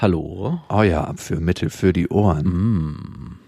Hallo. 0.00 0.60
Euer 0.70 1.06
Abführmittel 1.08 1.68
für 1.68 1.92
die 1.92 2.08
Ohren. 2.08 3.38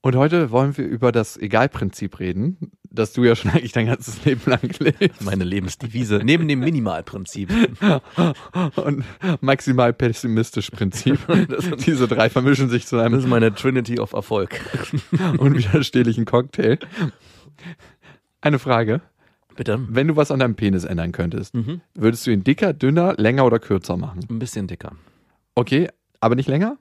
Und 0.00 0.14
heute 0.14 0.52
wollen 0.52 0.76
wir 0.76 0.86
über 0.86 1.10
das 1.10 1.36
Egalprinzip 1.36 2.20
reden, 2.20 2.70
das 2.88 3.12
du 3.12 3.24
ja 3.24 3.34
schon 3.34 3.50
eigentlich 3.54 3.72
dein 3.72 3.86
ganzes 3.86 4.24
Leben 4.24 4.42
lang 4.46 4.60
lebst. 4.78 5.24
Meine 5.24 5.42
Lebensdevise. 5.42 6.20
Neben 6.22 6.46
dem 6.46 6.60
Minimalprinzip. 6.60 7.50
Und 8.76 9.04
maximal 9.40 9.92
pessimistisch 9.92 10.70
Prinzip. 10.70 11.18
Diese 11.84 12.06
drei 12.06 12.30
vermischen 12.30 12.68
sich 12.68 12.86
zu 12.86 12.94
Das 12.96 13.06
einem 13.06 13.18
ist 13.18 13.26
meine 13.26 13.52
Trinity 13.52 13.98
of 13.98 14.12
Erfolg. 14.12 14.60
unwiderstehlichen 15.38 16.26
Cocktail. 16.26 16.78
Eine 18.40 18.60
Frage. 18.60 19.00
Bitte. 19.56 19.80
Wenn 19.88 20.06
du 20.06 20.14
was 20.14 20.30
an 20.30 20.38
deinem 20.38 20.54
Penis 20.54 20.84
ändern 20.84 21.10
könntest, 21.10 21.54
Mhm. 21.54 21.80
würdest 21.94 22.24
du 22.26 22.30
ihn 22.30 22.44
dicker, 22.44 22.72
dünner, 22.72 23.14
länger 23.16 23.44
oder 23.44 23.58
kürzer 23.58 23.96
machen? 23.96 24.20
Ein 24.30 24.38
bisschen 24.38 24.68
dicker. 24.68 24.92
Okay, 25.56 25.88
aber 26.20 26.34
nicht 26.36 26.48
länger? 26.48 26.76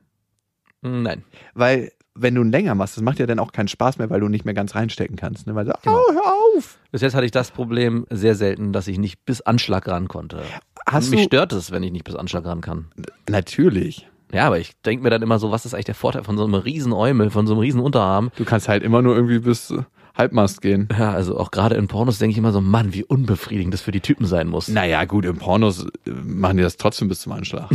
Nein. 0.81 1.23
Weil, 1.53 1.91
wenn 2.13 2.35
du 2.35 2.43
länger 2.43 2.75
machst, 2.75 2.95
das 2.97 3.03
macht 3.03 3.19
ja 3.19 3.25
dann 3.25 3.39
auch 3.39 3.51
keinen 3.51 3.67
Spaß 3.67 3.97
mehr, 3.97 4.09
weil 4.09 4.19
du 4.19 4.27
nicht 4.27 4.45
mehr 4.45 4.53
ganz 4.53 4.75
reinstecken 4.75 5.15
kannst. 5.15 5.47
Ne? 5.47 5.55
Weil 5.55 5.65
du, 5.65 5.73
Genau. 5.81 5.97
oh, 5.97 6.13
hör 6.13 6.33
auf! 6.57 6.77
Bis 6.91 7.01
jetzt 7.01 7.15
hatte 7.15 7.25
ich 7.25 7.31
das 7.31 7.51
Problem 7.51 8.05
sehr 8.09 8.35
selten, 8.35 8.71
dass 8.73 8.87
ich 8.87 8.97
nicht 8.99 9.25
bis 9.25 9.41
Anschlag 9.41 9.87
ran 9.87 10.07
konnte. 10.07 10.41
Hast 10.87 11.09
Mich 11.09 11.21
du- 11.21 11.25
stört 11.25 11.53
es, 11.53 11.71
wenn 11.71 11.81
ich 11.83 11.91
nicht 11.91 12.03
bis 12.03 12.15
Anschlag 12.15 12.45
ran 12.45 12.61
kann. 12.61 12.91
Natürlich. 13.29 14.07
Ja, 14.31 14.47
aber 14.47 14.59
ich 14.59 14.71
denke 14.81 15.03
mir 15.03 15.09
dann 15.09 15.21
immer 15.21 15.39
so, 15.39 15.51
was 15.51 15.65
ist 15.65 15.73
eigentlich 15.73 15.85
der 15.85 15.95
Vorteil 15.95 16.23
von 16.23 16.37
so 16.37 16.43
einem 16.43 16.55
riesen 16.55 16.93
Eumel, 16.93 17.29
von 17.29 17.47
so 17.47 17.53
einem 17.53 17.61
riesen 17.61 17.79
Unterarm? 17.79 18.31
Du 18.35 18.43
kannst 18.45 18.67
halt 18.67 18.83
immer 18.83 19.01
nur 19.01 19.15
irgendwie 19.15 19.39
bis 19.39 19.71
äh, 19.71 19.83
Halbmast 20.17 20.61
gehen. 20.61 20.87
Ja, 20.97 21.11
also 21.11 21.37
auch 21.37 21.51
gerade 21.51 21.75
in 21.75 21.87
Pornos 21.87 22.19
denke 22.19 22.31
ich 22.31 22.37
immer 22.37 22.51
so, 22.53 22.61
Mann, 22.61 22.93
wie 22.93 23.03
unbefriedigend 23.03 23.73
das 23.73 23.81
für 23.81 23.91
die 23.91 23.99
Typen 23.99 24.25
sein 24.25 24.47
muss. 24.47 24.67
Naja, 24.69 25.03
gut, 25.05 25.25
im 25.25 25.37
Pornos 25.37 25.85
äh, 26.05 26.09
machen 26.09 26.57
die 26.57 26.63
das 26.63 26.77
trotzdem 26.77 27.07
bis 27.09 27.19
zum 27.21 27.33
Anschlag. 27.33 27.69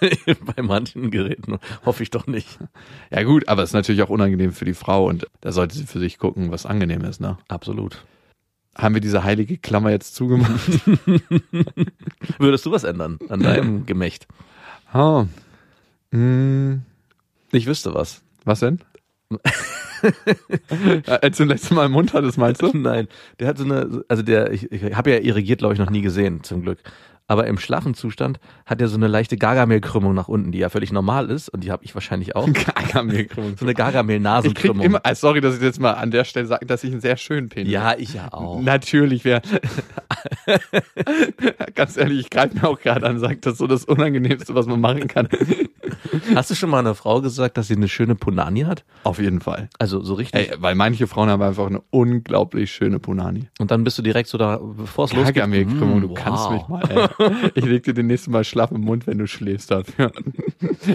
Bei 0.56 0.62
manchen 0.62 1.10
Geräten 1.10 1.58
hoffe 1.86 2.02
ich 2.02 2.10
doch 2.10 2.26
nicht. 2.26 2.58
ja, 3.10 3.22
gut, 3.22 3.48
aber 3.48 3.62
es 3.62 3.70
ist 3.70 3.74
natürlich 3.74 4.02
auch 4.02 4.10
unangenehm 4.10 4.52
für 4.52 4.64
die 4.66 4.74
Frau 4.74 5.06
und 5.06 5.26
da 5.40 5.52
sollte 5.52 5.74
sie 5.76 5.86
für 5.86 5.98
sich 5.98 6.18
gucken, 6.18 6.50
was 6.50 6.66
angenehm 6.66 7.02
ist, 7.02 7.20
ne? 7.20 7.38
Absolut. 7.48 8.04
Haben 8.76 8.94
wir 8.94 9.00
diese 9.00 9.24
heilige 9.24 9.56
Klammer 9.56 9.90
jetzt 9.90 10.14
zugemacht? 10.14 10.60
Würdest 12.38 12.66
du 12.66 12.70
was 12.70 12.84
ändern 12.84 13.18
an 13.28 13.40
deinem 13.40 13.86
Gemächt? 13.86 14.26
ha. 14.92 15.26
Hm, 16.12 16.82
Ich 17.52 17.66
wüsste 17.66 17.94
was. 17.94 18.22
was 18.44 18.60
denn? 18.60 18.80
Äh, 20.02 21.00
Als 21.22 21.38
du 21.38 21.44
letztes 21.44 21.70
Mal 21.70 21.86
im 21.86 21.92
Mund 21.92 22.12
hattest, 22.12 22.36
meinst 22.38 22.60
du? 22.62 22.70
Nein, 22.74 23.08
der 23.40 23.48
hat 23.48 23.58
so 23.58 23.64
eine, 23.64 24.04
also 24.08 24.22
der, 24.22 24.52
ich, 24.52 24.70
ich 24.70 24.94
habe 24.94 25.10
ja 25.10 25.18
irrigiert, 25.18 25.60
glaube 25.60 25.74
ich, 25.74 25.80
noch 25.80 25.90
nie 25.90 26.02
gesehen, 26.02 26.42
zum 26.44 26.62
Glück. 26.62 26.78
Aber 27.28 27.46
im 27.46 27.58
schlaffen 27.58 27.94
Zustand 27.94 28.38
hat 28.66 28.80
er 28.80 28.88
so 28.88 28.96
eine 28.96 29.08
leichte 29.08 29.36
Gargamelkrümmung 29.36 30.14
nach 30.14 30.28
unten, 30.28 30.52
die 30.52 30.58
ja 30.58 30.68
völlig 30.68 30.92
normal 30.92 31.30
ist 31.30 31.48
und 31.48 31.64
die 31.64 31.72
habe 31.72 31.84
ich 31.84 31.94
wahrscheinlich 31.94 32.36
auch. 32.36 32.48
Gargamelkrümmung. 32.52 33.56
So 33.56 33.64
eine 33.64 33.74
Gargamel-Nasenkrümmung. 33.74 34.84
immer, 34.84 35.00
äh, 35.04 35.14
sorry, 35.14 35.40
dass 35.40 35.56
ich 35.56 35.62
jetzt 35.62 35.80
mal 35.80 35.92
an 35.92 36.10
der 36.10 36.24
Stelle 36.24 36.46
sage, 36.46 36.66
dass 36.66 36.84
ich 36.84 36.92
einen 36.92 37.00
sehr 37.00 37.16
schönen 37.16 37.48
Penis 37.48 37.72
Ja, 37.72 37.94
ich 37.98 38.14
ja 38.14 38.32
auch. 38.32 38.60
Natürlich 38.62 39.24
wäre. 39.24 39.42
Ganz 41.74 41.96
ehrlich, 41.96 42.20
ich 42.20 42.30
greife 42.30 42.56
mir 42.56 42.68
auch 42.68 42.78
gerade 42.80 43.06
an 43.06 43.18
sage, 43.18 43.36
das 43.38 43.54
ist 43.54 43.58
so 43.58 43.66
das 43.66 43.84
Unangenehmste, 43.84 44.54
was 44.54 44.66
man 44.66 44.80
machen 44.80 45.08
kann. 45.08 45.28
Hast 46.34 46.50
du 46.50 46.54
schon 46.54 46.70
mal 46.70 46.78
einer 46.78 46.94
Frau 46.94 47.20
gesagt, 47.20 47.56
dass 47.58 47.68
sie 47.68 47.76
eine 47.76 47.88
schöne 47.88 48.14
Punani 48.14 48.60
hat? 48.62 48.84
Auf 49.04 49.18
jeden 49.18 49.40
Fall. 49.40 49.68
Also 49.78 50.02
so 50.02 50.14
richtig. 50.14 50.50
Ey, 50.52 50.56
weil 50.58 50.74
manche 50.74 51.06
Frauen 51.06 51.28
haben 51.28 51.42
einfach 51.42 51.66
eine 51.66 51.82
unglaublich 51.90 52.72
schöne 52.72 52.98
Punani. 52.98 53.48
Und 53.58 53.70
dann 53.70 53.84
bist 53.84 53.98
du 53.98 54.02
direkt 54.02 54.28
so 54.28 54.38
da, 54.38 54.58
bevor 54.62 55.06
es 55.06 55.12
losgeht. 55.12 55.34
Gargamelkrümmung, 55.36 56.00
du 56.00 56.08
Mm, 56.08 56.14
kannst 56.14 56.44
wow. 56.44 56.52
mich 56.52 56.68
mal. 56.68 56.82
Ey. 56.90 57.08
Ich 57.54 57.64
leg 57.64 57.82
dir 57.84 57.94
den 57.94 58.06
nächsten 58.06 58.30
Mal 58.30 58.44
schlaff 58.44 58.70
im 58.70 58.82
Mund, 58.82 59.06
wenn 59.06 59.18
du 59.18 59.26
schläfst 59.26 59.70
dafür. 59.70 60.12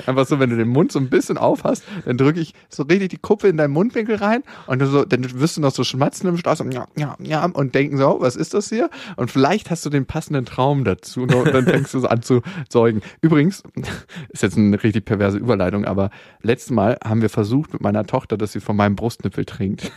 Einfach 0.06 0.26
so, 0.26 0.40
wenn 0.40 0.50
du 0.50 0.58
den 0.58 0.68
Mund 0.68 0.92
so 0.92 1.00
ein 1.00 1.10
bisschen 1.10 1.38
auf 1.38 1.64
hast, 1.64 1.84
dann 2.06 2.18
drücke 2.18 2.40
ich 2.40 2.54
so 2.70 2.84
richtig 2.84 3.10
die 3.10 3.18
Kuppe 3.18 3.48
in 3.48 3.58
deinen 3.58 3.72
Mundwinkel 3.72 4.16
rein 4.16 4.44
und 4.68 4.80
du 4.80 4.88
so, 4.88 5.06
dann 5.06 5.40
wirst 5.40 5.58
du 5.58 5.62
noch 5.62 5.72
so 5.72 5.84
schmatzen 5.84 6.30
im 6.30 6.38
Schlaf 6.38 6.58
so, 6.58 6.66
ja, 6.66 6.88
ja, 6.98 7.16
ja, 7.22 7.46
und 7.46 7.76
denken 7.76 7.98
so, 7.98 8.08
oh, 8.08 8.22
was 8.22 8.36
ist 8.36 8.54
das 8.54 8.70
hier? 8.70 8.90
Und 9.16 9.32
vielleicht 9.32 9.70
hast 9.70 9.86
du 9.86 9.90
den 9.90 10.06
passenden 10.06 10.46
Traum 10.46 10.84
dazu 10.84 11.24
und 11.24 11.32
dann 11.54 11.66
fängst 11.66 11.94
du 11.94 12.00
so 12.00 12.08
an 12.08 12.22
zu 12.22 12.42
säugen. 12.70 13.02
Übrigens, 13.22 13.64
ist 14.30 14.44
jetzt 14.44 14.58
eine 14.58 14.82
richtig 14.82 15.06
perverse 15.06 15.38
Überleitung, 15.38 15.86
aber 15.86 16.10
letztes 16.42 16.72
Mal 16.72 16.98
haben 17.04 17.22
wir 17.22 17.30
versucht 17.30 17.74
mit 17.74 17.82
meiner 17.82 18.06
Tochter, 18.06 18.38
dass 18.38 18.52
sie 18.52 18.60
von 18.60 18.76
meinem 18.76 18.96
Brustnippel 18.96 19.46
trinkt. 19.46 19.92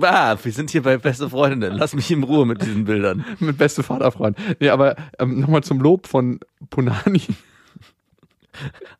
Ah, 0.00 0.36
wir 0.42 0.52
sind 0.52 0.70
hier 0.70 0.82
bei 0.82 0.98
beste 0.98 1.28
Freundinnen. 1.28 1.76
Lass 1.76 1.94
mich 1.94 2.10
in 2.10 2.22
Ruhe 2.22 2.46
mit 2.46 2.62
diesen 2.62 2.84
Bildern. 2.84 3.24
mit 3.40 3.58
beste 3.58 3.82
Vaterfreund. 3.82 4.36
Nee, 4.60 4.68
aber 4.68 4.96
ähm, 5.18 5.40
nochmal 5.40 5.62
zum 5.62 5.80
Lob 5.80 6.06
von 6.06 6.40
Punani. 6.70 7.22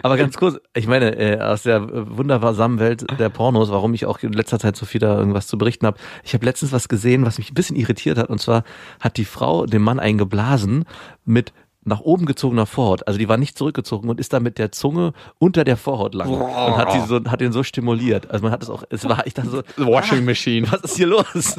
Aber 0.02 0.16
ganz 0.16 0.36
kurz, 0.36 0.58
ich 0.74 0.86
meine, 0.86 1.16
äh, 1.16 1.40
aus 1.40 1.64
der 1.64 2.16
wundersamen 2.16 2.78
Welt 2.78 3.04
der 3.18 3.28
Pornos, 3.28 3.70
warum 3.70 3.94
ich 3.94 4.06
auch 4.06 4.18
in 4.20 4.32
letzter 4.32 4.58
Zeit 4.58 4.76
so 4.76 4.86
viel 4.86 5.00
da 5.00 5.18
irgendwas 5.18 5.46
zu 5.46 5.58
berichten 5.58 5.86
habe. 5.86 5.98
Ich 6.24 6.34
habe 6.34 6.44
letztens 6.44 6.72
was 6.72 6.88
gesehen, 6.88 7.26
was 7.26 7.38
mich 7.38 7.50
ein 7.50 7.54
bisschen 7.54 7.76
irritiert 7.76 8.16
hat. 8.16 8.30
Und 8.30 8.40
zwar 8.40 8.64
hat 9.00 9.16
die 9.16 9.24
Frau 9.24 9.66
dem 9.66 9.82
Mann 9.82 10.00
einen 10.00 10.18
geblasen 10.18 10.84
mit 11.24 11.52
nach 11.82 12.00
oben 12.00 12.26
gezogener 12.26 12.66
Vorhaut. 12.66 13.06
Also 13.06 13.18
die 13.18 13.28
war 13.28 13.38
nicht 13.38 13.56
zurückgezogen 13.56 14.10
und 14.10 14.20
ist 14.20 14.32
da 14.34 14.40
mit 14.40 14.58
der 14.58 14.70
Zunge 14.70 15.12
unter 15.38 15.64
der 15.64 15.76
Vorhaut 15.78 16.14
lang 16.14 16.28
und 16.28 16.76
hat 16.76 16.94
die 16.94 17.00
so, 17.06 17.24
hat 17.24 17.40
den 17.40 17.52
so 17.52 17.62
stimuliert. 17.62 18.30
Also 18.30 18.42
man 18.42 18.52
hat 18.52 18.62
es 18.62 18.68
auch, 18.68 18.84
es 18.90 19.08
war, 19.08 19.26
ich 19.26 19.32
dachte 19.34 19.48
so, 19.50 19.62
Washing 19.78 20.18
ah, 20.18 20.22
Machine. 20.22 20.70
was 20.70 20.82
ist 20.82 20.96
hier 20.96 21.06
los? 21.06 21.56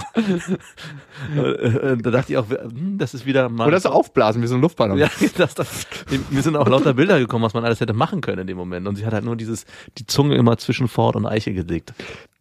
Äh, 1.36 1.98
da 1.98 2.12
dachte 2.12 2.34
ich 2.34 2.38
auch, 2.38 2.50
hm, 2.50 2.98
das 2.98 3.14
ist 3.14 3.26
wieder 3.26 3.50
mal. 3.50 3.68
Oder 3.68 3.80
so 3.80 3.90
aufblasen 3.90 4.42
wie 4.42 4.48
so 4.48 4.56
ein 4.56 4.62
Luftballon. 4.62 4.98
Ja, 4.98 5.10
das, 5.38 5.56
das, 5.56 5.88
mir 6.30 6.42
sind 6.42 6.56
auch 6.56 6.68
lauter 6.68 6.94
Bilder 6.94 7.20
gekommen, 7.20 7.44
was 7.44 7.54
man 7.54 7.64
alles 7.66 7.80
hätte 7.80 7.94
machen 7.94 8.22
können 8.22 8.40
in 8.40 8.48
dem 8.48 8.58
Moment. 8.58 8.88
Und 8.88 8.96
sie 8.98 9.06
hat 9.06 9.14
halt 9.14 9.26
nur 9.26 9.36
dieses, 9.36 9.66
die 9.98 10.06
Zunge 10.06 10.36
immer 10.36 10.58
zwischen 10.58 10.88
Ford 10.88 11.16
und 11.16 11.26
Eiche 11.26 11.54
gelegt. 11.54 11.94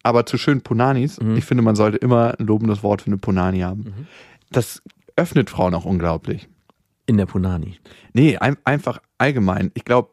Aber 0.03 0.25
zu 0.27 0.39
schönen 0.39 0.63
Punanis, 0.63 1.21
Mhm. 1.21 1.37
ich 1.37 1.45
finde, 1.45 1.63
man 1.63 1.77
sollte 1.77 1.99
immer 1.99 2.35
ein 2.39 2.47
lobendes 2.47 2.83
Wort 2.83 3.03
für 3.03 3.09
eine 3.09 3.19
Punani 3.19 3.61
haben. 3.61 4.07
Das 4.51 4.83
öffnet 5.17 5.51
Frauen 5.51 5.75
auch 5.75 5.85
unglaublich. 5.85 6.49
In 7.11 7.17
der 7.17 7.27
Punani. 7.27 7.77
Nee, 8.13 8.37
ein, 8.37 8.57
einfach 8.63 9.03
allgemein. 9.19 9.73
Ich 9.75 9.85
glaube, 9.85 10.11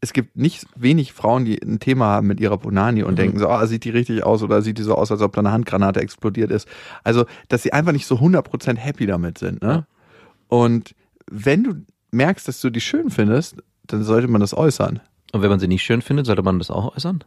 es 0.00 0.12
gibt 0.12 0.36
nicht 0.36 0.64
wenig 0.76 1.12
Frauen, 1.12 1.44
die 1.44 1.60
ein 1.60 1.80
Thema 1.80 2.04
haben 2.04 2.28
mit 2.28 2.38
ihrer 2.38 2.56
Punani 2.56 3.02
und 3.02 3.18
denken 3.18 3.40
so, 3.40 3.48
ah, 3.48 3.66
sieht 3.66 3.82
die 3.82 3.90
richtig 3.90 4.22
aus 4.22 4.44
oder 4.44 4.62
sieht 4.62 4.78
die 4.78 4.84
so 4.84 4.94
aus, 4.94 5.10
als 5.10 5.22
ob 5.22 5.32
da 5.32 5.40
eine 5.40 5.50
Handgranate 5.50 5.98
explodiert 5.98 6.52
ist. 6.52 6.68
Also, 7.02 7.26
dass 7.48 7.64
sie 7.64 7.72
einfach 7.72 7.90
nicht 7.90 8.06
so 8.06 8.14
100% 8.18 8.76
happy 8.76 9.06
damit 9.06 9.38
sind. 9.38 9.60
Ne? 9.60 9.88
Und 10.46 10.94
wenn 11.28 11.64
du 11.64 11.74
merkst, 12.12 12.46
dass 12.46 12.60
du 12.60 12.70
die 12.70 12.80
schön 12.80 13.10
findest, 13.10 13.56
dann 13.88 14.04
sollte 14.04 14.28
man 14.28 14.40
das 14.40 14.56
äußern. 14.56 15.00
Und 15.32 15.42
wenn 15.42 15.50
man 15.50 15.58
sie 15.58 15.66
nicht 15.66 15.82
schön 15.82 16.00
findet, 16.00 16.26
sollte 16.26 16.44
man 16.44 16.60
das 16.60 16.70
auch 16.70 16.94
äußern. 16.94 17.24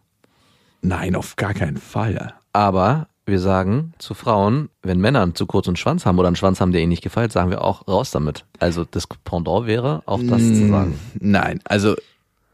Nein, 0.82 1.18
auf 1.18 1.36
gar 1.36 1.54
keinen 1.54 1.76
Fall. 1.76 2.36
Aber 2.54 3.09
wir 3.30 3.40
sagen 3.40 3.94
zu 3.98 4.14
Frauen, 4.14 4.70
wenn 4.82 5.00
Männer 5.00 5.22
einen 5.22 5.36
zu 5.36 5.46
kurzen 5.46 5.76
Schwanz 5.76 6.06
haben 6.06 6.20
oder 6.20 6.28
einen 6.28 6.36
Schwanz 6.36 6.62
haben, 6.62 6.72
der 6.72 6.82
ihnen 6.82 6.90
nicht 6.90 7.04
gefällt, 7.04 7.32
sagen 7.32 7.50
wir 7.50 7.64
auch 7.64 7.88
raus 7.88 8.12
damit. 8.12 8.46
Also 8.60 8.86
das 8.90 9.08
Pendant 9.08 9.68
wäre 9.68 10.04
auch 10.06 10.22
das 10.22 10.42
zu 10.42 10.68
sagen. 10.68 11.00
Nein, 11.20 11.60
also 11.66 11.96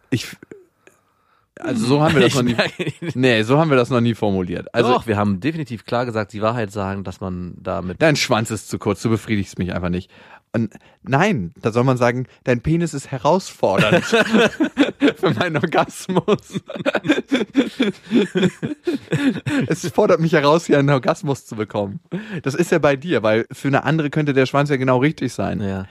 ich. 0.10 0.28
Also 1.60 1.86
so 1.86 2.02
haben 2.02 2.14
wir 2.16 2.22
das 2.22 2.30
Ich 2.30 2.36
noch 2.36 2.44
nie. 2.44 2.56
Nee, 3.16 3.44
so 3.44 3.58
haben 3.58 3.70
wir 3.70 3.78
das 3.78 3.90
noch 3.90 4.02
nie 4.02 4.14
formuliert. 4.14 4.74
Also 4.74 4.92
Doch, 4.92 5.08
wir 5.08 5.16
haben 5.18 5.40
definitiv 5.40 5.86
klar 5.86 6.06
gesagt, 6.06 6.34
die 6.34 6.42
Wahrheit 6.42 6.72
sagen, 6.72 7.04
dass 7.04 7.22
man 7.22 7.56
damit 7.58 8.02
dein 8.02 8.16
Schwanz 8.16 8.52
ist 8.52 8.70
zu 8.70 8.78
kurz, 8.78 9.02
du 9.02 9.10
befriedigst 9.10 9.58
mich 9.58 9.74
einfach 9.74 9.90
nicht. 9.90 10.12
Und 10.56 10.74
nein, 11.04 11.54
da 11.62 11.74
soll 11.74 11.84
man 11.84 11.98
sagen, 11.98 12.28
dein 12.46 12.62
Penis 12.62 12.94
ist 12.94 13.12
herausfordernd 13.12 14.06
für 15.16 15.34
meinen 15.38 15.58
Orgasmus. 15.58 16.62
es 19.68 19.90
fordert 19.90 20.22
mich 20.22 20.32
heraus, 20.32 20.66
hier 20.66 20.80
einen 20.80 20.92
Orgasmus 20.92 21.46
zu 21.46 21.58
bekommen. 21.58 22.00
Das 22.44 22.56
ist 22.56 22.72
ja 22.72 22.80
bei 22.80 22.96
dir, 22.96 23.22
weil 23.22 23.46
für 23.52 23.68
eine 23.68 23.84
andere 23.84 24.10
könnte 24.10 24.32
der 24.32 24.46
Schwanz 24.46 24.70
ja 24.70 24.78
genau 24.78 25.00
richtig 25.00 25.34
sein. 25.34 25.60
Ja. 25.60 25.88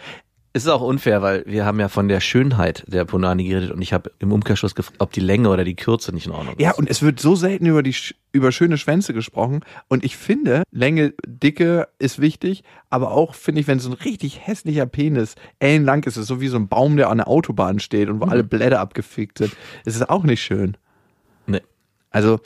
Es 0.57 0.63
ist 0.63 0.69
auch 0.69 0.83
unfair, 0.83 1.21
weil 1.21 1.43
wir 1.47 1.65
haben 1.65 1.81
ja 1.81 1.89
von 1.89 2.07
der 2.07 2.21
Schönheit 2.21 2.85
der 2.87 3.05
Punani 3.05 3.43
geredet 3.43 3.73
und 3.73 3.83
ich 3.83 3.93
habe 3.93 4.13
im 4.21 4.31
Umkehrschluss 4.31 4.77
gefragt, 4.77 4.99
ob 5.01 5.11
die 5.11 5.19
Länge 5.19 5.49
oder 5.49 5.65
die 5.65 5.75
Kürze 5.75 6.15
nicht 6.15 6.27
in 6.27 6.33
Ordnung 6.33 6.55
ist. 6.55 6.61
Ja, 6.61 6.71
und 6.75 6.89
es 6.89 7.03
wird 7.03 7.19
so 7.19 7.35
selten 7.35 7.67
über 7.67 7.83
die 7.83 7.93
über 8.31 8.53
schöne 8.53 8.79
Schwänze 8.79 9.15
gesprochen. 9.15 9.65
Und 9.89 10.05
ich 10.05 10.17
finde, 10.17 10.63
Länge, 10.71 11.13
Dicke 11.27 11.89
ist 11.99 12.21
wichtig, 12.21 12.63
aber 12.89 13.11
auch 13.11 13.35
finde 13.35 13.63
ich, 13.63 13.67
wenn 13.67 13.81
so 13.81 13.91
ein 13.91 13.95
richtig 13.95 14.47
hässlicher 14.47 14.87
Penis 14.87 15.35
ellenlang 15.59 16.05
ist, 16.05 16.17
ist 16.17 16.29
so 16.29 16.41
wie 16.41 16.47
so 16.47 16.57
ein 16.57 16.69
Baum, 16.69 16.97
der 16.97 17.11
an 17.11 17.19
der 17.19 17.27
Autobahn 17.27 17.81
steht 17.81 18.09
und 18.09 18.21
wo 18.21 18.27
alle 18.27 18.45
Blätter 18.45 18.79
abgefickt 18.79 19.39
sind, 19.39 19.57
ist 19.85 19.97
es 19.97 20.09
auch 20.09 20.23
nicht 20.23 20.41
schön. 20.41 20.77
Nee. 21.49 21.63
Also 22.11 22.39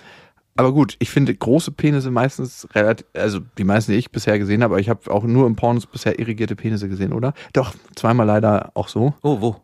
Aber 0.59 0.73
gut, 0.73 0.97
ich 0.99 1.09
finde 1.11 1.33
große 1.33 1.71
Penisse 1.71 2.11
meistens 2.11 2.67
relativ, 2.75 3.07
also 3.15 3.39
die 3.59 3.63
meisten, 3.63 3.93
die 3.93 3.99
ich 3.99 4.11
bisher 4.11 4.41
gesehen 4.41 4.65
habe, 4.65 4.75
aber 4.75 4.81
ich 4.81 4.89
habe 4.89 5.09
auch 5.09 5.23
nur 5.23 5.47
im 5.47 5.55
Pornos 5.55 5.87
bisher 5.87 6.19
irrigierte 6.19 6.57
Penisse 6.57 6.89
gesehen, 6.89 7.13
oder? 7.13 7.33
Doch, 7.53 7.75
zweimal 7.95 8.27
leider 8.27 8.73
auch 8.75 8.89
so. 8.89 9.15
Oh, 9.23 9.41
wo? 9.41 9.57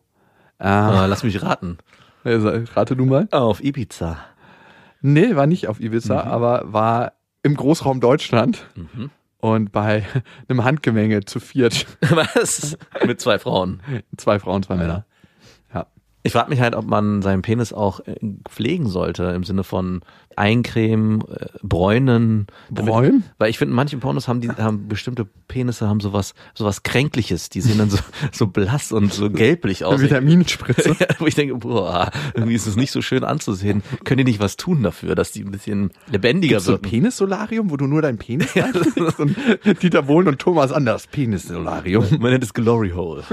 Ah, 0.57 1.01
Ah, 1.01 1.05
lass 1.05 1.23
mich 1.25 1.41
raten. 1.43 1.79
also, 2.23 2.49
rate 2.75 2.95
du 2.95 3.05
mal. 3.05 3.27
Auf 3.31 3.61
Ibiza. 3.61 4.17
Nee, 5.01 5.35
war 5.35 5.47
nicht 5.47 5.67
auf 5.67 5.81
Ibiza, 5.81 6.21
aber 6.23 6.63
war 6.71 7.11
im 7.43 7.55
Großraum 7.55 7.99
Deutschland 7.99 8.65
Mhm. 8.75 9.09
und 9.39 9.73
bei 9.73 10.05
einem 10.47 10.63
Handgemenge 10.63 11.25
zu 11.25 11.41
viert. 11.41 11.87
Was? 12.09 12.77
Mit 13.05 13.19
zwei 13.19 13.37
Frauen. 13.37 13.81
Zwei 14.15 14.39
Frauen, 14.39 14.63
zwei 14.63 14.77
Männer. 14.77 15.05
Ich 16.25 16.33
frage 16.33 16.49
mich 16.49 16.59
halt, 16.59 16.73
ob 16.75 16.85
man 16.87 17.21
seinen 17.21 17.43
Penis 17.43 17.71
auch 17.71 17.99
äh, 18.01 18.15
pflegen 18.49 18.89
sollte, 18.89 19.25
im 19.25 19.43
Sinne 19.43 19.63
von 19.63 20.01
Eincremen, 20.35 21.21
äh, 21.21 21.45
Bräunen. 21.63 22.47
damit- 22.69 22.91
Bräunen? 22.91 23.23
Weil 23.37 23.51
ich 23.51 23.57
finde, 23.59 23.73
manche 23.75 23.95
Pornos 23.97 24.27
haben 24.27 24.41
die, 24.41 24.49
haben 24.49 24.87
bestimmte 24.87 25.25
Penisse 25.47 25.87
haben 25.87 25.99
sowas, 26.01 26.33
sowas 26.55 26.81
Kränkliches. 26.83 27.49
Die 27.49 27.61
sehen 27.61 27.77
dann 27.77 27.89
so, 27.91 27.99
so 28.31 28.47
blass 28.47 28.91
und 28.91 29.13
so 29.13 29.29
gelblich 29.29 29.85
aus. 29.85 30.01
Vitaminspritze. 30.01 30.95
Ja, 30.99 31.07
wo 31.19 31.27
ich 31.27 31.35
denke, 31.35 31.55
boah, 31.55 32.09
irgendwie 32.33 32.55
ist 32.55 32.65
es 32.67 32.75
nicht 32.75 32.91
so 32.91 33.01
schön 33.01 33.23
anzusehen. 33.23 33.83
Können 34.03 34.17
die 34.19 34.23
nicht 34.31 34.39
was 34.39 34.57
tun 34.57 34.81
dafür, 34.83 35.13
dass 35.15 35.31
die 35.31 35.43
ein 35.43 35.51
bisschen 35.51 35.91
lebendiger 36.11 36.55
Gibt's 36.55 36.65
so 36.65 36.73
ein? 36.73 36.81
Penissolarium, 36.81 37.69
wo 37.69 37.77
du 37.77 37.85
nur 37.85 38.01
deinen 38.01 38.17
Penis 38.17 38.55
reinlegst? 38.55 39.19
und 39.19 39.35
Dieter 39.83 40.01
Bohlen 40.03 40.27
und 40.27 40.39
Thomas 40.39 40.71
Anders, 40.71 41.05
Penissolarium. 41.07 42.05
Man 42.19 42.31
nennt 42.31 42.43
es 42.43 42.53
Glory 42.53 42.89
Hole. 42.91 43.23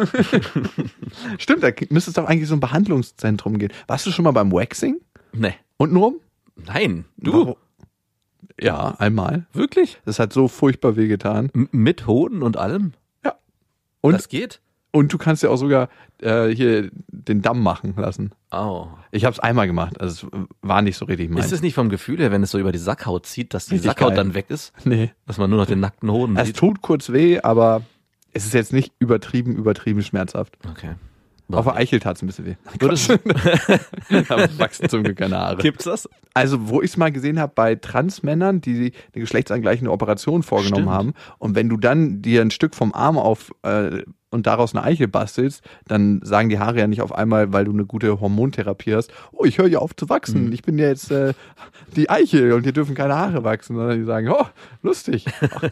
Stimmt, 1.39 1.63
da 1.63 1.69
müsste 1.91 2.11
es 2.11 2.15
doch 2.15 2.25
eigentlich 2.27 2.49
so 2.49 2.55
ein 2.55 2.61
Behandlungszentrum 2.87 3.59
gehen. 3.59 3.73
Warst 3.87 4.07
du 4.07 4.11
schon 4.11 4.25
mal 4.25 4.33
beim 4.33 4.53
Waxing? 4.53 5.01
Nee. 5.33 5.55
Und 5.77 5.93
nur? 5.93 6.15
Nein. 6.67 7.05
Du? 7.17 7.33
Warum? 7.33 7.55
Ja, 8.61 8.95
einmal. 8.99 9.47
Wirklich? 9.53 9.99
Das 10.05 10.19
hat 10.19 10.33
so 10.33 10.47
furchtbar 10.49 10.97
wehgetan. 10.97 11.51
M 11.55 11.69
mit 11.73 12.07
Hoden 12.07 12.43
und 12.43 12.57
allem? 12.57 12.93
Ja. 13.25 13.35
Und, 14.01 14.13
das 14.15 14.29
geht? 14.29 14.61
und 14.93 15.13
du 15.13 15.19
kannst 15.19 15.43
ja 15.43 15.49
auch 15.49 15.57
sogar 15.57 15.89
äh, 16.21 16.49
hier 16.49 16.91
den 17.09 17.41
Damm 17.41 17.63
machen 17.63 17.95
lassen. 17.97 18.33
Oh. 18.51 18.89
Ich 19.11 19.25
habe 19.25 19.33
es 19.33 19.41
einmal 19.41 19.67
gemacht, 19.67 19.99
also 20.01 20.27
es 20.29 20.47
war 20.61 20.83
nicht 20.83 20.97
so 20.99 21.07
richtig 21.07 21.31
meins. 21.31 21.47
Ist 21.47 21.53
es 21.53 21.63
nicht 21.63 21.75
vom 21.75 21.89
Gefühl 21.89 22.19
her, 22.19 22.31
wenn 22.31 22.43
es 22.43 22.51
so 22.51 22.59
über 22.59 22.73
die 22.73 22.79
Sackhaut 22.79 23.25
zieht, 23.27 23.55
dass 23.55 23.67
die 23.67 23.75
Richtig 23.77 23.91
Sackhaut 23.91 24.09
geil. 24.11 24.17
dann 24.17 24.35
weg 24.35 24.47
ist? 24.51 24.73
nee. 24.85 25.11
Dass 25.27 25.39
man 25.39 25.49
nur 25.49 25.59
noch 25.59 25.67
den 25.67 25.81
nackten 25.81 26.11
Hoden 26.11 26.37
Es 26.37 26.49
sieht? 26.49 26.57
tut 26.57 26.83
kurz 26.83 27.11
weh, 27.11 27.41
aber 27.41 27.83
es 28.33 28.45
ist 28.45 28.53
jetzt 28.55 28.73
nicht 28.73 28.93
übertrieben, 28.99 29.57
übertrieben 29.57 30.03
schmerzhaft. 30.03 30.59
Okay. 30.71 30.95
Auf 31.59 31.65
der 31.65 31.77
Eichel 31.77 32.01
tat 32.01 32.17
es 32.17 32.23
ein 32.23 32.27
bisschen 32.27 32.47
weh. 32.47 32.55
Würdest, 32.79 33.11
Aber 33.11 34.49
wachsen 34.59 34.89
zum 34.89 35.03
Glück 35.03 35.19
keine 35.19 35.37
Haare. 35.37 35.63
gibt's 35.63 35.85
das? 35.85 36.09
Also, 36.35 36.69
wo 36.69 36.81
ich 36.81 36.91
es 36.93 36.97
mal 36.97 37.13
gesehen 37.13 37.39
habe 37.39 37.53
bei 37.55 37.75
Transmännern, 37.75 38.61
die 38.61 38.93
eine 39.15 39.21
geschlechtsangleichende 39.23 39.91
Operation 39.91 40.43
vorgenommen 40.43 40.85
Stimmt. 40.85 40.91
haben, 40.91 41.15
und 41.39 41.55
wenn 41.55 41.69
du 41.69 41.77
dann 41.77 42.23
dir 42.23 42.41
ein 42.41 42.51
Stück 42.51 42.75
vom 42.75 42.95
Arm 42.95 43.19
auf 43.19 43.53
äh, 43.63 44.03
und 44.33 44.47
daraus 44.47 44.75
eine 44.75 44.85
Eichel 44.85 45.09
bastelst, 45.09 45.63
dann 45.87 46.21
sagen 46.25 46.49
die 46.49 46.59
Haare 46.59 46.79
ja 46.81 46.87
nicht 46.87 47.03
auf 47.03 47.15
einmal, 47.15 47.53
weil 47.53 47.65
du 47.65 47.73
eine 47.73 47.85
gute 47.85 48.21
Hormontherapie 48.21 48.95
hast, 48.95 49.13
oh, 49.33 49.45
ich 49.45 49.59
höre 49.59 49.69
ja 49.69 49.79
auf 49.79 49.95
zu 49.95 50.09
wachsen, 50.09 50.47
Mhm. 50.47 50.53
ich 50.53 50.63
bin 50.63 50.79
ja 50.79 50.89
jetzt 50.89 51.11
äh, 51.11 51.35
die 51.97 52.11
Eichel 52.11 52.53
und 52.53 52.63
hier 52.65 52.73
dürfen 52.73 52.95
keine 52.95 53.15
Haare 53.15 53.45
wachsen, 53.45 53.77
sondern 53.77 53.99
die 53.99 54.05
sagen, 54.05 54.29
oh, 54.31 54.47
lustig. 54.83 55.27
Ach, 55.55 55.69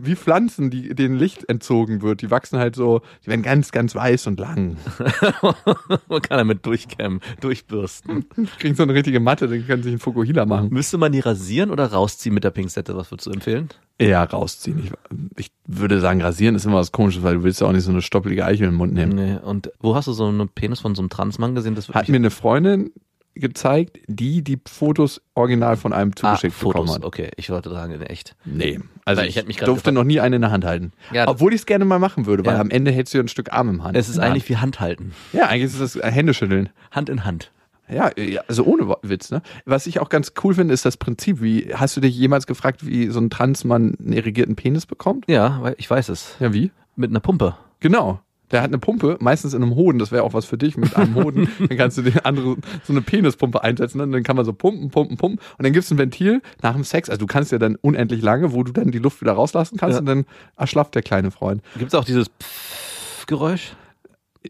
Wie 0.00 0.16
Pflanzen, 0.16 0.70
die 0.70 0.94
denen 0.94 1.16
Licht 1.16 1.48
entzogen 1.48 2.02
wird, 2.02 2.22
die 2.22 2.30
wachsen 2.30 2.58
halt 2.58 2.74
so, 2.74 3.02
die 3.24 3.28
werden 3.28 3.42
ganz, 3.42 3.70
ganz 3.72 3.94
weiß 3.94 4.26
und 4.26 4.40
lang. 4.40 4.76
Man 6.08 6.22
kann 6.22 6.38
damit 6.38 6.64
durchkämmen, 6.66 7.20
durchbürsten. 7.40 8.26
Kriegen 8.58 8.74
so 8.74 8.82
eine 8.82 8.94
richtige 8.94 9.20
Matte, 9.20 9.48
dann 9.48 9.66
können 9.66 9.82
sich 9.82 9.92
einen 9.92 10.00
Fukuhila 10.00 10.46
machen. 10.46 10.68
Müsste 10.70 10.98
man 10.98 11.12
die 11.12 11.20
rasieren 11.20 11.70
oder 11.70 11.86
rausziehen 11.92 12.34
mit 12.34 12.44
der 12.44 12.50
Pinzette? 12.50 12.96
Was 12.96 13.10
würdest 13.10 13.26
du 13.26 13.30
empfehlen? 13.32 13.68
Eher 13.98 14.22
rausziehen. 14.22 14.78
Ich, 14.84 14.92
ich 15.38 15.52
würde 15.66 16.00
sagen, 16.00 16.20
rasieren 16.22 16.54
ist 16.54 16.64
immer 16.64 16.76
was 16.76 16.92
Komisches, 16.92 17.22
weil 17.22 17.34
du 17.34 17.42
willst 17.42 17.60
ja 17.60 17.66
auch 17.66 17.72
nicht 17.72 17.84
so 17.84 17.90
eine 17.90 18.02
stoppelige 18.02 18.44
Eichel 18.44 18.68
im 18.68 18.74
Mund 18.74 18.92
nehmen. 18.94 19.12
Nee. 19.14 19.36
Und 19.42 19.70
wo 19.80 19.94
hast 19.94 20.08
du 20.08 20.12
so 20.12 20.26
einen 20.26 20.48
Penis 20.48 20.80
von 20.80 20.94
so 20.94 21.02
einem 21.02 21.10
Transmann 21.10 21.54
gesehen? 21.54 21.74
Das 21.74 21.88
Hat 21.88 22.08
mir 22.08 22.16
eine 22.16 22.30
Freundin 22.30 22.90
gezeigt, 23.34 23.98
die 24.08 24.42
die 24.42 24.58
Fotos 24.68 25.22
original 25.34 25.76
von 25.76 25.92
einem 25.92 26.10
ah, 26.12 26.16
zugeschickt 26.16 26.58
bekommen 26.58 26.88
Fotos. 26.88 26.94
hat. 26.96 27.04
Okay, 27.04 27.30
ich 27.36 27.48
wollte 27.50 27.70
sagen, 27.70 27.94
in 27.94 28.02
echt. 28.02 28.36
Nee, 28.44 28.78
also 29.04 29.22
Weil 29.22 29.28
ich, 29.28 29.36
ich 29.36 29.56
durfte 29.56 29.90
noch 29.92 30.04
nie 30.04 30.20
eine 30.20 30.36
in 30.36 30.42
der 30.42 30.50
Hand 30.50 30.64
halten. 30.64 30.92
Ja, 31.12 31.28
Obwohl 31.28 31.54
ich 31.54 31.60
es 31.60 31.66
gerne 31.66 31.84
mal 31.84 31.98
machen 31.98 32.26
würde, 32.26 32.44
weil 32.44 32.54
Ja. 32.54 32.60
am 32.60 32.70
Ende 32.70 32.90
hältst 32.90 33.14
du 33.14 33.18
ja 33.18 33.24
ein 33.24 33.28
Stück 33.28 33.52
Arm 33.52 33.68
im 33.70 33.84
Hand. 33.84 33.96
Es 33.96 34.08
ist 34.08 34.18
eigentlich 34.18 34.48
wie 34.48 34.56
Hand 34.56 34.80
halten. 34.80 35.04
Hand. 35.04 35.14
Ja, 35.32 35.46
eigentlich 35.46 35.64
ist 35.64 35.80
es 35.80 35.94
das 35.94 36.12
Händeschütteln. 36.14 36.68
Hand 36.90 37.08
in 37.08 37.24
Hand. 37.24 37.50
Ja, 37.88 38.10
ja, 38.16 38.42
also 38.48 38.64
ohne 38.64 38.94
Witz, 39.02 39.30
ne? 39.30 39.42
Was 39.64 39.86
ich 39.86 40.00
auch 40.00 40.08
ganz 40.08 40.32
cool 40.42 40.54
finde, 40.54 40.72
ist 40.72 40.84
das 40.84 40.96
Prinzip. 40.96 41.42
Wie, 41.42 41.74
hast 41.74 41.96
du 41.96 42.00
dich 42.00 42.16
jemals 42.16 42.46
gefragt, 42.46 42.86
wie 42.86 43.08
so 43.08 43.20
ein 43.20 43.28
Transmann 43.28 43.96
einen 43.98 44.12
irrigierten 44.12 44.56
Penis 44.56 44.86
bekommt? 44.86 45.24
Ja, 45.28 45.72
ich 45.76 45.90
weiß 45.90 46.08
es. 46.08 46.36
Ja, 46.40 46.52
wie? 46.54 46.70
Mit 46.96 47.10
einer 47.10 47.20
Pumpe. 47.20 47.56
Genau. 47.80 48.20
Der 48.50 48.60
hat 48.60 48.68
eine 48.68 48.78
Pumpe, 48.78 49.16
meistens 49.20 49.54
in 49.54 49.62
einem 49.62 49.74
Hoden, 49.74 49.98
das 49.98 50.12
wäre 50.12 50.24
auch 50.24 50.34
was 50.34 50.44
für 50.44 50.58
dich 50.58 50.76
mit 50.76 50.94
einem 50.94 51.14
Hoden. 51.14 51.48
dann 51.68 51.76
kannst 51.78 51.96
du 51.96 52.02
den 52.02 52.18
anderen 52.20 52.60
so 52.84 52.92
eine 52.92 53.00
Penispumpe 53.00 53.62
einsetzen, 53.64 53.96
ne? 53.96 54.04
und 54.04 54.12
dann 54.12 54.22
kann 54.22 54.36
man 54.36 54.44
so 54.44 54.52
pumpen, 54.52 54.90
pumpen, 54.90 55.16
pumpen. 55.16 55.38
Und 55.56 55.64
dann 55.64 55.72
gibt's 55.72 55.90
ein 55.90 55.96
Ventil 55.96 56.42
nach 56.60 56.74
dem 56.74 56.84
Sex. 56.84 57.08
Also 57.08 57.18
du 57.20 57.26
kannst 57.26 57.50
ja 57.50 57.56
dann 57.58 57.76
unendlich 57.76 58.20
lange, 58.22 58.52
wo 58.52 58.62
du 58.62 58.72
dann 58.72 58.90
die 58.90 58.98
Luft 58.98 59.22
wieder 59.22 59.32
rauslassen 59.32 59.78
kannst 59.78 59.94
Ja. 59.94 60.00
und 60.00 60.06
dann 60.06 60.26
erschlafft 60.56 60.94
der 60.94 61.02
kleine 61.02 61.30
Freund. 61.30 61.62
Gibt 61.78 61.92
es 61.92 61.98
auch 61.98 62.04
dieses 62.04 62.28
Pfff-Geräusch? 62.28 63.72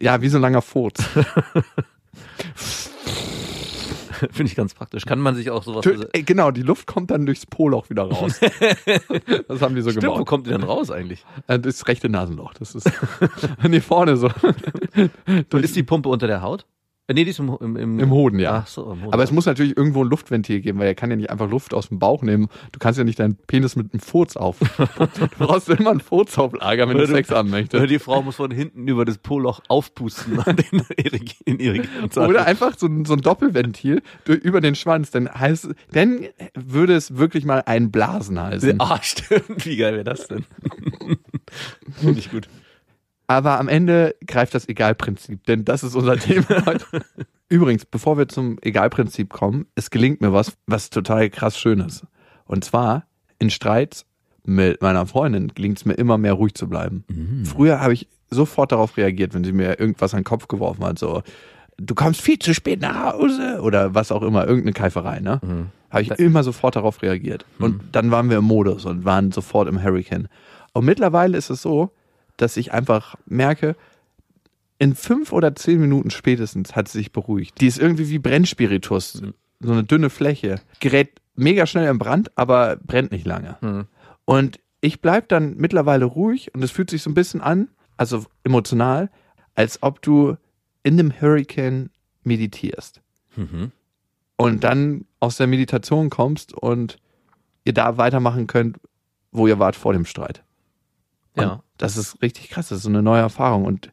Ja, 0.01 0.21
wie 0.21 0.29
so 0.29 0.39
ein 0.39 0.43
langer 0.43 0.63
Furz. 0.63 0.99
Finde 4.31 4.51
ich 4.51 4.55
ganz 4.57 4.75
praktisch. 4.75 5.05
Kann 5.07 5.19
man 5.21 5.35
sich 5.35 5.51
auch 5.51 5.63
sowas... 5.63 5.85
Tö- 5.85 6.09
Ey, 6.13 6.23
genau, 6.23 6.51
die 6.51 6.63
Luft 6.63 6.87
kommt 6.87 7.11
dann 7.11 7.27
durchs 7.27 7.47
Poloch 7.47 7.91
wieder 7.91 8.05
raus. 8.05 8.39
das 9.49 9.61
haben 9.63 9.75
die 9.75 9.83
so 9.83 9.91
Stimmt, 9.91 10.07
wo 10.07 10.13
gebaut. 10.13 10.27
kommt 10.27 10.47
die 10.47 10.51
denn 10.51 10.63
raus 10.63 10.91
eigentlich? 10.91 11.25
Äh, 11.47 11.59
Das 11.59 11.87
rechte 11.89 12.09
Nasenloch. 12.09 12.55
Das 12.55 12.75
ist 12.75 12.91
nee, 13.69 13.81
vorne 13.81 14.17
so. 14.17 14.31
Und 15.53 15.65
ist 15.65 15.77
die 15.77 15.83
Pumpe 15.83 16.09
unter 16.09 16.27
der 16.27 16.43
Haut? 16.43 16.67
Äh, 17.13 17.15
Nee, 17.15 17.25
die 17.25 17.31
ist 17.31 17.39
im, 17.39 17.57
im, 17.61 17.77
im, 17.77 17.99
Im 18.01 18.11
Hoden, 18.11 18.39
ja. 18.39 18.63
Ach 18.65 18.67
so, 18.67 18.93
im 18.93 19.03
Hoden. 19.03 19.13
Aber 19.13 19.23
es 19.23 19.31
muss 19.33 19.47
natürlich 19.47 19.77
irgendwo 19.77 20.03
ein 20.03 20.09
Luftventil 20.09 20.61
geben, 20.61 20.79
weil 20.79 20.87
er 20.87 20.95
kann 20.95 21.11
ja 21.11 21.17
nicht 21.17 21.31
einfach 21.31 21.49
Luft 21.49 21.75
aus 21.75 21.89
dem 21.89 21.99
Bauch 21.99 22.23
nehmen. 22.23 22.49
Du 22.73 22.79
kannst 22.79 22.99
ja 22.99 23.05
nicht 23.05 23.19
deinen 23.19 23.37
Penis 23.37 23.77
mit 23.77 23.93
einem 23.93 24.01
Furz 24.01 24.37
auf. 24.37 24.59
du 25.19 25.27
brauchst 25.39 25.69
immer 25.69 25.91
einen 25.91 26.01
Furz 26.01 26.39
auf 26.39 26.53
Lager, 26.55 26.89
wenn 26.89 26.97
du 26.97 27.03
Oder 27.03 27.09
du- 27.09 27.15
Sex 27.15 27.31
haben 27.31 27.49
Oder 27.51 27.59
möchtest. 27.59 27.91
die 27.91 27.99
Frau 27.99 28.23
muss 28.23 28.37
von 28.37 28.51
hinten 28.51 28.89
über 28.89 29.05
das 29.05 29.19
Poloch 29.19 29.61
aufpusten 29.69 30.39
in 31.45 31.59
ihre 31.59 31.83
Oder 32.17 32.47
einfach 32.47 32.77
so 32.79 32.87
ein, 32.87 33.05
so 33.05 33.13
ein 33.15 33.21
Doppelventil 33.21 34.03
über 34.27 34.61
den 34.61 34.75
Schwanz. 34.75 35.11
Dann 35.11 35.29
heißt, 35.33 35.69
dann 35.93 36.21
würde 36.55 36.95
es 36.95 37.17
wirklich 37.17 37.45
mal 37.45 37.63
ein 37.67 37.91
Blasen 37.91 38.41
heißen. 38.41 38.81
Ah, 38.81 38.99
stimmt. 39.03 39.65
Wie 39.67 39.77
geil 39.77 39.93
wäre 39.95 40.05
das 40.05 40.29
denn? 40.29 40.45
Finde 42.01 42.19
ich 42.19 42.31
gut. 42.31 42.49
Aber 43.33 43.59
am 43.59 43.69
Ende 43.69 44.15
greift 44.27 44.55
das 44.55 44.69
Egalprinzip, 44.69 45.47
denn 45.47 45.65
das 45.65 45.83
ist 45.83 45.95
unser 45.95 46.19
Thema 46.19 46.47
heute. 46.67 46.85
Übrigens, 47.49 47.87
bevor 47.87 48.19
wir 48.19 48.29
zum 48.29 48.59
Egalprinzip 48.61 49.31
kommen, 49.31 49.65
es 49.75 49.89
gelingt 49.89 50.21
mir 50.21 50.35
was, 50.35 50.53
was 50.67 50.91
total 50.91 51.31
krass 51.31 51.59
schön 51.59 51.81
ist. 51.81 52.05
Und 52.45 52.63
zwar 52.63 53.07
in 53.39 53.49
Streits 53.49 54.05
mit 54.45 54.83
meiner 54.83 55.07
Freundin 55.07 55.49
gelingt 55.49 55.79
es 55.79 55.87
mir 55.87 55.95
immer 55.95 56.19
mehr 56.19 56.35
ruhig 56.35 56.53
zu 56.55 56.69
bleiben. 56.69 57.05
Früher 57.47 57.81
habe 57.81 57.95
ich 57.95 58.07
sofort 58.29 58.71
darauf 58.71 58.99
reagiert, 58.99 59.33
wenn 59.33 59.45
sie 59.45 59.53
mir 59.53 59.81
irgendwas 59.81 60.13
an 60.13 60.21
den 60.21 60.25
Kopf 60.25 60.47
geworfen 60.49 60.85
hat, 60.85 60.99
so 60.99 61.23
du 61.79 61.95
kommst 61.95 62.21
viel 62.21 62.39
zu 62.39 62.53
spät 62.53 62.83
nach 62.83 63.15
Hause 63.15 63.61
oder 63.63 63.95
was 63.95 64.13
auch 64.13 64.23
immer, 64.23 64.47
irgendeine 64.47 64.75
Keiferei, 64.75 65.21
ne? 65.21 65.41
Habe 65.89 66.03
ich 66.03 66.11
immer 66.11 66.43
sofort 66.43 66.77
darauf 66.77 67.01
reagiert. 67.01 67.47
Und 67.59 67.81
dann 67.93 68.11
waren 68.11 68.29
wir 68.29 68.39
im 68.39 68.45
Modus 68.45 68.85
und 68.85 69.07
waren 69.07 69.33
sofort 69.33 69.69
im 69.69 69.83
Hurricane. 69.83 70.29
Und 70.75 70.85
mittlerweile 70.85 71.39
ist 71.39 71.49
es 71.49 71.63
so, 71.63 71.93
dass 72.43 72.57
ich 72.57 72.73
einfach 72.73 73.15
merke, 73.27 73.77
in 74.79 74.95
fünf 74.95 75.33
oder 75.33 75.55
zehn 75.55 75.81
Minuten 75.81 76.11
spätestens 76.11 76.75
hat 76.75 76.89
sie 76.89 76.99
sich 76.99 77.13
beruhigt. 77.13 77.61
Die 77.61 77.69
ist 77.69 77.79
irgendwie 77.79 78.09
wie 78.09 78.19
Brennspiritus, 78.19 79.23
so 79.61 79.73
eine 79.73 79.85
dünne 79.85 80.11
Fläche. 80.11 80.61
Gerät 80.81 81.21
mega 81.37 81.67
schnell 81.67 81.89
im 81.89 81.99
Brand, 81.99 82.37
aber 82.37 82.77
brennt 82.77 83.13
nicht 83.13 83.25
lange. 83.25 83.57
Hm. 83.61 83.87
Und 84.25 84.59
ich 84.81 85.01
bleib 85.01 85.29
dann 85.29 85.57
mittlerweile 85.57 86.05
ruhig 86.05 86.53
und 86.55 86.63
es 86.63 86.73
fühlt 86.73 86.91
sich 86.91 87.03
so 87.03 87.11
ein 87.11 87.15
bisschen 87.15 87.41
an, 87.41 87.69
also 87.97 88.27
emotional, 88.43 89.09
als 89.55 89.83
ob 89.83 90.03
du 90.03 90.37
in 90.83 90.97
dem 90.97 91.13
Hurricane 91.13 91.91
meditierst. 92.25 93.01
Mhm. 93.37 93.71
Und 94.37 94.65
dann 94.65 95.05
aus 95.21 95.37
der 95.37 95.47
Meditation 95.47 96.11
kommst 96.11 96.53
und 96.53 96.99
ihr 97.65 97.73
da 97.73 97.97
weitermachen 97.97 98.49
könnt, 98.49 98.79
wo 99.31 99.47
ihr 99.47 99.61
wart 99.61 99.77
vor 99.77 99.93
dem 99.93 100.05
Streit. 100.05 100.43
Und 101.35 101.43
Ja. 101.43 101.63
Das 101.83 101.97
ist 101.97 102.23
richtig 102.23 102.49
krass, 102.51 102.69
das 102.69 102.79
ist 102.79 102.85
so 102.85 102.89
eine 102.91 103.03
neue 103.03 103.21
Erfahrung. 103.23 103.65
Und 103.65 103.91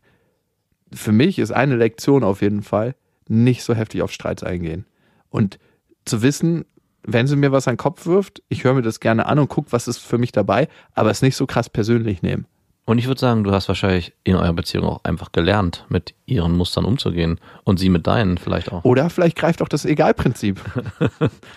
für 0.94 1.12
mich 1.12 1.40
ist 1.40 1.50
eine 1.52 1.76
Lektion 1.76 2.24
auf 2.24 2.44
jeden 2.44 2.62
Fall, 2.62 2.94
nicht 3.28 3.64
so 3.64 3.74
heftig 3.74 4.04
auf 4.04 4.12
Streits 4.12 4.44
eingehen. 4.44 4.86
Und 5.32 5.58
zu 6.06 6.22
wissen, 6.22 6.66
wenn 7.02 7.26
sie 7.26 7.36
mir 7.36 7.52
was 7.52 7.68
an 7.68 7.74
den 7.74 7.78
Kopf 7.80 8.06
wirft, 8.06 8.44
ich 8.48 8.64
höre 8.64 8.76
mir 8.76 8.84
das 8.84 9.00
gerne 9.00 9.26
an 9.26 9.40
und 9.40 9.48
gucke, 9.48 9.72
was 9.72 9.88
ist 9.88 9.98
für 9.98 10.20
mich 10.20 10.32
dabei, 10.32 10.68
aber 10.94 11.10
es 11.10 11.24
nicht 11.24 11.36
so 11.36 11.48
krass 11.48 11.68
persönlich 11.68 12.22
nehmen. 12.22 12.46
Und 12.86 13.00
ich 13.00 13.08
würde 13.08 13.22
sagen, 13.22 13.44
du 13.44 13.52
hast 13.52 13.68
wahrscheinlich 13.68 14.14
in 14.24 14.36
eurer 14.36 14.54
Beziehung 14.54 14.86
auch 14.86 15.04
einfach 15.04 15.32
gelernt, 15.32 15.86
mit 15.90 16.14
ihren 16.28 16.58
Mustern 16.58 16.86
umzugehen. 16.86 17.40
Und 17.64 17.80
sie 17.80 17.90
mit 17.90 18.06
deinen 18.06 18.38
vielleicht 18.38 18.72
auch. 18.72 18.84
Oder 18.84 19.10
vielleicht 19.10 19.36
greift 19.36 19.64
auch 19.64 19.68
das 19.68 19.86
Egalprinzip. 19.86 20.60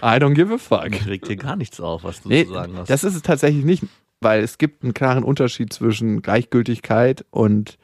I 0.03 0.17
don't 0.17 0.35
give 0.35 0.53
a 0.53 0.59
fuck. 0.59 1.07
Regt 1.07 1.29
dir 1.29 1.37
gar 1.37 1.57
nichts 1.57 1.79
auf, 1.81 2.05
was 2.05 2.23
du 2.23 2.29
Nee, 2.31 2.47
zu 2.47 2.53
sagen 2.53 2.75
hast. 2.77 2.89
das 2.91 3.05
ist 3.05 3.17
es 3.17 3.23
tatsächlich 3.23 3.65
nicht, 3.65 3.85
weil 4.23 4.43
es 4.43 4.59
gibt 4.59 4.83
einen 4.83 4.95
klaren 4.95 5.25
Unterschied 5.25 5.73
zwischen 5.73 6.23
Gleichgültigkeit 6.23 7.25
und 7.31 7.79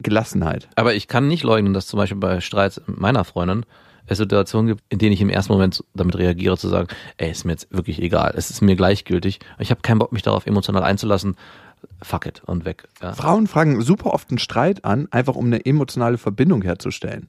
Gelassenheit. 0.00 0.68
Aber 0.76 0.94
ich 0.94 1.08
kann 1.08 1.28
nicht 1.28 1.42
leugnen, 1.42 1.72
dass 1.72 1.86
zum 1.86 1.98
Beispiel 1.98 2.18
bei 2.18 2.40
Streits 2.40 2.80
mit 2.86 3.00
meiner 3.00 3.24
Freundin 3.24 3.64
es 4.06 4.18
Situationen 4.18 4.68
gibt, 4.68 4.82
in 4.88 4.98
denen 4.98 5.12
ich 5.12 5.20
im 5.20 5.28
ersten 5.28 5.52
Moment 5.52 5.84
damit 5.94 6.16
reagiere, 6.16 6.56
zu 6.56 6.68
sagen, 6.68 6.88
ey, 7.18 7.30
ist 7.30 7.44
mir 7.44 7.52
jetzt 7.52 7.68
wirklich 7.70 8.00
egal, 8.00 8.32
es 8.36 8.50
ist 8.50 8.62
mir 8.62 8.74
gleichgültig, 8.74 9.40
ich 9.58 9.70
habe 9.70 9.82
keinen 9.82 9.98
Bock, 9.98 10.12
mich 10.12 10.22
darauf 10.22 10.46
emotional 10.46 10.82
einzulassen, 10.82 11.36
fuck 12.02 12.26
it 12.26 12.42
und 12.46 12.64
weg. 12.64 12.88
Ja. 13.02 13.12
Frauen 13.12 13.46
fragen 13.46 13.80
super 13.82 14.12
oft 14.14 14.30
einen 14.30 14.38
Streit 14.38 14.84
an, 14.84 15.08
einfach 15.10 15.36
um 15.36 15.46
eine 15.46 15.64
emotionale 15.64 16.18
Verbindung 16.18 16.62
herzustellen, 16.62 17.28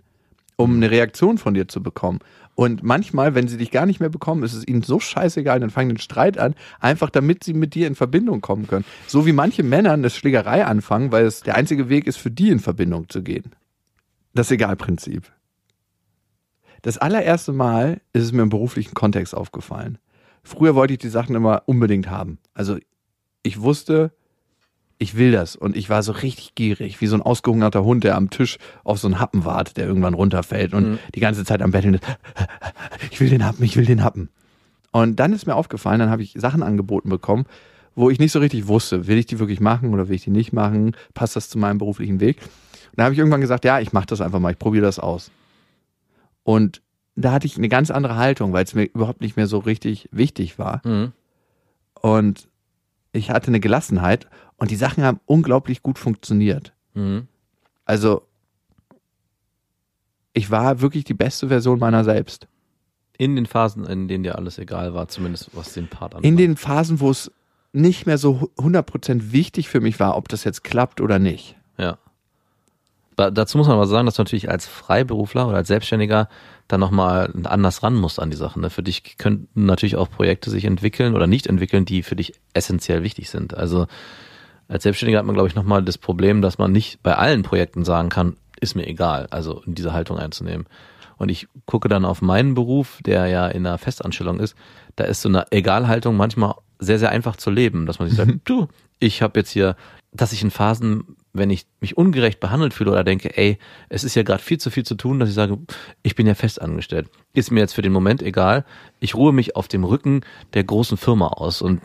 um 0.56 0.76
eine 0.76 0.90
Reaktion 0.90 1.38
von 1.38 1.54
dir 1.54 1.68
zu 1.68 1.84
bekommen. 1.84 2.20
Und 2.60 2.84
manchmal, 2.84 3.36
wenn 3.36 3.48
sie 3.48 3.56
dich 3.56 3.72
gar 3.72 3.86
nicht 3.86 4.02
mehr 4.02 4.10
bekommen, 4.10 4.44
ist 4.44 4.52
es 4.52 4.68
ihnen 4.68 4.82
so 4.82 5.00
scheißegal, 5.00 5.62
dann 5.62 5.70
fangen 5.70 5.92
den 5.92 5.98
Streit 5.98 6.38
an, 6.38 6.56
einfach 6.82 7.10
damit 7.10 7.42
sie 7.42 7.54
mit 7.54 7.74
dir 7.74 7.88
in 7.88 7.96
Verbindung 7.96 8.42
kommen 8.42 8.68
können. 8.68 8.84
So 9.08 9.26
wie 9.26 9.32
manche 9.32 9.64
Männer 9.64 9.94
eine 9.94 10.10
Schlägerei 10.10 10.66
anfangen, 10.66 11.14
weil 11.14 11.24
es 11.24 11.40
der 11.40 11.56
einzige 11.56 11.88
Weg 11.88 12.06
ist, 12.06 12.18
für 12.18 12.32
die 12.32 12.50
in 12.50 12.60
Verbindung 12.60 13.08
zu 13.08 13.24
gehen. 13.24 13.56
Das 14.34 14.52
Egalprinzip. 14.52 15.32
Das 16.82 16.98
allererste 16.98 17.54
Mal 17.54 18.02
ist 18.12 18.24
es 18.24 18.34
mir 18.34 18.42
im 18.42 18.50
beruflichen 18.50 18.94
Kontext 18.94 19.34
aufgefallen. 19.34 19.98
Früher 20.44 20.76
wollte 20.76 20.92
ich 20.92 21.00
die 21.00 21.08
Sachen 21.08 21.38
immer 21.38 21.64
unbedingt 21.66 22.10
haben. 22.10 22.40
Also 22.54 22.78
ich 23.42 23.62
wusste, 23.62 24.12
ich 25.00 25.16
will 25.16 25.32
das. 25.32 25.56
Und 25.56 25.76
ich 25.76 25.90
war 25.90 26.04
so 26.04 26.12
richtig 26.12 26.54
gierig, 26.56 27.02
wie 27.02 27.08
so 27.08 27.16
ein 27.16 27.22
ausgehungerter 27.22 27.84
Hund, 27.84 28.04
der 28.04 28.16
am 28.16 28.30
Tisch 28.30 28.58
auf 28.84 29.00
so 29.00 29.08
einen 29.08 29.20
Happen 29.20 29.46
wartet, 29.46 29.78
der 29.78 29.88
irgendwann 29.88 30.14
runterfällt 30.14 30.74
und 30.74 31.00
die 31.16 31.22
ganze 31.22 31.46
Zeit 31.46 31.62
am 31.62 31.72
Betteln 31.72 31.96
ist. 31.96 32.04
Ich 33.12 33.20
will 33.22 33.30
den 33.30 33.46
Happen, 33.46 33.64
ich 33.64 33.76
will 33.78 33.86
den 33.86 34.04
Happen. 34.04 34.30
Und 34.92 35.18
dann 35.18 35.34
ist 35.34 35.48
mir 35.48 35.56
aufgefallen, 35.56 36.00
dann 36.00 36.10
habe 36.10 36.22
ich 36.22 36.34
Sachen 36.38 36.64
angeboten 36.64 37.10
bekommen, 37.10 37.46
wo 37.96 38.10
ich 38.10 38.20
nicht 38.20 38.32
so 38.32 38.40
richtig 38.40 38.68
wusste, 38.68 39.08
will 39.08 39.18
ich 39.18 39.26
die 39.26 39.40
wirklich 39.40 39.60
machen 39.60 39.94
oder 39.94 40.10
will 40.10 40.16
ich 40.16 40.24
die 40.24 40.30
nicht 40.32 40.54
machen? 40.54 40.96
Passt 41.14 41.36
das 41.36 41.50
zu 41.50 41.58
meinem 41.58 41.78
beruflichen 41.78 42.20
Weg? 42.20 42.42
Und 42.42 42.98
da 42.98 43.04
habe 43.06 43.14
ich 43.14 43.20
irgendwann 43.20 43.42
gesagt, 43.42 43.66
ja, 43.66 43.80
ich 43.80 43.94
mache 43.94 44.08
das 44.08 44.22
einfach 44.22 44.40
mal, 44.40 44.52
ich 44.52 44.60
probiere 44.60 44.86
das 44.86 45.00
aus. 45.00 45.32
Und 46.44 46.82
da 47.16 47.32
hatte 47.32 47.48
ich 47.48 47.58
eine 47.58 47.70
ganz 47.70 47.92
andere 47.92 48.16
Haltung, 48.16 48.54
weil 48.54 48.64
es 48.64 48.74
mir 48.74 48.84
überhaupt 48.84 49.22
nicht 49.22 49.38
mehr 49.38 49.48
so 49.48 49.60
richtig 49.60 50.10
wichtig 50.12 50.60
war. 50.60 50.82
Mhm. 50.86 51.14
Und 52.02 52.48
ich 53.12 53.30
hatte 53.30 53.48
eine 53.48 53.60
Gelassenheit 53.60 54.28
und 54.60 54.72
die 54.72 54.76
Sachen 54.76 55.04
haben 55.04 55.20
unglaublich 55.26 55.82
gut 55.82 55.98
funktioniert. 55.98 56.74
Mhm. 56.94 57.28
Also 57.86 58.24
ich 60.34 60.52
war 60.52 60.82
wirklich 60.82 61.04
die 61.04 61.14
beste 61.14 61.48
Version 61.48 61.80
meiner 61.80 62.04
selbst. 62.04 62.48
In 63.18 63.36
den 63.36 63.46
Phasen, 63.46 63.86
in 63.86 64.08
denen 64.08 64.24
dir 64.24 64.38
alles 64.38 64.58
egal 64.58 64.94
war, 64.94 65.08
zumindest 65.08 65.50
was 65.54 65.74
den 65.74 65.88
Part 65.88 66.16
anbelangt. 66.16 66.26
In 66.26 66.38
den 66.38 66.56
Phasen, 66.56 67.00
wo 67.00 67.10
es 67.10 67.32
nicht 67.74 68.06
mehr 68.06 68.18
so 68.18 68.50
100% 68.58 69.32
wichtig 69.32 69.70
für 69.70 69.82
mich 69.82 70.00
war, 70.00 70.16
ob 70.16 70.30
das 70.30 70.44
jetzt 70.44 70.64
klappt 70.64 71.02
oder 71.02 71.20
nicht. 71.20 71.56
Ja. 71.78 71.98
Da, 73.16 73.30
dazu 73.32 73.58
muss 73.58 73.68
man 73.68 73.76
aber 73.76 73.88
sagen, 73.88 74.06
dass 74.06 74.16
du 74.16 74.22
natürlich 74.22 74.50
als 74.50 74.66
Freiberufler 74.66 75.48
oder 75.48 75.58
als 75.58 75.68
Selbstständiger 75.68 76.30
dann 76.70 76.80
nochmal 76.80 77.34
anders 77.44 77.84
ran 77.84 77.96
musst 77.96 78.20
an 78.20 78.30
die 78.30 78.38
Sachen. 78.38 78.62
Ne? 78.62 78.70
Für 78.70 78.84
dich 78.84 79.18
könnten 79.18 79.66
natürlich 79.66 79.98
auch 79.98 80.10
Projekte 80.10 80.50
sich 80.50 80.64
entwickeln 80.64 81.16
oder 81.16 81.28
nicht 81.28 81.48
entwickeln, 81.48 81.84
die 81.84 82.02
für 82.02 82.16
dich 82.16 82.34
essentiell 82.54 83.04
wichtig 83.04 83.30
sind. 83.30 83.58
Also 83.58 83.88
als 84.70 84.84
Selbstständiger 84.84 85.20
hat 85.20 85.26
man, 85.26 85.36
glaube 85.36 85.50
ich, 85.50 85.56
nochmal 85.56 85.84
das 85.84 85.98
Problem, 85.98 86.42
dass 86.42 86.58
man 86.58 86.72
nicht 86.72 87.02
bei 87.04 87.16
allen 87.16 87.44
Projekten 87.44 87.84
sagen 87.84 88.10
kann, 88.10 88.38
ist 88.62 88.76
mir 88.76 88.88
egal, 88.88 89.28
also 89.32 89.62
in 89.66 89.76
diese 89.76 89.94
Haltung 89.94 90.18
einzunehmen. 90.18 90.68
Und 91.18 91.30
ich 91.30 91.48
gucke 91.66 91.90
dann 91.90 92.06
auf 92.06 92.22
meinen 92.22 92.54
Beruf, 92.54 93.00
der 93.06 93.28
ja 93.28 93.48
in 93.48 93.66
einer 93.66 93.78
Festanstellung 93.78 94.40
ist, 94.40 94.56
da 94.96 95.04
ist 95.04 95.22
so 95.22 95.30
eine 95.30 95.52
Egalhaltung 95.52 96.16
manchmal 96.16 96.56
sehr, 96.78 97.00
sehr 97.00 97.10
einfach 97.10 97.36
zu 97.36 97.50
leben, 97.50 97.86
dass 97.86 98.00
man 98.00 98.08
sich 98.08 98.18
sagt, 98.18 98.32
du, 98.46 98.68
ich 99.00 99.22
habe 99.22 99.40
jetzt 99.40 99.50
hier, 99.50 99.76
dass 100.14 100.32
ich 100.32 100.44
in 100.44 100.52
Phasen, 100.52 101.18
wenn 101.34 101.50
ich 101.50 101.66
mich 101.82 101.98
ungerecht 101.98 102.40
behandelt 102.40 102.74
fühle 102.74 102.92
oder 102.92 103.04
denke, 103.04 103.38
ey, 103.38 103.58
es 103.90 104.04
ist 104.04 104.16
ja 104.16 104.24
gerade 104.24 104.42
viel 104.42 104.60
zu 104.60 104.70
viel 104.70 104.86
zu 104.86 104.96
tun, 104.96 105.20
dass 105.20 105.30
ich 105.30 105.36
sage, 105.36 105.58
ich 106.04 106.16
bin 106.16 106.28
ja 106.28 106.36
fest 106.36 106.62
angestellt. 106.62 107.10
Ist 107.34 107.52
mir 107.52 107.60
jetzt 107.60 107.74
für 107.74 107.82
den 107.82 107.92
Moment 107.92 108.22
egal. 108.22 108.66
Ich 109.00 109.16
ruhe 109.16 109.32
mich 109.34 109.56
auf 109.56 109.68
dem 109.68 109.84
Rücken 109.84 110.22
der 110.54 110.64
großen 110.64 110.98
Firma 110.98 111.28
aus 111.28 111.62
und 111.62 111.82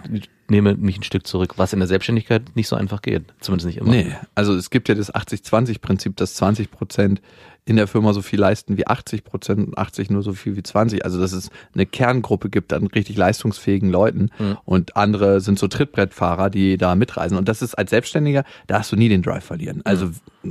nehme 0.49 0.75
mich 0.75 0.99
ein 0.99 1.02
Stück 1.02 1.26
zurück, 1.26 1.54
was 1.56 1.73
in 1.73 1.78
der 1.78 1.88
Selbstständigkeit 1.88 2.42
nicht 2.54 2.68
so 2.68 2.76
einfach 2.76 3.00
geht. 3.02 3.25
Zumindest 3.40 3.66
nicht 3.66 3.78
immer. 3.78 3.90
Nee, 3.90 4.12
also 4.35 4.54
es 4.54 4.68
gibt 4.71 4.88
ja 4.88 4.94
das 4.94 5.14
80-20-Prinzip, 5.14 6.16
dass 6.16 6.35
20 6.35 6.71
Prozent 6.71 7.23
in 7.66 7.76
der 7.76 7.87
Firma 7.87 8.12
so 8.12 8.21
viel 8.21 8.38
leisten 8.40 8.76
wie 8.76 8.87
80 8.87 9.25
Prozent 9.25 9.68
und 9.68 9.78
80 9.78 10.11
nur 10.11 10.23
so 10.23 10.35
viel 10.35 10.54
wie 10.54 10.62
20. 10.62 11.02
Also 11.04 11.18
dass 11.18 11.33
es 11.33 11.49
eine 11.75 11.87
Kerngruppe 11.87 12.50
gibt 12.50 12.75
an 12.75 12.87
richtig 12.88 13.16
leistungsfähigen 13.16 13.88
Leuten 13.90 14.28
Mhm. 14.38 14.59
und 14.66 14.97
andere 14.97 15.40
sind 15.40 15.59
so 15.59 15.66
Trittbrettfahrer, 15.66 16.50
die 16.50 16.76
da 16.76 16.94
mitreisen. 16.94 17.38
Und 17.38 17.49
das 17.49 17.62
ist 17.62 17.75
als 17.75 17.88
Selbstständiger, 17.88 18.44
da 18.66 18.80
hast 18.80 18.92
du 18.92 18.97
nie 18.97 19.09
den 19.09 19.23
Drive 19.23 19.44
verlieren. 19.44 19.80
Also 19.85 20.11
da 20.42 20.50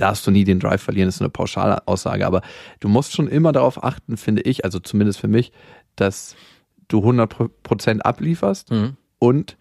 hast 0.00 0.26
du 0.26 0.30
nie 0.30 0.44
den 0.44 0.60
Drive 0.60 0.82
verlieren, 0.82 1.08
ist 1.08 1.20
eine 1.20 1.30
pauschale 1.30 1.86
Aussage. 1.88 2.26
Aber 2.26 2.42
du 2.80 2.88
musst 2.88 3.14
schon 3.14 3.28
immer 3.28 3.52
darauf 3.52 3.82
achten, 3.82 4.16
finde 4.16 4.42
ich, 4.42 4.64
also 4.64 4.78
zumindest 4.78 5.20
für 5.20 5.28
mich, 5.28 5.52
dass 5.96 6.36
du 6.88 6.98
100 7.00 7.62
Prozent 7.62 8.04
ablieferst 8.04 8.70
Mhm. 8.70 8.96
und 9.18 9.56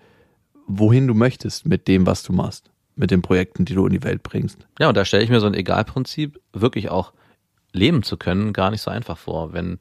wohin 0.68 1.08
du 1.08 1.14
möchtest 1.14 1.66
mit 1.68 1.88
dem, 1.88 2.06
was 2.06 2.24
du 2.24 2.34
machst, 2.34 2.72
mit 2.96 3.12
den 3.12 3.22
Projekten, 3.22 3.66
die 3.66 3.76
du 3.76 3.86
in 3.86 3.94
die 3.94 4.04
Welt 4.04 4.24
bringst. 4.24 4.68
Ja, 4.80 4.88
und 4.90 4.98
da 4.98 5.06
stelle 5.06 5.24
ich 5.24 5.30
mir 5.30 5.40
so 5.40 5.48
ein 5.48 5.54
Egalprinzip 5.54 6.40
wirklich 6.54 6.90
auch 6.90 7.14
leben 7.72 8.04
zu 8.04 8.18
können, 8.18 8.54
gar 8.54 8.72
nicht 8.72 8.82
so 8.82 8.90
einfach 8.90 9.18
vor. 9.18 9.54
Wenn 9.54 9.80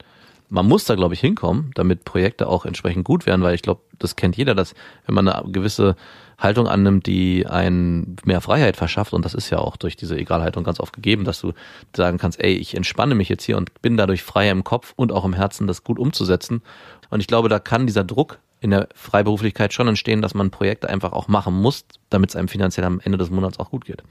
man 0.55 0.67
muss 0.67 0.85
da, 0.85 0.95
glaube 0.95 1.15
ich, 1.15 1.21
hinkommen, 1.21 1.73
damit 1.75 2.05
Projekte 2.05 2.47
auch 2.47 2.65
entsprechend 2.65 3.05
gut 3.05 3.27
werden, 3.27 3.43
weil 3.43 3.57
ich 3.57 3.63
glaube, 3.63 3.81
das 3.99 4.15
kennt 4.15 4.37
jeder, 4.37 4.55
dass 4.55 4.75
wenn 5.05 5.15
man 5.17 5.29
eine 5.29 5.51
gewisse 5.51 5.97
Haltung 6.39 6.69
annimmt, 6.69 7.07
die 7.07 7.45
einen 7.47 8.17
mehr 8.25 8.41
Freiheit 8.41 8.77
verschafft, 8.77 9.13
und 9.13 9.25
das 9.25 9.35
ist 9.35 9.51
ja 9.51 9.59
auch 9.59 9.77
durch 9.77 9.97
diese 9.97 10.17
Egalhaltung 10.17 10.63
ganz 10.63 10.79
oft 10.79 10.93
gegeben, 10.93 11.25
dass 11.25 11.41
du 11.41 11.53
sagen 11.95 12.19
kannst, 12.19 12.41
ey, 12.41 12.55
ich 12.55 12.77
entspanne 12.77 13.17
mich 13.17 13.29
jetzt 13.29 13.43
hier 13.45 13.57
und 13.57 13.83
bin 13.83 13.97
dadurch 13.97 14.23
freier 14.23 14.53
im 14.53 14.63
Kopf 14.63 14.93
und 14.95 15.11
auch 15.11 15.25
im 15.25 15.33
Herzen, 15.33 15.67
das 15.67 15.83
gut 15.83 15.99
umzusetzen. 15.99 16.63
Und 17.11 17.19
ich 17.19 17.27
glaube, 17.27 17.49
da 17.49 17.59
kann 17.59 17.87
dieser 17.87 18.05
Druck 18.05 18.39
in 18.61 18.71
der 18.71 18.89
Freiberuflichkeit 18.95 19.73
schon 19.73 19.89
entstehen, 19.89 20.23
dass 20.23 20.35
man 20.35 20.51
Projekte 20.51 20.89
einfach 20.89 21.13
auch 21.13 21.27
machen 21.27 21.55
muss, 21.55 21.85
damit 22.11 22.31
es 22.31 22.37
einem 22.37 22.49
finanziell 22.49 22.87
am 22.87 23.01
Ende 23.01 23.19
des 23.19 23.31
Monats 23.31 23.59
auch 23.59 23.71
gut 23.71 23.85
geht. 23.85 24.05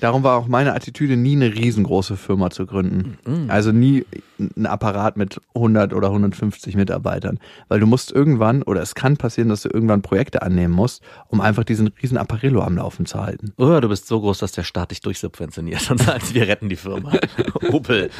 Darum 0.00 0.22
war 0.22 0.36
auch 0.36 0.46
meine 0.46 0.74
Attitüde, 0.74 1.16
nie 1.16 1.36
eine 1.36 1.54
riesengroße 1.54 2.16
Firma 2.16 2.50
zu 2.50 2.66
gründen. 2.66 3.18
Also 3.48 3.72
nie 3.72 4.04
ein 4.38 4.66
Apparat 4.66 5.16
mit 5.16 5.40
100 5.54 5.94
oder 5.94 6.08
150 6.08 6.76
Mitarbeitern. 6.76 7.38
Weil 7.68 7.80
du 7.80 7.86
musst 7.86 8.12
irgendwann, 8.12 8.62
oder 8.62 8.82
es 8.82 8.94
kann 8.94 9.16
passieren, 9.16 9.48
dass 9.48 9.62
du 9.62 9.70
irgendwann 9.72 10.02
Projekte 10.02 10.42
annehmen 10.42 10.74
musst, 10.74 11.02
um 11.28 11.40
einfach 11.40 11.64
diesen 11.64 11.88
riesen 12.02 12.18
Apparillo 12.18 12.60
am 12.60 12.76
Laufen 12.76 13.06
zu 13.06 13.20
halten. 13.22 13.52
Oh, 13.56 13.80
du 13.80 13.88
bist 13.88 14.06
so 14.06 14.20
groß, 14.20 14.38
dass 14.38 14.52
der 14.52 14.64
Staat 14.64 14.90
dich 14.90 15.00
durchsubventioniert 15.00 15.90
und 15.90 16.02
sagt, 16.02 16.34
wir 16.34 16.46
retten 16.46 16.68
die 16.68 16.76
Firma. 16.76 17.12
Opel, 17.72 18.10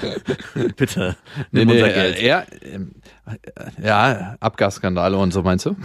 bitte, 0.77 1.17
nimm 1.51 1.69
unser 1.69 1.91
Geld. 1.91 2.23
Ja, 2.23 2.45
ähm, 2.63 2.93
ja, 3.83 4.37
Abgasskandale 4.41 5.17
und 5.19 5.33
so 5.33 5.43
meinst 5.43 5.67
du? 5.67 5.77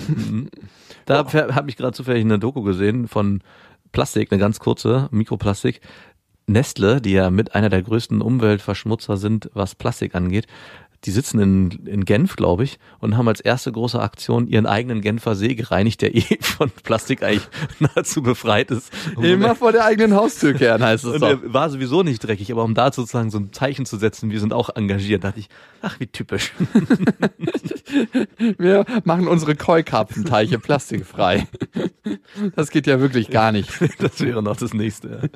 Da 1.05 1.17
habe 1.17 1.55
hab 1.55 1.67
ich 1.67 1.77
gerade 1.77 1.93
zufällig 1.93 2.23
eine 2.23 2.39
Doku 2.39 2.61
gesehen 2.61 3.07
von 3.07 3.41
Plastik, 3.91 4.31
eine 4.31 4.39
ganz 4.39 4.59
kurze 4.59 5.09
Mikroplastik. 5.11 5.81
Nestle, 6.47 7.01
die 7.01 7.13
ja 7.13 7.29
mit 7.29 7.55
einer 7.55 7.69
der 7.69 7.81
größten 7.81 8.21
Umweltverschmutzer 8.21 9.17
sind, 9.17 9.49
was 9.53 9.75
Plastik 9.75 10.15
angeht, 10.15 10.47
die 11.05 11.11
sitzen 11.11 11.39
in, 11.39 11.71
in 11.87 12.05
Genf, 12.05 12.35
glaube 12.35 12.63
ich, 12.63 12.77
und 12.99 13.17
haben 13.17 13.27
als 13.27 13.41
erste 13.41 13.71
große 13.71 13.99
Aktion 13.99 14.47
ihren 14.47 14.67
eigenen 14.67 15.01
Genfer 15.01 15.35
See 15.35 15.55
gereinigt, 15.55 16.01
der 16.01 16.15
eh 16.15 16.21
von 16.41 16.69
Plastik 16.83 17.23
eigentlich 17.23 17.47
nahezu 17.79 18.21
befreit 18.21 18.71
ist. 18.71 18.91
Immer 19.21 19.55
vor 19.55 19.71
der 19.71 19.85
eigenen 19.85 20.15
Haustür 20.15 20.53
kehren, 20.53 20.83
heißt 20.83 21.05
es 21.05 21.13
Und 21.13 21.21
doch. 21.21 21.39
war 21.43 21.69
sowieso 21.69 22.03
nicht 22.03 22.19
dreckig, 22.19 22.51
aber 22.51 22.63
um 22.63 22.75
da 22.75 22.91
sozusagen 22.91 23.31
so 23.31 23.39
ein 23.39 23.51
Zeichen 23.51 23.85
zu 23.85 23.97
setzen, 23.97 24.29
wir 24.29 24.39
sind 24.39 24.53
auch 24.53 24.69
engagiert, 24.75 25.23
dachte 25.23 25.39
ich, 25.39 25.49
ach, 25.81 25.99
wie 25.99 26.07
typisch. 26.07 26.53
Wir 28.57 28.85
machen 29.03 29.27
unsere 29.27 29.55
Koi-Karpfenteiche 29.55 30.59
plastikfrei. 30.59 31.47
Das 32.55 32.69
geht 32.69 32.87
ja 32.87 32.99
wirklich 32.99 33.29
gar 33.29 33.51
nicht. 33.51 33.69
Das 33.99 34.19
wäre 34.21 34.41
noch 34.41 34.55
das 34.55 34.73
nächste. 34.73 35.29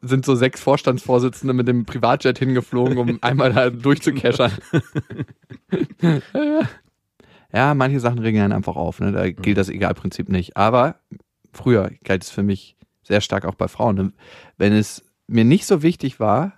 Sind 0.00 0.24
so 0.24 0.34
sechs 0.34 0.60
Vorstandsvorsitzende 0.60 1.52
mit 1.52 1.68
dem 1.68 1.84
Privatjet 1.84 2.38
hingeflogen, 2.38 2.98
um 2.98 3.18
einmal 3.20 3.52
da 3.52 3.63
durchzukeschern. 3.70 4.52
ja, 7.52 7.74
manche 7.74 8.00
Sachen 8.00 8.18
regen 8.18 8.40
einen 8.40 8.52
einfach 8.52 8.76
auf. 8.76 9.00
Ne? 9.00 9.12
Da 9.12 9.30
gilt 9.30 9.58
das 9.58 9.68
Egalprinzip 9.68 10.28
nicht. 10.28 10.56
Aber 10.56 10.96
früher 11.52 11.90
galt 12.04 12.22
es 12.22 12.30
für 12.30 12.42
mich 12.42 12.76
sehr 13.02 13.20
stark 13.20 13.44
auch 13.44 13.54
bei 13.54 13.68
Frauen. 13.68 13.96
Ne? 13.96 14.12
Wenn 14.56 14.72
es 14.72 15.04
mir 15.26 15.44
nicht 15.44 15.66
so 15.66 15.82
wichtig 15.82 16.20
war, 16.20 16.54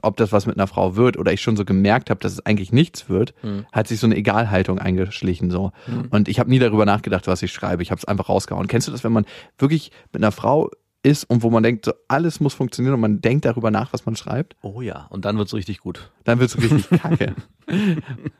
ob 0.00 0.16
das 0.16 0.30
was 0.30 0.46
mit 0.46 0.56
einer 0.56 0.68
Frau 0.68 0.94
wird 0.94 1.16
oder 1.16 1.32
ich 1.32 1.40
schon 1.42 1.56
so 1.56 1.64
gemerkt 1.64 2.08
habe, 2.08 2.20
dass 2.20 2.32
es 2.32 2.46
eigentlich 2.46 2.70
nichts 2.72 3.08
wird, 3.08 3.34
Mhm. 3.42 3.66
hat 3.72 3.88
sich 3.88 3.98
so 3.98 4.06
eine 4.06 4.14
Egalhaltung 4.16 4.78
eingeschlichen 4.78 5.50
so. 5.50 5.72
Und 6.10 6.28
ich 6.28 6.38
habe 6.38 6.48
nie 6.50 6.60
darüber 6.60 6.86
nachgedacht, 6.86 7.26
was 7.26 7.42
ich 7.42 7.52
schreibe. 7.52 7.82
Ich 7.82 7.90
habe 7.90 7.98
es 7.98 8.04
einfach 8.04 8.28
rausgehauen. 8.28 8.68
Kennst 8.68 8.86
du 8.86 8.92
das, 8.92 9.02
wenn 9.02 9.10
man 9.12 9.26
wirklich 9.58 9.90
mit 10.12 10.22
einer 10.22 10.30
Frau 10.30 10.70
ist 11.02 11.24
und 11.24 11.42
wo 11.42 11.50
man 11.50 11.62
denkt, 11.62 11.84
so 11.84 11.92
alles 12.08 12.40
muss 12.40 12.54
funktionieren 12.54 12.94
und 12.94 13.00
man 13.00 13.20
denkt 13.20 13.44
darüber 13.44 13.70
nach, 13.70 13.92
was 13.92 14.06
man 14.06 14.16
schreibt? 14.16 14.56
Oh 14.62 14.80
ja, 14.80 15.06
und 15.10 15.24
dann 15.24 15.38
wird's 15.38 15.54
richtig 15.54 15.80
gut. 15.80 16.10
Dann 16.24 16.40
wird's 16.40 16.56
richtig 16.56 16.88
kacke. 17.00 17.34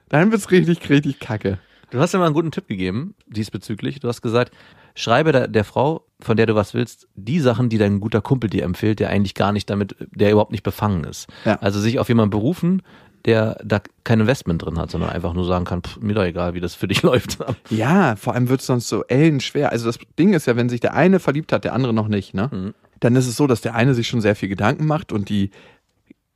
Dann 0.08 0.30
wird's 0.30 0.50
richtig, 0.50 0.88
richtig 0.88 1.20
kacke. 1.20 1.58
Du 1.90 2.00
hast 2.00 2.12
ja 2.12 2.18
mal 2.18 2.26
einen 2.26 2.34
guten 2.34 2.50
Tipp 2.50 2.68
gegeben 2.68 3.14
diesbezüglich. 3.26 4.00
Du 4.00 4.08
hast 4.08 4.20
gesagt, 4.20 4.52
schreibe 4.94 5.32
der, 5.32 5.48
der 5.48 5.64
Frau, 5.64 6.04
von 6.20 6.36
der 6.36 6.46
du 6.46 6.54
was 6.54 6.74
willst, 6.74 7.08
die 7.14 7.40
Sachen, 7.40 7.68
die 7.68 7.78
dein 7.78 8.00
guter 8.00 8.20
Kumpel 8.20 8.50
dir 8.50 8.64
empfiehlt, 8.64 9.00
der 9.00 9.08
eigentlich 9.08 9.34
gar 9.34 9.52
nicht 9.52 9.70
damit, 9.70 9.96
der 10.10 10.32
überhaupt 10.32 10.52
nicht 10.52 10.64
befangen 10.64 11.04
ist. 11.04 11.28
Ja. 11.44 11.56
Also 11.60 11.80
sich 11.80 11.98
auf 11.98 12.08
jemanden 12.08 12.30
berufen, 12.30 12.82
der 13.24 13.58
da 13.64 13.80
kein 14.04 14.20
Investment 14.20 14.62
drin 14.64 14.78
hat, 14.78 14.90
sondern 14.90 15.10
einfach 15.10 15.34
nur 15.34 15.44
sagen 15.44 15.64
kann, 15.64 15.82
pff, 15.82 15.98
mir 16.00 16.14
doch 16.14 16.24
egal, 16.24 16.54
wie 16.54 16.60
das 16.60 16.74
für 16.74 16.88
dich 16.88 17.02
läuft. 17.02 17.38
Ja, 17.70 18.16
vor 18.16 18.34
allem 18.34 18.48
wird's 18.48 18.66
sonst 18.66 18.88
so 18.88 19.04
ellenschwer. 19.04 19.70
Also 19.70 19.86
das 19.86 19.98
Ding 20.18 20.32
ist 20.32 20.46
ja, 20.46 20.56
wenn 20.56 20.68
sich 20.68 20.80
der 20.80 20.94
eine 20.94 21.18
verliebt 21.20 21.52
hat, 21.52 21.64
der 21.64 21.74
andere 21.74 21.92
noch 21.92 22.08
nicht, 22.08 22.34
ne? 22.34 22.48
Mhm. 22.52 22.74
Dann 23.00 23.14
ist 23.14 23.28
es 23.28 23.36
so, 23.36 23.46
dass 23.46 23.60
der 23.60 23.74
eine 23.76 23.94
sich 23.94 24.08
schon 24.08 24.20
sehr 24.20 24.34
viel 24.34 24.48
Gedanken 24.48 24.84
macht 24.86 25.12
und 25.12 25.28
die 25.28 25.50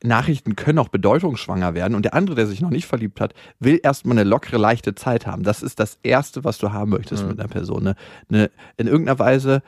Nachrichten 0.05 0.57
können 0.57 0.79
auch 0.81 0.89
bedeutungsschwanger 0.89 1.75
werden 1.75 1.95
und 1.95 2.05
der 2.05 2.15
andere, 2.15 2.35
der 2.35 2.47
sich 2.49 2.61
noch 2.61 2.71
nicht 2.71 2.87
verliebt 2.87 3.21
hat, 3.21 3.35
will 3.61 3.79
erstmal 3.83 4.19
eine 4.19 4.29
lockere, 4.29 4.59
leichte 4.59 4.95
Zeit 4.97 5.27
haben. 5.27 5.45
Das 5.45 5.63
ist 5.63 5.79
das 5.79 5.99
Erste, 6.03 6.43
was 6.43 6.59
du 6.59 6.73
haben 6.73 6.91
möchtest 6.91 7.23
Mhm. 7.23 7.29
mit 7.31 7.41
einer 7.41 7.49
Person. 7.49 7.85
Ne? 7.85 7.95
Eine, 8.29 8.51
in 8.77 8.89
irgendeiner 8.89 9.19
Weise 9.21 9.63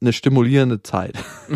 eine 0.00 0.12
stimulierende 0.12 0.82
Zeit. 0.82 1.14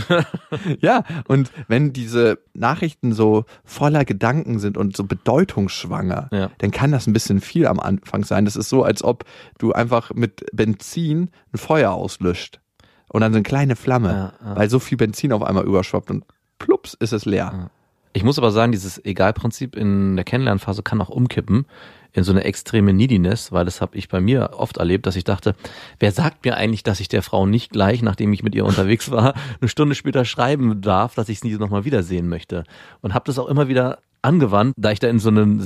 ja, 0.81 1.05
und 1.29 1.51
wenn 1.69 1.93
diese 1.93 2.39
Nachrichten 2.53 3.13
so 3.13 3.45
voller 3.65 4.05
Gedanken 4.05 4.59
sind 4.59 4.77
und 4.77 4.97
so 4.97 5.05
bedeutungsschwanger, 5.05 6.29
Ja. 6.33 6.51
dann 6.59 6.71
kann 6.71 6.93
das 6.93 7.07
ein 7.07 7.13
bisschen 7.13 7.41
viel 7.41 7.67
am 7.67 7.81
Anfang 7.81 8.25
sein. 8.25 8.45
Das 8.45 8.57
ist 8.57 8.69
so, 8.69 8.83
als 8.83 9.03
ob 9.03 9.25
du 9.59 9.73
einfach 9.73 10.13
mit 10.15 10.45
Benzin 10.53 11.31
ein 11.53 11.59
Feuer 11.59 11.93
auslöscht. 11.93 12.61
Und 13.09 13.21
dann 13.21 13.33
so 13.33 13.37
eine 13.37 13.45
kleine 13.45 13.77
Flamme, 13.77 14.09
Ja, 14.43 14.49
ja. 14.51 14.57
weil 14.57 14.69
so 14.69 14.79
viel 14.79 14.99
Benzin 14.99 15.33
auf 15.33 15.43
einmal 15.43 15.65
überschwappt 15.65 16.11
und 16.11 16.25
plups 16.59 16.95
ist 16.95 17.13
es 17.13 17.25
leer. 17.25 17.71
Ich 18.17 18.23
muss 18.23 18.39
aber 18.39 18.53
sagen, 18.53 18.71
dieses 18.71 19.05
Egalprinzip 19.05 19.75
in 19.75 20.15
der 20.15 20.25
Kennenlernphase 20.25 20.85
kann 20.85 21.01
auch 21.01 21.09
umkippen 21.09 21.67
in 22.13 22.23
so 22.23 22.31
eine 22.31 22.45
extreme 22.45 22.93
Neediness, 22.93 23.51
weil 23.51 23.65
das 23.65 23.81
habe 23.81 23.97
ich 23.97 24.09
bei 24.09 24.21
mir 24.21 24.51
oft 24.57 24.77
erlebt, 24.77 25.05
dass 25.07 25.17
ich 25.17 25.25
dachte, 25.25 25.57
wer 25.99 26.13
sagt 26.13 26.45
mir 26.45 26.57
eigentlich, 26.57 26.85
dass 26.85 27.01
ich 27.01 27.09
der 27.09 27.23
Frau 27.23 27.45
nicht 27.45 27.73
gleich, 27.73 28.03
nachdem 28.03 28.33
ich 28.33 28.45
mit 28.45 28.55
ihr 28.55 28.65
unterwegs 28.65 29.11
war, 29.11 29.35
eine 29.61 29.69
Stunde 29.69 29.97
später 29.97 30.25
schreiben 30.25 30.81
darf, 30.81 31.17
dass 31.17 31.29
ich 31.29 31.39
es 31.39 31.45
nie 31.45 31.55
nochmal 31.55 31.85
wiedersehen 31.85 32.29
möchte. 32.29 32.63
Und 33.01 33.15
habe 33.15 33.25
das 33.27 33.41
auch 33.41 33.49
immer 33.49 33.67
wieder 33.67 33.99
angewandt, 34.23 34.75
da 34.77 34.93
ich 34.93 35.01
da 35.01 35.09
in 35.09 35.19
so 35.19 35.29
einen 35.29 35.61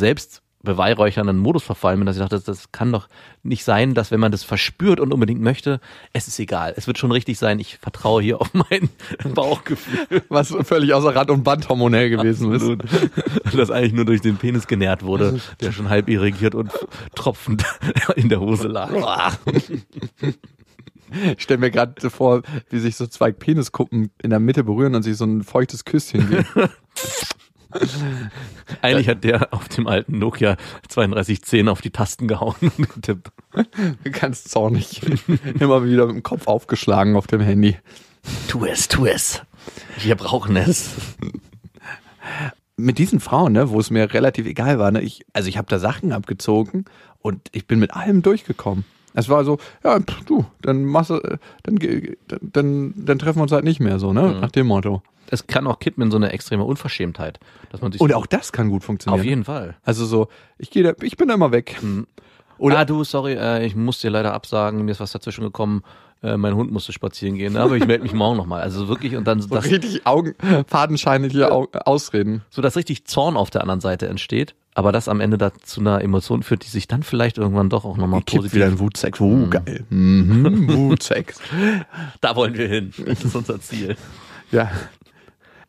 selbstbeweihräuchernden 0.59 1.39
Modus 1.39 1.63
verfallen 1.63 2.01
bin, 2.01 2.07
dass 2.07 2.17
ich 2.17 2.23
dachte, 2.23 2.41
das 2.41 2.73
kann 2.73 2.93
doch 2.93 3.09
nicht 3.43 3.65
sein, 3.65 3.95
dass 3.95 4.11
wenn 4.11 4.21
man 4.21 4.33
das 4.33 4.43
verspürt 4.43 5.01
und 5.01 5.13
unbedingt 5.13 5.41
möchte, 5.41 5.81
es 6.13 6.29
ist 6.29 6.39
egal. 6.39 6.75
Es 6.77 6.87
wird 6.87 6.99
schon 6.99 7.13
richtig 7.13 7.39
sein. 7.39 7.59
Ich 7.59 7.79
vertraue 7.79 8.23
hier 8.23 8.41
auf 8.41 8.53
mein 8.53 8.89
Bauchgefühl. 9.35 10.23
Was 10.29 10.55
völlig 10.63 10.93
außer 10.95 11.15
Rand 11.15 11.31
und 11.31 11.45
Band 11.45 11.69
hormonell 11.69 12.11
gewesen 12.11 12.53
ist. 12.53 12.63
Absolut. 12.63 12.85
Das 13.57 13.71
eigentlich 13.71 13.93
nur 13.93 14.05
durch 14.05 14.21
den 14.21 14.37
Penis 14.37 14.67
genährt 14.67 15.03
wurde, 15.05 15.41
der 15.61 15.73
schon 15.73 15.89
halb 15.89 16.09
irrigiert 16.09 16.55
und 16.55 16.71
tropfend 17.15 17.65
in 18.17 18.29
der 18.29 18.41
Hose 18.41 18.69
lag. 18.69 18.91
Ich 21.37 21.43
stelle 21.43 21.59
mir 21.59 21.71
gerade 21.71 22.11
vor, 22.11 22.43
wie 22.69 22.79
sich 22.79 22.97
so 22.97 23.07
zwei 23.07 23.33
Peniskuppen 23.33 24.11
in 24.23 24.31
der 24.31 24.41
Mitte 24.41 24.63
berühren 24.65 24.95
und 24.95 25.03
sich 25.03 25.17
so 25.17 25.25
ein 25.25 25.43
feuchtes 25.43 25.85
Küsschen 25.85 26.29
geben. 26.29 26.47
Eigentlich 28.83 29.09
hat 29.09 29.25
der 29.25 29.53
auf 29.53 29.69
dem 29.69 29.87
alten 29.87 30.19
Nokia 30.19 30.57
3210 30.89 31.69
auf 31.69 31.81
die 31.81 31.91
Tasten 31.91 32.29
gehauen 32.29 32.57
und 32.61 32.95
getippt. 32.95 33.31
Ganz 34.13 34.45
zornig. 34.45 35.03
Immer 35.61 35.85
wieder 35.85 36.07
mit 36.07 36.17
dem 36.17 36.23
Kopf 36.23 36.47
aufgeschlagen 36.47 37.17
auf 37.17 37.27
dem 37.27 37.41
Handy. 37.41 37.77
Tu 38.49 38.65
es, 38.65 38.89
tu 38.89 39.07
es. 39.07 39.43
Wir 40.01 40.17
brauchen 40.17 40.57
es. 40.57 40.91
Mit 42.77 42.99
diesen 42.99 43.21
Frauen, 43.21 43.53
ne, 43.53 43.71
wo 43.71 43.81
es 43.81 43.91
mir 43.91 44.13
relativ 44.13 44.47
egal 44.47 44.79
war, 44.79 44.91
ne, 44.91 45.01
ich, 45.01 45.25
also 45.33 45.49
ich 45.49 45.59
habe 45.59 45.69
da 45.69 45.79
Sachen 45.79 46.13
abgezogen 46.13 46.85
und 47.19 47.49
ich 47.53 47.67
bin 47.67 47.79
mit 47.79 47.95
allem 47.95 48.23
durchgekommen. 48.23 48.85
Es 49.15 49.29
war 49.29 49.45
so, 49.45 49.59
ja, 49.83 49.99
pff, 49.99 50.25
du, 50.27 50.45
dann 50.63 50.85
machst 50.85 51.11
du, 51.11 51.15
äh, 51.17 51.39
dann, 51.65 51.77
dann, 51.77 52.39
dann, 52.41 52.95
dann 52.97 53.19
treffen 53.19 53.39
wir 53.39 53.43
uns 53.43 53.53
halt 53.53 53.65
nicht 53.65 53.81
mehr 53.81 53.99
so, 53.99 54.13
ne, 54.13 54.39
nach 54.41 54.53
dem 54.53 54.69
Motto. 54.69 55.03
Es 55.31 55.47
kann 55.47 55.67
auch 55.67 55.79
kippen 55.79 56.03
in 56.05 56.11
so 56.11 56.17
eine 56.17 56.33
extreme 56.33 56.65
Unverschämtheit, 56.65 57.39
dass 57.71 57.81
man 57.83 57.93
sich 57.93 58.01
Und 58.01 58.15
auch 58.15 58.27
das 58.27 58.53
kann 58.53 58.71
gut 58.71 58.83
funktionieren. 58.85 59.21
auf 59.21 59.27
jeden 59.27 59.45
Fall. 59.45 59.77
Also 59.85 60.07
so, 60.07 60.29
ich 60.59 60.71
gehe 60.71 60.83
da, 60.83 60.93
ich 61.03 61.17
bin 61.17 61.29
da 61.29 61.35
immer 61.35 61.53
weg. 61.53 61.77
Oder 62.59 62.79
ah, 62.79 62.85
du, 62.85 63.05
sorry, 63.05 63.35
äh, 63.35 63.65
ich 63.65 63.77
muss 63.77 64.01
dir 64.01 64.11
leider 64.11 64.35
absagen, 64.35 64.85
mir 64.85 64.91
ist 64.91 65.01
was 65.01 65.13
dazwischen 65.13 65.43
gekommen. 65.45 65.83
Äh, 66.21 66.37
mein 66.37 66.57
Hund 66.57 66.73
musste 66.73 66.93
spazieren 66.93 67.37
gehen, 67.37 67.57
aber 67.57 67.77
ich 67.77 67.87
melde 67.87 68.03
mich 68.03 68.13
morgen 68.13 68.37
nochmal. 68.37 68.61
Also 68.63 68.89
wirklich 68.89 69.15
und 69.15 69.25
dann 69.29 69.41
So 69.43 69.49
das, 69.55 69.67
richtig 69.67 70.05
Augen, 70.07 70.35
fadenscheinliche 70.67 71.53
Au 71.53 71.69
Ausreden. 71.85 72.43
so 72.51 72.61
dass 72.63 72.75
richtig 72.75 73.05
Zorn 73.05 73.37
auf 73.37 73.51
der 73.51 73.61
anderen 73.63 73.81
Seite 73.81 74.09
entsteht, 74.09 74.57
aber 74.75 74.91
das 74.91 75.09
am 75.09 75.21
Ende 75.21 75.39
da 75.39 75.53
zu 75.55 75.81
einer 75.81 76.01
Emotion 76.03 76.43
führt, 76.43 76.65
die 76.65 76.69
sich 76.69 76.89
dann 76.89 77.05
vielleicht 77.05 77.39
irgendwann 77.39 77.69
doch 77.71 77.85
auch 77.85 77.97
nochmal 77.97 78.23
positiv. 78.23 78.55
wieder 78.55 78.67
ein 78.67 78.81
Wutsex. 78.81 79.21
Oh, 79.21 79.47
geil. 79.49 79.85
Mhm, 79.91 80.69
Wutsex. 80.91 81.39
Da 82.21 82.35
wollen 82.35 82.55
wir 82.55 82.67
hin. 82.67 82.93
Das 83.07 83.23
ist 83.25 83.37
unser 83.37 83.61
Ziel. 83.61 83.97
Ja. 84.51 84.71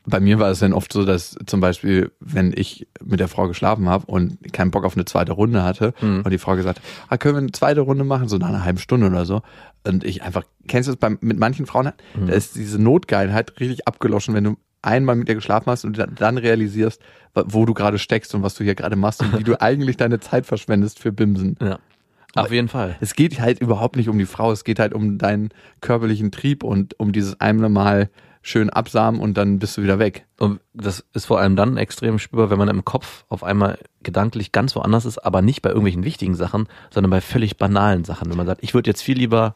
Bei 0.10 0.20
mir 0.20 0.40
war 0.40 0.50
es 0.50 0.60
dann 0.60 0.74
oft 0.74 0.92
so, 0.92 1.06
dass 1.06 1.38
zum 1.46 1.60
Beispiel, 1.60 2.12
wenn 2.20 2.54
ich 2.56 2.88
mit 3.04 3.20
der 3.20 3.28
Frau 3.28 3.48
geschlafen 3.48 3.88
habe 3.90 4.06
und 4.08 4.52
keinen 4.54 4.72
Bock 4.72 4.84
auf 4.86 4.96
eine 4.96 5.06
zweite 5.06 5.32
Runde 5.34 5.64
hatte 5.64 5.94
Mhm. 6.02 6.22
und 6.24 6.30
die 6.32 6.38
Frau 6.38 6.56
gesagt, 6.56 6.82
ah, 7.08 7.18
können 7.18 7.36
wir 7.36 7.40
eine 7.40 7.52
zweite 7.52 7.82
Runde 7.82 8.04
machen, 8.04 8.28
so 8.28 8.38
nach 8.38 8.50
einer 8.50 8.64
halben 8.64 8.80
Stunde 8.80 9.08
oder 9.08 9.26
so. 9.26 9.42
Und 9.86 10.04
ich 10.04 10.24
einfach, 10.24 10.44
kennst 10.68 10.88
du 10.88 10.92
das 10.94 11.00
beim, 11.00 11.18
mit 11.22 11.38
manchen 11.40 11.66
Frauen, 11.66 11.92
Mhm. 12.16 12.28
da 12.28 12.34
ist 12.34 12.56
diese 12.56 12.82
Notgeilheit 12.82 13.60
richtig 13.60 13.88
abgeloschen, 13.88 14.34
wenn 14.34 14.44
du 14.44 14.58
einmal 14.82 15.16
mit 15.16 15.28
ihr 15.30 15.36
geschlafen 15.36 15.70
hast 15.70 15.84
und 15.86 15.98
dann- 15.98 16.16
dann 16.16 16.38
realisierst, 16.38 17.02
wo 17.36 17.66
du 17.66 17.74
gerade 17.74 18.00
steckst 18.00 18.34
und 18.34 18.44
was 18.44 18.56
du 18.56 18.64
hier 18.64 18.76
gerade 18.76 18.96
machst 18.96 19.22
und 19.22 19.38
wie 19.38 19.44
du 19.44 19.56
eigentlich 19.62 19.98
deine 19.98 20.20
Zeit 20.20 20.46
verschwendest 20.46 21.00
für 21.00 21.12
Bimsen. 21.12 21.56
Ja. 21.62 21.80
Auf 22.36 22.52
jeden 22.52 22.68
Fall. 22.68 22.96
Es 23.02 23.16
geht 23.16 23.40
halt 23.42 23.60
überhaupt 23.60 23.96
nicht 23.96 24.08
um 24.08 24.18
die 24.20 24.26
Frau, 24.28 24.52
es 24.52 24.64
geht 24.64 24.78
halt 24.80 24.94
um 24.94 25.18
deinen 25.18 25.50
körperlichen 25.82 26.32
Trieb 26.32 26.64
und 26.64 26.98
um 27.00 27.12
dieses 27.12 27.40
einmal 27.42 27.70
mal 27.70 28.10
schön 28.42 28.70
absamen 28.70 29.20
und 29.20 29.38
dann 29.38 29.60
bist 29.60 29.78
du 29.78 29.84
wieder 29.84 30.00
weg. 30.00 30.26
Und 30.38 30.62
das 30.74 31.06
ist 31.14 31.26
vor 31.26 31.40
allem 31.40 31.56
dann 31.56 31.78
extrem 31.78 32.20
spürbar, 32.20 32.50
wenn 32.50 32.58
man 32.58 32.70
im 32.70 32.86
Kopf 32.86 33.26
auf 33.28 33.44
einmal 33.44 33.78
gedanklich 34.02 34.52
ganz 34.52 34.76
woanders 34.76 35.06
ist, 35.06 35.18
aber 35.20 35.42
nicht 35.42 35.62
bei 35.62 35.70
irgendwelchen 35.70 36.06
wichtigen 36.06 36.36
Sachen, 36.36 36.68
sondern 36.90 37.12
bei 37.12 37.22
völlig 37.22 37.58
banalen 37.58 38.06
Sachen. 38.06 38.30
Wenn 38.30 38.38
man 38.38 38.48
sagt, 38.48 38.64
ich 38.64 38.74
würde 38.74 38.90
jetzt 38.90 39.02
viel 39.02 39.18
lieber 39.18 39.56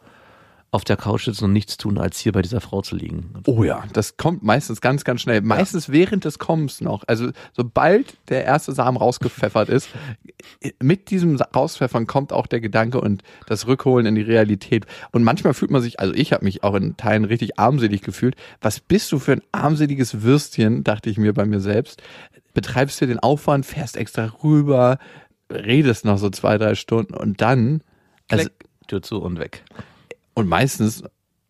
auf 0.74 0.84
der 0.84 0.98
Couch 0.98 1.26
sitzen 1.26 1.46
und 1.46 1.54
nichts 1.54 1.78
tun, 1.78 2.00
als 2.00 2.18
hier 2.18 2.32
bei 2.32 2.42
dieser 2.42 2.60
Frau 2.60 2.82
zu 2.82 2.96
liegen. 2.96 3.36
Oh 3.46 3.64
ja, 3.64 3.84
das 3.94 4.18
kommt 4.18 4.42
meistens 4.42 4.82
ganz, 4.82 5.04
ganz 5.04 5.22
schnell. 5.22 5.42
Meistens 5.42 5.90
während 5.90 6.26
des 6.26 6.40
Kommens 6.40 6.82
noch. 6.82 7.04
Also 7.06 7.30
sobald 7.52 8.18
der 8.30 8.44
erste 8.44 8.72
Samen 8.72 8.98
rausgepfeffert 8.98 9.70
ist, 9.70 9.90
mit 10.82 11.12
diesem 11.12 11.36
Rauspfeffern 11.36 12.08
kommt 12.08 12.34
auch 12.34 12.48
der 12.48 12.60
Gedanke 12.60 13.00
und 13.00 13.22
das 13.46 13.68
Rückholen 13.68 14.08
in 14.08 14.16
die 14.16 14.24
Realität. 14.24 14.88
Und 15.12 15.22
manchmal 15.24 15.54
fühlt 15.54 15.70
man 15.70 15.84
sich, 15.84 16.00
also 16.00 16.12
ich 16.16 16.34
habe 16.34 16.44
mich 16.44 16.64
auch 16.64 16.74
in 16.74 16.98
Teilen 16.98 17.26
richtig 17.26 17.60
armselig 17.60 18.02
gefühlt. 18.02 18.36
Was 18.60 18.80
bist 18.80 19.12
du 19.12 19.20
für 19.20 19.34
ein 19.34 19.44
armseliges 19.52 20.24
Würstchen, 20.24 20.84
dachte 20.84 21.12
ich 21.12 21.20
mir 21.20 21.34
bei 21.34 21.46
mir 21.46 21.60
selbst. 21.60 22.02
Betreibst 22.56 23.00
dir 23.00 23.06
den 23.06 23.20
Aufwand, 23.20 23.68
fährst 23.68 23.96
extra 23.96 24.32
rüber, 24.44 24.98
redest 25.52 26.04
noch 26.04 26.18
so 26.18 26.32
zwei, 26.32 26.58
drei 26.58 26.74
Stunden 26.74 27.14
und 27.14 27.42
dann, 27.42 27.84
also, 28.32 28.50
Tür 28.88 29.04
zu 29.04 29.22
und 29.22 29.38
weg. 29.38 29.64
Und 30.34 30.48
meistens 30.48 31.04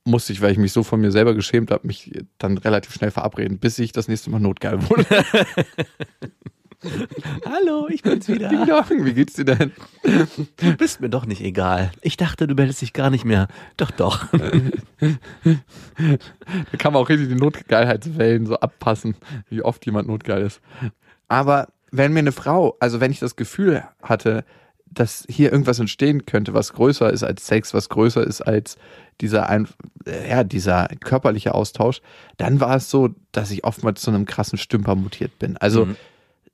musste 0.06 0.34
ich, 0.34 0.41
weil 0.41 0.52
ich 0.52 0.58
mich 0.58 0.74
so 0.74 0.84
von 0.84 1.00
mir 1.00 1.12
selber 1.12 1.34
geschämt 1.34 1.72
habe, 1.72 1.88
mich 1.88 2.12
dann 2.38 2.58
relativ 2.58 2.93
schnell 2.93 3.12
verabreden, 3.12 3.58
bis 3.60 3.80
ich 3.80 3.91
das 3.91 4.08
nächste 4.08 4.30
Mal 4.30 4.39
notgeil 4.39 4.89
wurde. 4.89 5.06
Hallo, 7.46 7.88
ich 7.89 8.02
bin's 8.04 8.28
wieder. 8.28 8.50
Ding 8.50 8.65
dong, 8.65 9.06
Wie 9.06 9.13
geht's 9.13 9.34
dir 9.34 9.46
denn? 9.46 9.72
Du 10.58 10.76
bist 10.76 11.00
mir 11.00 11.10
doch 11.10 11.26
nicht 11.26 11.41
egal. 11.41 11.91
Ich 12.02 12.17
dachte, 12.17 12.46
du 12.46 12.56
meldest 12.56 12.82
dich 12.82 12.91
gar 12.91 13.10
nicht 13.10 13.24
mehr. 13.26 13.48
Doch, 13.78 13.91
doch. 13.91 14.26
Da 16.72 16.78
kann 16.78 16.93
man 16.93 17.02
auch 17.02 17.10
richtig 17.10 17.30
die 17.30 17.36
Notgeilheitswellen 17.36 18.46
so 18.46 18.56
abpassen, 18.56 19.15
wie 19.50 19.62
oft 19.62 19.86
jemand 19.86 20.08
notgeil 20.08 20.41
ist. 20.41 20.62
Aber 21.28 21.69
wenn 21.91 22.13
mir 22.13 22.19
eine 22.19 22.32
Frau, 22.32 22.76
also 22.80 23.00
wenn 23.00 23.12
ich 23.12 23.19
das 23.19 23.36
Gefühl 23.36 23.84
hatte, 24.02 24.43
dass 24.94 25.26
hier 25.30 25.52
irgendwas 25.52 25.80
entstehen 25.80 26.26
könnte, 26.26 26.54
was 26.54 26.74
größer 26.74 27.12
ist 27.12 27.24
als 27.24 27.48
Sex, 27.48 27.74
was 27.74 27.90
größer 27.90 28.26
ist 28.26 28.42
als 28.42 28.78
dieser, 29.22 29.50
ein, 29.50 29.68
ja, 30.30 30.44
dieser 30.44 30.88
körperliche 31.00 31.54
Austausch, 31.54 32.02
dann 32.38 32.60
war 32.60 32.76
es 32.76 32.90
so, 32.90 33.10
dass 33.32 33.52
ich 33.52 33.64
oftmals 33.64 34.02
zu 34.02 34.12
einem 34.12 34.26
krassen 34.26 34.58
Stümper 34.58 34.96
mutiert 34.96 35.38
bin. 35.40 35.58
Also 35.58 35.86
Mhm. 35.86 35.96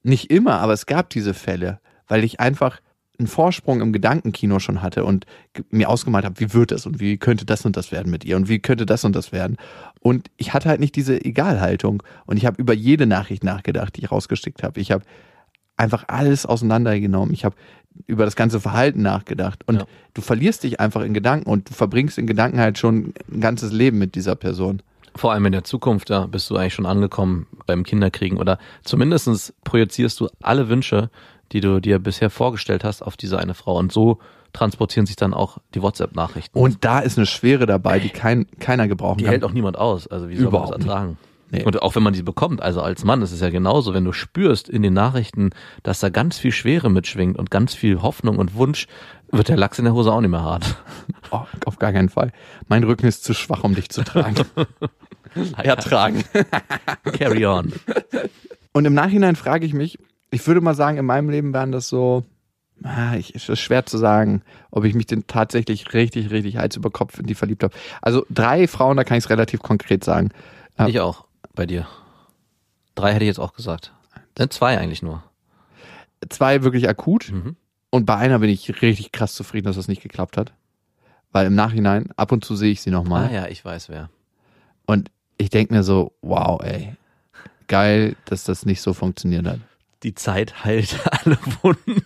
nicht 0.04 0.32
immer, 0.32 0.60
aber 0.60 0.74
es 0.74 0.86
gab 0.86 1.10
diese 1.10 1.34
Fälle, 1.34 1.80
weil 2.08 2.24
ich 2.24 2.40
einfach 2.40 2.80
einen 3.18 3.28
Vorsprung 3.28 3.82
im 3.82 3.92
Gedankenkino 3.92 4.60
schon 4.60 4.82
hatte 4.82 5.04
und 5.04 5.26
mir 5.72 5.90
ausgemalt 5.90 6.24
habe, 6.24 6.40
wie 6.40 6.54
wird 6.54 6.72
es 6.72 6.86
und 6.86 7.02
wie 7.02 7.18
könnte 7.18 7.46
das 7.46 7.66
und 7.66 7.76
das 7.76 7.92
werden 7.92 8.10
mit 8.10 8.24
ihr 8.24 8.38
und 8.38 8.48
wie 8.48 8.60
könnte 8.60 8.86
das 8.86 9.04
und 9.04 9.14
das 9.14 9.34
werden. 9.34 9.58
Und 10.00 10.32
ich 10.38 10.54
hatte 10.54 10.70
halt 10.70 10.80
nicht 10.80 10.96
diese 10.96 11.24
Egalhaltung 11.26 12.02
und 12.26 12.38
ich 12.38 12.46
habe 12.46 12.62
über 12.62 12.74
jede 12.74 13.06
Nachricht 13.06 13.44
nachgedacht, 13.44 13.98
die 13.98 14.04
ich 14.06 14.12
rausgeschickt 14.12 14.64
habe. 14.64 14.80
Ich 14.80 14.92
habe 14.94 15.04
einfach 15.80 16.04
alles 16.08 16.46
auseinandergenommen. 16.46 17.34
Ich 17.34 17.46
habe 17.46 17.56
über 18.08 18.26
das 18.26 18.36
ganze 18.36 18.60
Verhalten 18.60 19.02
nachgedacht 19.02 19.64
und 19.68 19.76
Ja. 19.78 19.86
du 20.14 20.22
verlierst 20.22 20.64
dich 20.64 20.80
einfach 20.80 21.02
in 21.02 21.14
Gedanken 21.14 21.50
und 21.50 21.70
du 21.70 21.74
verbringst 21.74 22.18
in 22.18 22.28
Gedanken 22.28 22.60
halt 22.60 22.78
schon 22.78 23.14
ein 23.32 23.42
ganzes 23.42 23.72
Leben 23.72 23.98
mit 23.98 24.16
dieser 24.16 24.36
Person. 24.36 24.82
Vor 25.16 25.34
allem 25.34 25.46
in 25.48 25.52
der 25.52 25.64
Zukunft, 25.64 26.10
da 26.10 26.28
bist 26.28 26.50
du 26.50 26.56
eigentlich 26.56 26.76
schon 26.76 26.86
angekommen 26.86 27.48
beim 27.66 27.84
Kinderkriegen 27.84 28.38
oder 28.38 28.58
zumindestens 28.84 29.54
projizierst 29.64 30.20
du 30.20 30.28
alle 30.42 30.70
Wünsche, 30.70 31.10
die 31.52 31.62
du 31.62 31.80
dir 31.82 32.00
bisher 32.00 32.30
vorgestellt 32.30 32.84
hast, 32.84 33.02
auf 33.02 33.18
diese 33.18 33.40
eine 33.40 33.54
Frau. 33.56 33.78
Und 33.78 33.92
so 33.92 34.20
transportieren 34.54 35.06
sich 35.08 35.16
dann 35.16 35.34
auch 35.34 35.58
die 35.74 35.82
WhatsApp-Nachrichten. 35.82 36.58
Und 36.58 36.86
da 36.86 37.00
ist 37.00 37.18
eine 37.18 37.26
Schwere 37.26 37.66
dabei, 37.66 38.00
die 38.00 38.10
kein, 38.10 38.46
keiner 38.60 38.88
gebrauchen 38.88 39.18
die 39.18 39.24
kann. 39.26 39.32
hält 39.32 39.44
auch 39.44 39.52
niemand 39.52 39.78
aus. 39.78 40.08
Also 40.08 40.30
wie 40.30 40.36
soll 40.38 40.48
Überhaupt 40.48 40.70
man 40.72 40.80
das 40.80 40.88
ertragen? 40.88 41.18
Nee. 41.52 41.64
Und 41.64 41.82
auch 41.82 41.96
wenn 41.96 42.04
man 42.04 42.14
die 42.14 42.22
bekommt, 42.22 42.62
also 42.62 42.82
als 42.82 43.04
Mann 43.04 43.22
ist 43.22 43.32
es 43.32 43.42
ja 43.42 43.50
genauso, 43.50 43.94
wenn 43.94 44.06
du 44.06 44.14
spürst 44.14 44.70
in 44.70 44.84
den 44.84 44.94
Nachrichten, 44.94 45.50
dass 45.82 46.00
da 46.00 46.10
ganz 46.10 46.38
viel 46.38 46.52
Schwere 46.52 46.90
mitschwingt 46.90 47.38
und 47.38 47.50
ganz 47.50 47.74
viel 47.74 48.02
Hoffnung 48.02 48.38
und 48.38 48.54
Wunsch, 48.54 48.88
wird 49.32 49.50
der 49.50 49.58
Lachs 49.58 49.80
in 49.80 49.86
der 49.86 49.94
Hose 49.94 50.12
auch 50.12 50.22
nicht 50.22 50.30
mehr 50.30 50.44
hart. 50.44 50.76
Oh, 51.32 51.42
auf 51.66 51.78
gar 51.78 51.92
keinen 51.92 52.10
Fall. 52.10 52.32
Mein 52.68 52.84
Rücken 52.84 53.06
ist 53.06 53.24
zu 53.24 53.36
schwach, 53.36 53.64
um 53.64 53.76
dich 53.76 53.90
zu 53.90 54.04
tragen. 54.04 54.36
Ertragen. 55.58 56.24
Carry 57.04 57.46
on. 57.46 57.72
Und 58.74 58.86
im 58.86 58.96
Nachhinein 58.96 59.36
frage 59.36 59.66
ich 59.66 59.74
mich, 59.74 60.00
ich 60.32 60.46
würde 60.48 60.62
mal 60.62 60.74
sagen, 60.74 60.98
in 60.98 61.06
meinem 61.06 61.30
Leben 61.30 61.54
wären 61.54 61.72
das 61.72 61.88
so, 61.88 62.26
ah, 62.84 63.16
ich, 63.16 63.36
es 63.36 63.48
ist 63.48 63.60
schwer 63.60 63.86
zu 63.86 63.98
sagen, 63.98 64.42
ob 64.72 64.86
ich 64.86 64.96
mich 64.96 65.06
denn 65.06 65.26
tatsächlich 65.28 65.94
richtig, 65.94 66.32
richtig 66.32 66.58
Hals 66.58 66.76
über 66.76 66.90
Kopf 66.90 67.20
in 67.20 67.26
die 67.26 67.36
verliebt 67.36 67.64
habe. 67.64 67.76
Also 68.02 68.26
drei 68.30 68.68
Frauen, 68.68 68.98
da 68.98 69.04
kann 69.04 69.18
ich 69.18 69.26
es 69.26 69.30
relativ 69.30 69.62
konkret 69.62 70.04
sagen. 70.04 70.30
Ich 70.88 71.00
auch, 71.00 71.26
bei 71.60 71.66
dir. 71.66 71.88
Drei 72.96 73.12
hätte 73.14 73.26
ich 73.26 73.28
jetzt 73.28 73.40
auch 73.40 73.52
gesagt. 73.54 73.92
Ne, 74.38 74.48
zwei 74.48 74.78
eigentlich 74.78 75.02
nur. 75.04 75.22
Zwei 76.30 76.64
wirklich 76.64 76.88
akut 76.88 77.30
Mhm. 77.32 77.58
und 77.90 78.06
bei 78.06 78.16
einer 78.16 78.40
bin 78.40 78.50
ich 78.50 78.82
richtig 78.82 79.12
krass 79.12 79.34
zufrieden, 79.36 79.66
dass 79.66 79.76
das 79.76 79.90
nicht 79.90 80.02
geklappt 80.02 80.38
hat. 80.38 80.54
Weil 81.34 81.48
im 81.48 81.56
Nachhinein, 81.56 82.12
ab 82.16 82.32
und 82.32 82.46
zu 82.46 82.56
sehe 82.56 82.72
ich 82.72 82.80
sie 82.82 82.92
nochmal 82.92 83.28
Ah 83.28 83.32
ja, 83.34 83.48
ich 83.48 83.64
weiß 83.66 83.90
wer. 83.90 84.10
und 84.86 85.12
ich 85.38 85.50
denke 85.50 85.74
mir 85.74 85.84
so, 85.84 86.14
wow, 86.22 86.62
ey, 86.64 86.96
geil, 87.68 88.16
dass 88.26 88.46
das 88.46 88.66
nicht 88.66 88.82
so 88.82 88.94
funktioniert 88.94 89.46
hat. 89.46 89.60
Die 90.04 90.16
Zeit 90.16 90.64
heilt 90.64 90.98
alle 91.26 91.38
Wunden. 91.62 92.02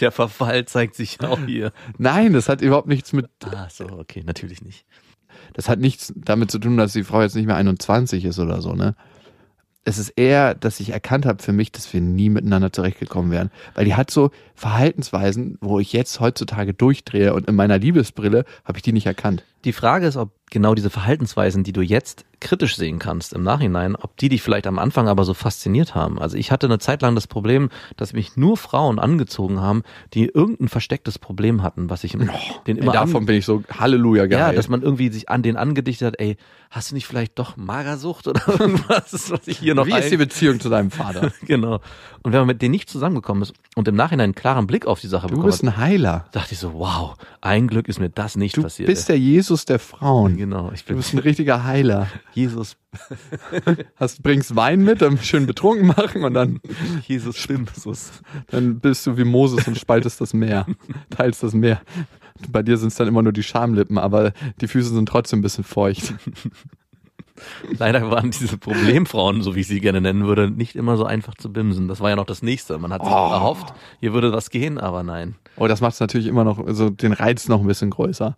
Der 0.00 0.12
Verfall 0.12 0.64
zeigt 0.66 0.94
sich 0.94 1.20
auch 1.22 1.40
hier. 1.40 1.72
Nein, 1.98 2.32
das 2.34 2.48
hat 2.48 2.60
überhaupt 2.62 2.86
nichts 2.88 3.12
mit 3.12 3.26
Ah, 3.44 3.68
so, 3.68 3.86
okay, 3.86 4.22
natürlich 4.24 4.62
nicht. 4.62 4.84
Das 5.54 5.68
hat 5.68 5.78
nichts 5.78 6.12
damit 6.16 6.50
zu 6.50 6.58
tun, 6.58 6.76
dass 6.76 6.92
die 6.92 7.04
Frau 7.04 7.22
jetzt 7.22 7.36
nicht 7.36 7.46
mehr 7.46 7.56
21 7.56 8.24
ist 8.24 8.38
oder 8.38 8.60
so, 8.60 8.72
ne? 8.74 8.94
Es 9.84 9.98
ist 9.98 10.10
eher, 10.10 10.54
dass 10.54 10.78
ich 10.78 10.90
erkannt 10.90 11.26
habe 11.26 11.42
für 11.42 11.52
mich, 11.52 11.72
dass 11.72 11.92
wir 11.92 12.00
nie 12.00 12.30
miteinander 12.30 12.72
zurechtgekommen 12.72 13.32
wären. 13.32 13.50
Weil 13.74 13.84
die 13.84 13.96
hat 13.96 14.12
so 14.12 14.30
Verhaltensweisen, 14.54 15.58
wo 15.60 15.80
ich 15.80 15.92
jetzt 15.92 16.20
heutzutage 16.20 16.72
durchdrehe 16.72 17.34
und 17.34 17.48
in 17.48 17.56
meiner 17.56 17.78
Liebesbrille 17.78 18.44
habe 18.64 18.78
ich 18.78 18.82
die 18.82 18.92
nicht 18.92 19.06
erkannt. 19.06 19.42
Die 19.64 19.72
Frage 19.72 20.06
ist, 20.06 20.16
ob 20.16 20.30
genau 20.50 20.74
diese 20.74 20.90
Verhaltensweisen, 20.90 21.64
die 21.64 21.72
du 21.72 21.80
jetzt 21.80 22.26
kritisch 22.40 22.76
sehen 22.76 22.98
kannst 22.98 23.32
im 23.32 23.42
Nachhinein, 23.42 23.94
ob 23.96 24.16
die 24.18 24.28
dich 24.28 24.42
vielleicht 24.42 24.66
am 24.66 24.78
Anfang 24.78 25.08
aber 25.08 25.24
so 25.24 25.32
fasziniert 25.32 25.94
haben. 25.94 26.18
Also 26.18 26.36
ich 26.36 26.50
hatte 26.50 26.66
eine 26.66 26.78
Zeit 26.78 27.00
lang 27.00 27.14
das 27.14 27.26
Problem, 27.26 27.70
dass 27.96 28.12
mich 28.12 28.36
nur 28.36 28.56
Frauen 28.58 28.98
angezogen 28.98 29.60
haben, 29.60 29.82
die 30.12 30.26
irgendein 30.26 30.68
verstecktes 30.68 31.18
Problem 31.18 31.62
hatten, 31.62 31.88
was 31.88 32.04
ich 32.04 32.14
im- 32.14 32.28
den 32.66 32.76
immer 32.76 32.88
Ey, 32.92 32.98
davon 32.98 33.24
bin 33.24 33.36
ich 33.36 33.46
so 33.46 33.62
Halleluja 33.72 34.24
ja, 34.24 34.26
geheilt. 34.26 34.58
dass 34.58 34.68
man 34.68 34.82
irgendwie 34.82 35.08
sich 35.10 35.28
an 35.30 35.42
den 35.42 35.56
angedichtet 35.56 36.08
hat, 36.08 36.14
ey, 36.20 36.36
hast 36.70 36.90
du 36.90 36.96
nicht 36.96 37.06
vielleicht 37.06 37.38
doch 37.38 37.56
Magersucht 37.56 38.26
oder 38.26 38.42
irgendwas, 38.60 39.30
was 39.30 39.46
ich 39.46 39.58
hier 39.58 39.74
noch 39.74 39.86
Wie 39.86 39.96
ist 39.96 40.10
die 40.10 40.16
Beziehung 40.18 40.58
zu 40.60 40.68
deinem 40.68 40.90
Vater? 40.90 41.32
Genau. 41.46 41.76
Und 42.24 42.32
wenn 42.32 42.40
man 42.40 42.48
mit 42.48 42.60
denen 42.60 42.72
nicht 42.72 42.90
zusammengekommen 42.90 43.42
ist 43.44 43.54
und 43.76 43.86
im 43.88 43.94
Nachhinein 43.94 44.24
einen 44.24 44.34
klaren 44.34 44.66
Blick 44.66 44.84
auf 44.86 45.00
die 45.00 45.06
Sache 45.08 45.28
Du 45.28 45.34
bekommen 45.36 45.46
bist 45.50 45.62
ein 45.62 45.76
Heiler. 45.78 46.26
dachte 46.32 46.52
ich 46.52 46.58
so, 46.58 46.74
wow, 46.74 47.14
ein 47.40 47.68
Glück 47.68 47.88
ist 47.88 48.00
mir 48.00 48.10
das 48.10 48.36
nicht 48.36 48.56
Du 48.56 48.62
passiert. 48.62 48.88
bist 48.88 49.08
der 49.08 49.18
Jesus 49.18 49.51
der 49.64 49.78
Frauen. 49.78 50.36
genau, 50.36 50.70
ich 50.72 50.82
Du 50.82 50.88
bin 50.88 50.96
bist 50.96 51.12
ein 51.14 51.18
richtiger 51.18 51.64
Heiler. 51.64 52.08
Jesus, 52.32 52.76
Hast, 53.96 54.22
bringst 54.22 54.54
Wein 54.56 54.82
mit, 54.84 55.00
dann 55.02 55.18
schön 55.18 55.46
betrunken 55.46 55.86
machen 55.86 56.24
und 56.24 56.34
dann, 56.34 56.60
Jesus 57.06 57.36
Stimmsus. 57.38 58.10
dann 58.48 58.80
bist 58.80 59.06
du 59.06 59.16
wie 59.16 59.24
Moses 59.24 59.66
und 59.68 59.78
spaltest 59.78 60.20
das 60.20 60.34
Meer, 60.34 60.66
teilst 61.10 61.42
das 61.42 61.52
Meer. 61.54 61.80
Bei 62.48 62.62
dir 62.62 62.76
sind 62.78 62.88
es 62.88 62.96
dann 62.96 63.08
immer 63.08 63.22
nur 63.22 63.32
die 63.32 63.42
Schamlippen, 63.42 63.98
aber 63.98 64.32
die 64.60 64.66
Füße 64.68 64.92
sind 64.94 65.08
trotzdem 65.08 65.38
ein 65.38 65.42
bisschen 65.42 65.64
feucht. 65.64 66.14
Leider 67.78 68.10
waren 68.10 68.30
diese 68.30 68.56
Problemfrauen, 68.58 69.42
so 69.42 69.54
wie 69.54 69.60
ich 69.60 69.66
sie 69.66 69.80
gerne 69.80 70.00
nennen 70.00 70.26
würde, 70.26 70.50
nicht 70.50 70.76
immer 70.76 70.96
so 70.96 71.04
einfach 71.04 71.34
zu 71.34 71.52
bimsen. 71.52 71.88
Das 71.88 72.00
war 72.00 72.10
ja 72.10 72.16
noch 72.16 72.26
das 72.26 72.42
nächste. 72.42 72.78
Man 72.78 72.92
hat 72.92 73.02
sich 73.04 73.12
Oh. 73.12 73.30
erhofft, 73.32 73.72
hier 74.00 74.12
würde 74.12 74.32
was 74.32 74.50
gehen, 74.50 74.78
aber 74.78 75.02
nein. 75.02 75.34
Oh, 75.56 75.66
das 75.66 75.80
macht 75.80 75.94
es 75.94 76.00
natürlich 76.00 76.26
immer 76.26 76.44
noch, 76.44 76.62
so 76.68 76.90
den 76.90 77.12
Reiz 77.12 77.48
noch 77.48 77.60
ein 77.60 77.66
bisschen 77.66 77.90
größer. 77.90 78.36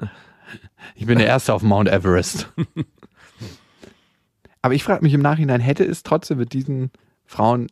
Ich 0.95 1.07
bin 1.07 1.19
der 1.19 1.27
Erste 1.27 1.55
auf 1.55 1.63
Mount 1.63 1.89
Everest. 1.89 2.49
Aber 4.63 4.75
ich 4.75 4.85
frage 4.85 5.03
mich 5.03 5.13
im 5.13 5.21
Nachhinein, 5.21 5.61
hätte 5.61 5.85
es 5.85 6.03
trotzdem 6.03 6.39
mit 6.39 6.53
diesen 6.53 6.91
Frauen 7.27 7.69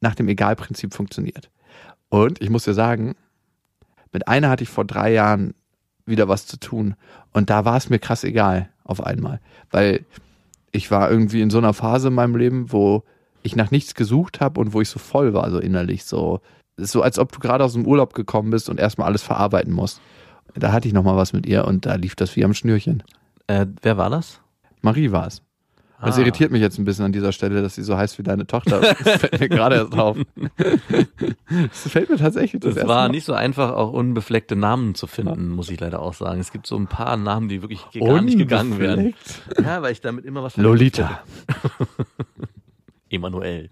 nach 0.00 0.14
dem 0.14 0.28
Egalprinzip 0.28 0.94
funktioniert? 0.94 1.50
Und 2.08 2.40
ich 2.40 2.50
muss 2.50 2.64
dir 2.64 2.74
sagen, 2.74 3.16
mit 4.12 4.28
einer 4.28 4.50
hatte 4.50 4.62
ich 4.62 4.68
vor 4.68 4.84
drei 4.84 5.12
Jahren 5.12 5.54
wieder 6.06 6.28
was 6.28 6.46
zu 6.46 6.58
tun. 6.58 6.94
Und 7.32 7.50
da 7.50 7.64
war 7.64 7.76
es 7.76 7.88
mir 7.88 7.98
krass 7.98 8.24
egal 8.24 8.68
auf 8.84 9.02
einmal. 9.02 9.40
Weil 9.70 10.04
ich 10.70 10.90
war 10.90 11.10
irgendwie 11.10 11.40
in 11.40 11.50
so 11.50 11.58
einer 11.58 11.74
Phase 11.74 12.08
in 12.08 12.14
meinem 12.14 12.36
Leben, 12.36 12.72
wo 12.72 13.02
ich 13.42 13.56
nach 13.56 13.70
nichts 13.70 13.94
gesucht 13.94 14.40
habe 14.40 14.60
und 14.60 14.72
wo 14.72 14.80
ich 14.80 14.88
so 14.88 14.98
voll 14.98 15.34
war, 15.34 15.50
so 15.50 15.58
innerlich. 15.58 16.04
So, 16.04 16.40
so 16.76 17.02
als 17.02 17.18
ob 17.18 17.32
du 17.32 17.40
gerade 17.40 17.64
aus 17.64 17.72
dem 17.72 17.86
Urlaub 17.86 18.14
gekommen 18.14 18.50
bist 18.50 18.68
und 18.68 18.78
erstmal 18.78 19.08
alles 19.08 19.22
verarbeiten 19.22 19.72
musst. 19.72 20.00
Da 20.54 20.72
hatte 20.72 20.86
ich 20.88 20.94
nochmal 20.94 21.16
was 21.16 21.32
mit 21.32 21.46
ihr 21.46 21.64
und 21.66 21.86
da 21.86 21.94
lief 21.94 22.14
das 22.14 22.36
wie 22.36 22.44
am 22.44 22.54
Schnürchen. 22.54 23.02
Äh, 23.46 23.66
wer 23.82 23.96
war 23.96 24.10
das? 24.10 24.40
Marie 24.82 25.10
war 25.12 25.26
es. 25.26 25.42
Das 26.04 26.16
Ah. 26.18 26.20
irritiert 26.22 26.50
mich 26.50 26.60
jetzt 26.60 26.78
ein 26.78 26.84
bisschen 26.84 27.04
an 27.04 27.12
dieser 27.12 27.30
Stelle, 27.30 27.62
dass 27.62 27.76
sie 27.76 27.82
so 27.84 27.96
heißt 27.96 28.18
wie 28.18 28.24
deine 28.24 28.44
Tochter. 28.44 28.80
Das 28.80 28.96
fällt 29.20 29.38
mir 29.38 29.48
gerade 29.48 29.76
erst 29.76 29.94
auf. 29.96 30.16
Das 31.48 31.88
fällt 31.92 32.08
mir 32.10 32.16
tatsächlich 32.16 32.60
das 32.62 32.76
Es 32.76 32.88
war 32.88 33.02
Mal. 33.04 33.08
nicht 33.10 33.24
so 33.24 33.34
einfach, 33.34 33.72
auch 33.72 33.92
unbefleckte 33.92 34.56
Namen 34.56 34.94
zu 34.94 35.06
finden, 35.06 35.50
muss 35.50 35.70
ich 35.70 35.78
leider 35.78 36.00
auch 36.00 36.14
sagen. 36.14 36.40
Es 36.40 36.50
gibt 36.50 36.66
so 36.66 36.76
ein 36.76 36.86
paar 36.86 37.16
Namen, 37.16 37.48
die 37.48 37.60
wirklich 37.62 37.84
gar 37.92 38.20
nicht 38.22 38.38
gegangen. 38.38 38.72
Unbefleckt. 38.72 39.42
Ja, 39.62 39.82
weil 39.82 39.92
ich 39.92 40.00
damit 40.00 40.24
immer 40.24 40.42
was 40.42 40.56
Lolita. 40.56 41.20
Emanuel. 43.10 43.68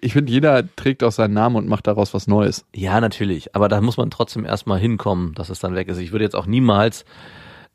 Ich 0.00 0.12
finde, 0.12 0.32
jeder 0.32 0.64
trägt 0.76 1.04
auch 1.04 1.12
seinen 1.12 1.34
Namen 1.34 1.56
und 1.56 1.68
macht 1.68 1.86
daraus 1.86 2.14
was 2.14 2.26
Neues. 2.26 2.64
Ja, 2.74 3.00
natürlich. 3.00 3.54
Aber 3.54 3.68
da 3.68 3.80
muss 3.80 3.96
man 3.96 4.10
trotzdem 4.10 4.44
erstmal 4.44 4.78
hinkommen, 4.78 5.34
dass 5.34 5.50
es 5.50 5.60
dann 5.60 5.74
weg 5.74 5.88
ist. 5.88 5.98
Ich 5.98 6.12
würde 6.12 6.24
jetzt 6.24 6.36
auch 6.36 6.46
niemals, 6.46 7.04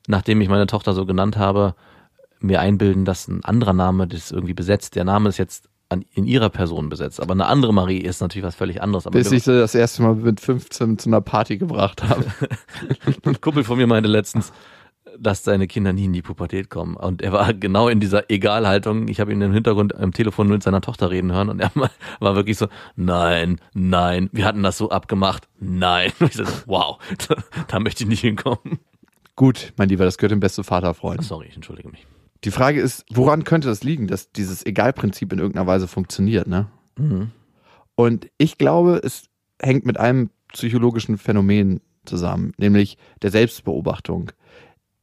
nachdem 0.08 0.42
ich 0.42 0.50
meine 0.50 0.68
Tochter 0.68 0.94
so 0.94 1.06
genannt 1.06 1.38
habe, 1.38 1.76
mir 2.40 2.60
einbilden, 2.60 3.06
dass 3.06 3.28
ein 3.28 3.44
anderer 3.44 3.74
Name 3.74 4.08
das 4.08 4.32
irgendwie 4.32 4.54
besetzt. 4.54 4.96
Der 4.96 5.06
Name 5.06 5.30
ist 5.30 5.38
jetzt 5.38 5.70
an, 5.90 6.06
in 6.14 6.26
ihrer 6.26 6.50
Person 6.50 6.90
besetzt. 6.90 7.20
Aber 7.20 7.34
eine 7.34 7.48
andere 7.48 7.74
Marie 7.74 7.98
ist 7.98 8.22
natürlich 8.22 8.46
was 8.46 8.56
völlig 8.56 8.82
anderes. 8.82 9.08
Aber 9.08 9.18
Bis 9.18 9.32
ich 9.32 9.44
sie 9.44 9.58
das 9.58 9.76
erste 9.76 10.04
Mal 10.04 10.16
mit 10.16 10.40
15 10.40 11.00
zu 11.00 11.10
einer 11.10 11.22
Party 11.22 11.58
gebracht 11.58 12.04
habe. 12.04 12.26
ein 13.26 13.42
Kumpel 13.42 13.64
von 13.64 13.78
mir 13.78 13.88
meinte 13.88 14.10
letztens, 14.10 14.54
dass 15.20 15.44
seine 15.44 15.68
Kinder 15.68 15.94
nie 15.94 16.06
in 16.06 16.14
die 16.14 16.22
Pubertät 16.22 16.70
kommen. 16.70 16.96
Und 16.96 17.22
er 17.22 17.32
war 17.32 17.54
genau 17.54 17.88
in 17.88 18.00
dieser 18.00 18.30
Egalhaltung. 18.30 19.08
Ich 19.08 19.20
habe 19.20 19.32
ihn 19.32 19.42
im 19.42 19.54
Hintergrund 19.54 19.96
am 19.96 20.14
Telefon 20.14 20.48
mit 20.48 20.64
seiner 20.64 20.82
Tochter 20.82 21.10
reden 21.10 21.32
hören 21.32 21.50
und 21.50 21.60
er 21.60 21.72
war 22.20 22.36
wirklich 22.36 22.58
so, 22.58 22.68
nein, 22.96 23.60
nein, 23.74 24.30
wir 24.32 24.46
hatten 24.46 24.64
das 24.64 24.78
so 24.78 24.90
abgemacht, 24.90 25.48
nein. 25.60 26.12
Und 26.20 26.28
ich 26.30 26.36
so, 26.36 26.44
wow, 26.66 26.98
da, 27.28 27.36
da 27.68 27.80
möchte 27.80 28.04
ich 28.04 28.10
nicht 28.10 28.22
hinkommen. 28.22 28.80
Gut, 29.36 29.74
mein 29.78 29.90
Lieber, 29.90 30.06
das 30.06 30.18
gehört 30.18 30.32
dem 30.32 30.40
beste 30.40 30.64
Vaterfreund. 30.64 31.24
Sorry, 31.24 31.48
ich 31.48 31.56
entschuldige 31.56 31.90
mich. 31.90 32.06
Die 32.44 32.52
Frage 32.52 32.80
ist, 32.80 33.06
woran 33.10 33.44
könnte 33.44 33.68
das 33.68 33.84
liegen, 33.84 34.08
dass 34.08 34.32
dieses 34.32 34.66
Egalprinzip 34.66 35.32
in 35.34 35.40
irgendeiner 35.40 35.68
Weise 35.68 35.88
funktioniert, 35.88 36.48
ne? 36.48 36.68
Mhm. 36.98 37.32
Und 37.96 38.30
ich 38.38 38.58
glaube, 38.58 39.02
es 39.04 39.30
hängt 39.62 39.86
mit 39.86 40.00
einem 40.00 40.30
psychologischen 40.54 41.18
Phänomen 41.18 41.82
zusammen, 42.06 42.54
nämlich 42.58 42.98
der 43.22 43.32
Selbstbeobachtung. 43.32 44.32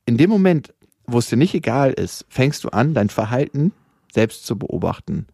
In 0.07 0.17
dem 0.17 0.31
Moment, 0.31 0.73
wo 1.07 1.19
es 1.19 1.29
dir 1.29 1.37
nicht 1.37 1.55
egal 1.55 1.93
ist, 1.93 2.25
fängst 2.29 2.65
du 2.65 2.69
an, 2.71 2.95
dein 2.95 3.09
Verhalten 3.11 3.73
selbst 4.13 4.47
zu 4.47 4.59
beobachten. 4.59 5.27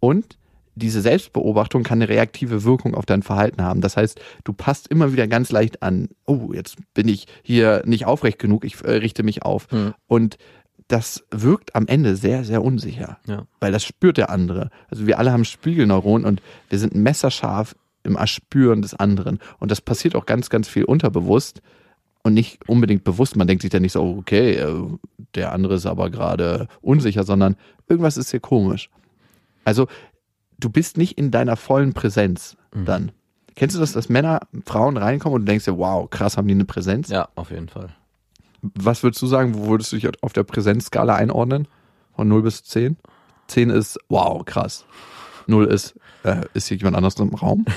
Und 0.00 0.38
diese 0.74 1.00
Selbstbeobachtung 1.00 1.84
kann 1.84 2.02
eine 2.02 2.08
reaktive 2.10 2.64
Wirkung 2.64 2.94
auf 2.94 3.06
dein 3.06 3.22
Verhalten 3.22 3.62
haben. 3.62 3.80
Das 3.80 3.96
heißt, 3.96 4.20
du 4.44 4.52
passt 4.52 4.88
immer 4.88 5.12
wieder 5.12 5.26
ganz 5.26 5.50
leicht 5.50 5.82
an, 5.82 6.10
oh, 6.26 6.50
jetzt 6.52 6.76
bin 6.92 7.08
ich 7.08 7.26
hier 7.42 7.82
nicht 7.86 8.04
aufrecht 8.04 8.38
genug, 8.38 8.64
ich 8.64 8.84
äh, 8.84 8.90
richte 8.90 9.22
mich 9.22 9.42
auf. 9.42 9.70
Mhm. 9.72 9.94
Und 10.06 10.36
das 10.88 11.24
wirkt 11.30 11.74
am 11.74 11.86
Ende 11.86 12.14
sehr, 12.14 12.44
sehr 12.44 12.62
unsicher 12.62 13.18
Ja. 13.26 13.46
weil 13.58 13.72
das 13.72 13.84
spürt 13.84 14.18
der 14.18 14.30
andere. 14.30 14.70
Also 14.88 15.06
wir 15.06 15.18
alle 15.18 15.32
haben 15.32 15.44
Spiegelneuronen 15.44 16.26
und 16.26 16.42
wir 16.68 16.78
sind 16.78 16.94
messerscharf 16.94 17.74
im 18.04 18.16
Erspüren 18.16 18.82
des 18.82 18.94
anderen. 18.94 19.40
Und 19.58 19.70
das 19.70 19.80
passiert 19.80 20.14
auch 20.14 20.26
ganz, 20.26 20.50
ganz 20.50 20.68
viel 20.68 20.84
unterbewusst 20.84 21.62
und 22.26 22.34
nicht 22.34 22.68
unbedingt 22.68 23.04
bewusst. 23.04 23.36
Man 23.36 23.46
denkt 23.46 23.62
sich 23.62 23.70
dann 23.70 23.82
nicht 23.82 23.92
so, 23.92 24.02
okay, 24.18 24.54
äh, 24.54 24.74
der 25.36 25.52
andere 25.52 25.74
ist 25.74 25.86
aber 25.86 26.10
gerade 26.10 26.66
unsicher, 26.80 27.22
sondern 27.22 27.54
irgendwas 27.88 28.16
ist 28.16 28.32
hier 28.32 28.40
komisch. 28.40 28.90
Also 29.64 29.86
du 30.58 30.68
bist 30.68 30.96
nicht 30.96 31.18
in 31.18 31.30
deiner 31.30 31.54
vollen 31.54 31.92
Präsenz 31.92 32.56
dann. 32.72 33.12
Kennst 33.54 33.76
du 33.76 33.80
das, 33.80 33.92
dass 33.92 34.08
Männer, 34.08 34.40
Frauen 34.66 34.96
reinkommen 34.96 35.36
und 35.36 35.42
du 35.42 35.46
denkst 35.52 35.66
dir, 35.66 35.78
wow, 35.78 36.10
krass, 36.10 36.36
haben 36.36 36.48
die 36.48 36.54
eine 36.54 36.64
Präsenz? 36.64 37.10
Ja, 37.10 37.28
auf 37.36 37.52
jeden 37.52 37.68
Fall. 37.68 37.94
Was 38.60 39.04
würdest 39.04 39.22
du 39.22 39.28
sagen, 39.28 39.54
wo 39.54 39.68
würdest 39.68 39.92
du 39.92 39.96
dich 39.96 40.10
auf 40.20 40.32
der 40.32 40.42
Präsenzskala 40.42 41.14
einordnen? 41.14 41.68
Von 42.16 42.26
0 42.26 42.42
bis 42.42 42.64
10? 42.64 42.96
10 43.46 43.70
ist, 43.70 44.00
wow, 44.08 44.44
krass. 44.44 44.84
0 45.46 45.66
ist, 45.66 45.94
äh, 46.24 46.44
ist 46.54 46.66
hier 46.66 46.76
jemand 46.76 46.96
anderes 46.96 47.14
im 47.20 47.34
Raum? 47.34 47.64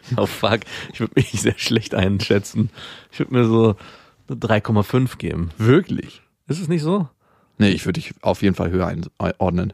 Oh 0.16 0.26
fuck, 0.26 0.60
ich 0.92 1.00
würde 1.00 1.12
mich 1.16 1.30
sehr 1.32 1.58
schlecht 1.58 1.94
einschätzen. 1.94 2.70
Ich 3.10 3.18
würde 3.18 3.34
mir 3.34 3.44
so 3.44 3.76
eine 4.28 4.38
3,5 4.38 5.16
geben. 5.18 5.50
Wirklich? 5.58 6.22
Ist 6.48 6.60
es 6.60 6.68
nicht 6.68 6.82
so? 6.82 7.08
Nee, 7.58 7.70
ich 7.70 7.84
würde 7.86 8.00
dich 8.00 8.14
auf 8.22 8.42
jeden 8.42 8.54
Fall 8.54 8.70
höher 8.70 8.86
einordnen. 8.86 9.72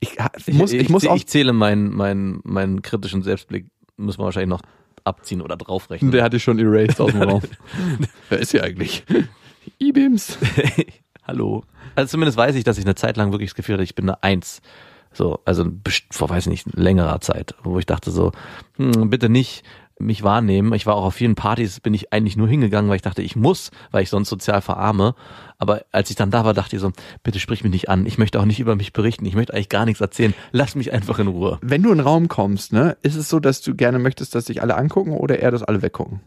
Ich, 0.00 0.16
ich 0.46 0.54
muss, 0.54 0.72
ich, 0.72 0.88
muss 0.88 1.04
zäh- 1.04 1.08
auch, 1.08 1.16
ich 1.16 1.26
zähle 1.26 1.52
meinen, 1.52 1.94
meinen, 1.94 2.40
meinen 2.44 2.82
kritischen 2.82 3.22
Selbstblick, 3.22 3.66
müssen 3.96 4.18
wir 4.20 4.24
wahrscheinlich 4.24 4.48
noch 4.48 4.62
abziehen 5.04 5.40
oder 5.40 5.56
draufrechnen. 5.56 6.10
der 6.10 6.24
hatte 6.24 6.36
ich 6.38 6.42
schon 6.42 6.58
erased 6.58 7.00
aus 7.00 7.12
dem 7.12 7.22
Raum. 7.22 7.42
Wer 8.28 8.38
ist 8.38 8.50
hier 8.50 8.64
eigentlich? 8.64 9.04
E-Beams. 9.78 10.38
Hallo. 11.24 11.62
Also 11.94 12.12
zumindest 12.12 12.36
weiß 12.38 12.56
ich, 12.56 12.64
dass 12.64 12.78
ich 12.78 12.84
eine 12.84 12.94
Zeit 12.94 13.16
lang 13.16 13.30
wirklich 13.32 13.50
das 13.50 13.54
Gefühl 13.54 13.74
hatte, 13.74 13.84
ich 13.84 13.94
bin 13.94 14.08
eine 14.08 14.22
Eins. 14.22 14.60
So, 15.12 15.40
also 15.44 15.66
vor, 16.10 16.28
weiß 16.30 16.46
nicht, 16.46 16.66
längerer 16.74 17.20
Zeit, 17.20 17.54
wo 17.62 17.78
ich 17.78 17.86
dachte 17.86 18.10
so, 18.10 18.32
hm, 18.76 19.10
bitte 19.10 19.28
nicht 19.28 19.64
mich 20.00 20.22
wahrnehmen. 20.22 20.72
Ich 20.74 20.86
war 20.86 20.94
auch 20.94 21.04
auf 21.04 21.14
vielen 21.14 21.34
Partys, 21.34 21.80
bin 21.80 21.92
ich 21.92 22.12
eigentlich 22.12 22.36
nur 22.36 22.46
hingegangen, 22.46 22.88
weil 22.88 22.94
ich 22.96 23.02
dachte, 23.02 23.20
ich 23.20 23.34
muss, 23.34 23.72
weil 23.90 24.04
ich 24.04 24.10
sonst 24.10 24.28
sozial 24.28 24.60
verarme. 24.60 25.16
Aber 25.58 25.82
als 25.90 26.10
ich 26.10 26.14
dann 26.16 26.30
da 26.30 26.44
war, 26.44 26.54
dachte 26.54 26.76
ich 26.76 26.82
so, 26.82 26.92
bitte 27.24 27.40
sprich 27.40 27.64
mich 27.64 27.72
nicht 27.72 27.88
an. 27.88 28.06
Ich 28.06 28.16
möchte 28.16 28.38
auch 28.38 28.44
nicht 28.44 28.60
über 28.60 28.76
mich 28.76 28.92
berichten. 28.92 29.26
Ich 29.26 29.34
möchte 29.34 29.54
eigentlich 29.54 29.68
gar 29.68 29.84
nichts 29.86 30.00
erzählen. 30.00 30.34
Lass 30.52 30.76
mich 30.76 30.92
einfach 30.92 31.18
in 31.18 31.26
Ruhe. 31.26 31.58
Wenn 31.62 31.82
du 31.82 31.90
in 31.90 31.98
den 31.98 32.06
Raum 32.06 32.28
kommst, 32.28 32.72
ne, 32.72 32.96
ist 33.02 33.16
es 33.16 33.28
so, 33.28 33.40
dass 33.40 33.60
du 33.60 33.74
gerne 33.74 33.98
möchtest, 33.98 34.36
dass 34.36 34.44
sich 34.46 34.62
alle 34.62 34.76
angucken 34.76 35.12
oder 35.16 35.40
eher, 35.40 35.50
dass 35.50 35.64
alle 35.64 35.82
weggucken? 35.82 36.20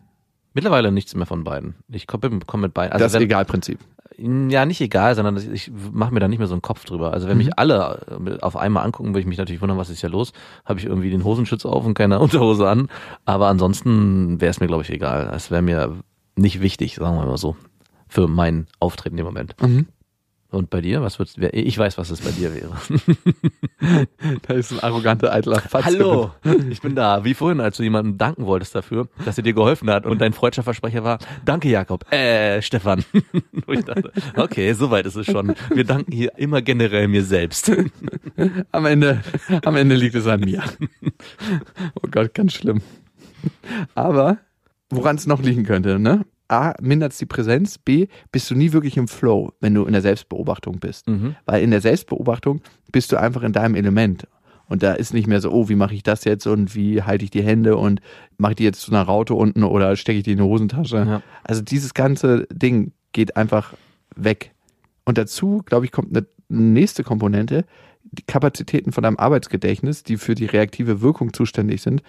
Mittlerweile 0.54 0.92
nichts 0.92 1.16
mehr 1.16 1.26
von 1.26 1.46
beiden. 1.46 1.76
Ich 1.88 2.08
komme 2.08 2.42
komm 2.46 2.60
mit 2.60 2.74
beiden. 2.74 2.92
Also 2.92 3.06
das 3.06 3.14
wenn- 3.14 3.22
Egal-Prinzip. 3.22 3.80
Ja, 4.18 4.66
nicht 4.66 4.82
egal, 4.82 5.16
sondern 5.16 5.38
ich 5.54 5.72
mache 5.92 6.14
mir 6.14 6.20
da 6.20 6.28
nicht 6.28 6.40
mehr 6.40 6.48
so 6.48 6.54
einen 6.54 6.62
Kopf 6.62 6.86
drüber. 6.86 7.14
Also 7.14 7.28
wenn 7.28 7.38
mich 7.38 7.58
alle 7.58 8.02
äh, 8.26 8.40
auf 8.42 8.56
einmal 8.56 8.86
angucken, 8.86 9.10
würde 9.10 9.22
ich 9.22 9.26
mich 9.26 9.38
natürlich 9.38 9.62
wundern, 9.62 9.78
was 9.78 9.90
ist 9.90 10.02
hier 10.02 10.10
los? 10.10 10.34
Habe 10.66 10.80
ich 10.80 10.86
irgendwie 10.86 11.10
den 11.10 11.24
Hosenschutz 11.24 11.66
auf 11.66 11.86
und 11.86 11.94
keine 11.94 12.20
Unterhose 12.22 12.68
an? 12.70 12.90
Aber 13.26 13.48
ansonsten 13.48 14.42
wäre 14.42 14.52
es 14.52 14.60
mir, 14.60 14.68
glaube 14.68 14.84
ich, 14.84 14.90
egal. 14.90 15.32
Es 15.34 15.52
wäre 15.52 15.62
mir 15.62 15.98
nicht 16.36 16.62
wichtig, 16.62 16.96
sagen 16.96 17.18
wir 17.18 17.26
mal 17.26 17.38
so, 17.38 17.56
für 18.08 18.28
mein 18.28 18.68
Auftreten 18.80 19.18
im 19.18 19.26
Moment. 19.26 19.56
Mhm. 19.62 19.88
Und 20.52 20.70
bei 20.70 20.82
dir, 20.82 21.02
was 21.02 21.18
wird's? 21.18 21.36
Ich 21.54 21.78
weiß, 21.78 21.98
was 21.98 22.10
es 22.10 22.22
bei 22.22 22.32
dir 22.32 22.54
wäre. 22.54 22.72
Da 24.44 24.54
ist 24.54 24.72
ein 24.72 24.80
arroganter, 24.80 25.34
eitler 25.34 25.60
Fatz. 25.60 25.86
Hallo, 25.86 26.32
ich 26.70 26.82
bin 26.82 26.94
da. 26.94 27.24
Wie 27.26 27.34
vorhin, 27.34 27.60
als 27.60 27.78
du 27.78 27.84
jemandem 27.84 28.20
danken 28.20 28.46
wolltest 28.46 28.76
dafür, 28.76 29.08
dass 29.26 29.38
er 29.38 29.44
dir 29.44 29.54
geholfen 29.54 29.90
hat 29.90 30.06
und 30.06 30.22
dein 30.22 30.34
freudscher 30.34 30.62
Versprecher 30.62 31.04
war, 31.04 31.18
danke 31.46 31.68
Jakob, 31.68 32.12
äh, 32.12 32.62
Stefan. 32.62 33.04
Wo 33.66 33.72
ich 33.72 33.84
dachte, 33.84 34.12
okay, 34.36 34.74
soweit 34.74 35.08
ist 35.08 35.16
es 35.16 35.26
schon. 35.26 35.56
Wir 35.74 35.84
danken 35.84 36.12
hier 36.12 36.38
immer 36.38 36.62
generell 36.62 37.08
mir 37.08 37.24
selbst. 37.24 37.72
Am 38.72 38.86
Ende, 38.86 39.22
am 39.66 39.76
Ende 39.76 39.96
liegt 39.96 40.16
es 40.16 40.28
an 40.28 40.42
mir. 40.42 40.64
Oh 41.96 42.08
Gott, 42.10 42.34
ganz 42.34 42.54
schlimm. 42.54 42.82
Aber 43.96 44.38
woran 44.90 45.16
es 45.16 45.26
noch 45.26 45.42
liegen 45.42 45.64
könnte, 45.64 45.98
ne? 45.98 46.26
A, 46.52 46.74
mindert 46.82 47.20
die 47.20 47.26
Präsenz, 47.26 47.78
B, 47.78 48.08
bist 48.32 48.50
du 48.52 48.56
nie 48.56 48.74
wirklich 48.74 48.98
im 48.98 49.08
Flow, 49.08 49.54
wenn 49.60 49.74
du 49.74 49.86
in 49.86 49.94
der 49.94 50.02
Selbstbeobachtung 50.02 50.80
bist. 50.80 51.08
Mhm. 51.08 51.36
Weil 51.46 51.64
in 51.64 51.72
der 51.72 51.82
Selbstbeobachtung 51.82 52.62
bist 52.92 53.12
du 53.12 53.18
einfach 53.18 53.44
in 53.44 53.54
deinem 53.54 53.76
Element. 53.76 54.28
Und 54.68 54.84
da 54.84 54.94
ist 54.94 55.14
nicht 55.14 55.28
mehr 55.28 55.42
so, 55.42 55.52
oh, 55.52 55.68
wie 55.68 55.76
mache 55.76 55.94
ich 55.94 56.04
das 56.04 56.24
jetzt 56.24 56.48
und 56.48 56.76
wie 56.76 57.02
halte 57.04 57.26
ich 57.26 57.32
die 57.32 57.44
Hände 57.44 57.76
und 57.76 58.00
mache 58.38 58.54
ich 58.54 58.56
die 58.56 58.64
jetzt 58.64 58.82
zu 58.82 58.92
einer 58.92 59.02
Raute 59.02 59.34
unten 59.34 59.64
oder 59.64 59.96
stecke 59.98 60.20
ich 60.20 60.24
die 60.24 60.32
in 60.32 60.38
die 60.38 60.44
Hosentasche. 60.44 60.96
Ja. 60.96 61.22
Also 61.44 61.62
dieses 61.62 61.94
ganze 61.94 62.48
Ding 62.52 62.94
geht 63.12 63.36
einfach 63.36 63.74
weg. 64.16 64.54
Und 65.04 65.18
dazu, 65.18 65.62
glaube 65.66 65.86
ich, 65.86 65.92
kommt 65.92 66.16
eine 66.16 66.26
nächste 66.48 67.04
Komponente. 67.04 67.66
Die 68.04 68.24
Kapazitäten 68.24 68.92
von 68.94 69.04
deinem 69.04 69.18
Arbeitsgedächtnis, 69.18 70.04
die 70.04 70.18
für 70.18 70.36
die 70.36 70.46
reaktive 70.46 71.02
Wirkung 71.02 71.34
zuständig 71.34 71.82
sind, 71.82 72.02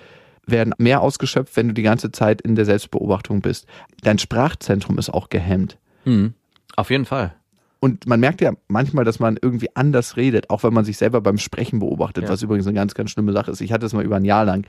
werden 0.46 0.74
mehr 0.78 1.00
ausgeschöpft, 1.00 1.57
wenn 1.57 1.68
du 1.68 1.74
die 1.74 1.83
ganze 1.83 2.11
Zeit 2.11 2.40
in 2.42 2.55
der 2.55 2.64
Selbstbeobachtung 2.64 3.40
bist. 3.40 3.66
Dein 4.02 4.18
Sprachzentrum 4.18 4.98
ist 4.98 5.11
auch 5.11 5.28
gehemmt. 5.28 5.78
Mhm. 6.05 6.35
Auf 6.76 6.90
jeden 6.90 7.05
Fall. 7.05 7.35
Und 7.81 8.07
man 8.07 8.20
merkt 8.20 8.40
ja 8.40 8.52
manchmal, 8.68 9.05
dass 9.05 9.18
man 9.18 9.38
irgendwie 9.40 9.68
anders 9.74 10.16
redet, 10.16 10.50
auch 10.50 10.62
wenn 10.62 10.72
man 10.72 10.85
sich 10.85 10.96
selber 10.96 11.20
beim 11.20 11.38
Sprechen 11.38 11.81
beobachtet, 11.81 12.24
Ja. 12.24 12.31
was 12.31 12.42
übrigens 12.42 12.66
eine 12.66 12.74
ganz, 12.74 12.94
ganz 12.94 13.11
schlimme 13.11 13.33
Sache 13.33 13.50
ist. 13.50 13.61
Ich 13.61 13.72
hatte 13.72 13.87
es 13.87 13.92
mal 13.92 14.05
über 14.05 14.16
ein 14.16 14.24
Jahr 14.24 14.44
lang. 14.44 14.66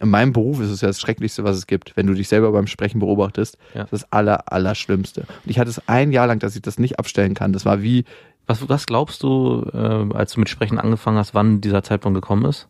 In 0.00 0.10
meinem 0.10 0.32
Beruf 0.32 0.58
ist 0.60 0.70
es 0.70 0.80
ja 0.80 0.88
das 0.88 1.00
Schrecklichste, 1.00 1.44
was 1.44 1.56
es 1.56 1.68
gibt, 1.68 1.96
wenn 1.96 2.08
du 2.08 2.14
dich 2.14 2.26
selber 2.26 2.50
beim 2.50 2.66
Sprechen 2.66 2.98
beobachtest. 2.98 3.56
Ja. 3.74 3.84
Das 3.88 4.10
aller, 4.12 4.52
allerschlimmste. 4.52 5.20
Und 5.20 5.50
ich 5.50 5.60
hatte 5.60 5.70
es 5.70 5.80
ein 5.88 6.10
Jahr 6.10 6.26
lang, 6.26 6.40
dass 6.40 6.56
ich 6.56 6.62
das 6.62 6.78
nicht 6.80 6.98
abstellen 6.98 7.34
kann. 7.34 7.52
Das 7.52 7.64
war 7.64 7.82
wie, 7.82 8.04
Was, 8.48 8.68
was 8.68 8.86
glaubst 8.86 9.22
du, 9.22 9.64
äh, 9.72 10.12
als 10.14 10.32
du 10.32 10.40
mit 10.40 10.48
Sprechen 10.48 10.80
angefangen 10.80 11.18
hast, 11.18 11.34
wann 11.34 11.60
dieser 11.60 11.84
Zeitpunkt 11.84 12.16
gekommen 12.16 12.44
ist? 12.46 12.66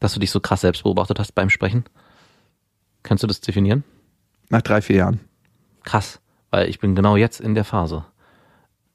Dass 0.00 0.14
du 0.14 0.20
dich 0.20 0.30
so 0.30 0.40
krass 0.40 0.60
selbst 0.60 0.82
beobachtet 0.84 1.18
hast 1.18 1.34
beim 1.34 1.50
Sprechen? 1.50 1.84
Kannst 3.02 3.22
du 3.22 3.26
das 3.28 3.40
definieren? 3.40 3.84
nach 4.50 4.62
drei, 4.62 4.80
vier 4.80 4.96
Jahren. 4.96 5.20
Krass, 5.84 6.20
weil 6.50 6.68
ich 6.70 6.78
bin 6.78 6.94
genau 6.94 7.16
jetzt 7.16 7.38
in 7.40 7.54
der 7.54 7.64
Phase. 7.64 8.06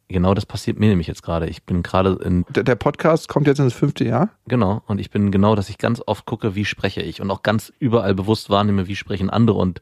Genau 0.07 0.33
das 0.33 0.45
passiert 0.45 0.79
mir 0.79 0.89
nämlich 0.89 1.07
jetzt 1.07 1.23
gerade. 1.23 1.47
Ich 1.47 1.63
bin 1.63 1.83
gerade 1.83 2.19
in, 2.23 2.43
Der, 2.49 2.63
der 2.63 2.75
Podcast 2.75 3.27
kommt 3.29 3.47
jetzt 3.47 3.59
ins 3.59 3.73
fünfte 3.73 4.03
Jahr. 4.03 4.29
genau, 4.47 4.81
und 4.87 4.99
ich 4.99 5.11
bin 5.11 5.31
genau, 5.31 5.55
dass 5.55 5.69
ich 5.69 5.77
ganz 5.77 6.01
oft 6.05 6.25
gucke, 6.25 6.55
wie 6.55 6.65
spreche 6.65 7.01
ich 7.01 7.21
und 7.21 7.31
auch 7.31 7.43
ganz 7.43 7.71
überall 7.79 8.13
bewusst 8.15 8.49
wahrnehme, 8.49 8.87
wie 8.87 8.95
sprechen 8.95 9.29
andere 9.29 9.57
und 9.57 9.79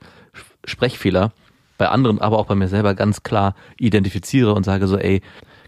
Sprechfehler 0.65 1.31
bei 1.77 1.89
anderen, 1.89 2.19
aber 2.21 2.37
auch 2.37 2.45
bei 2.45 2.55
mir 2.55 2.67
selber 2.67 2.93
ganz 2.93 3.23
klar 3.23 3.55
identifiziere 3.79 4.53
und 4.53 4.63
sage 4.63 4.87
so, 4.87 4.97
ey, 4.97 5.21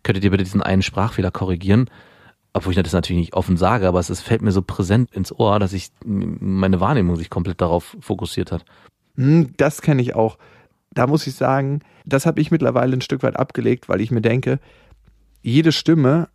könntet 0.03 0.23
ihr 0.23 0.31
bitte 0.31 0.43
diesen 0.43 0.61
einen 0.61 0.81
Sprachfehler 0.81 1.31
korrigieren? 1.31 1.89
Obwohl 2.53 2.73
ich 2.73 2.81
das 2.81 2.93
natürlich 2.93 3.19
nicht 3.19 3.33
offen 3.33 3.57
sage, 3.57 3.87
aber 3.87 3.99
es 3.99 4.11
ist, 4.11 4.21
fällt 4.21 4.43
mir 4.43 4.51
so 4.51 4.61
präsent 4.61 5.11
ins 5.11 5.31
Ohr, 5.31 5.59
dass 5.59 5.73
ich 5.73 5.89
meine 6.05 6.79
Wahrnehmung 6.79 7.15
sich 7.15 7.31
komplett 7.31 7.61
darauf 7.61 7.97
fokussiert 7.99 8.51
hat. 8.51 8.63
Hm, 9.15 9.53
das 9.57 9.81
kenne 9.81 10.01
ich 10.01 10.13
auch. 10.15 10.37
Da 10.91 11.07
muss 11.07 11.25
ich 11.25 11.33
sagen, 11.33 11.81
das 12.05 12.27
habe 12.27 12.39
ich 12.39 12.51
mittlerweile 12.51 12.95
ein 12.95 13.01
Stück 13.01 13.23
weit 13.23 13.37
abgelegt, 13.37 13.89
weil 13.89 14.01
ich 14.01 14.11
mir 14.11 14.21
denke, 14.21 14.59
jede 15.41 15.71
Stimme 15.71 16.29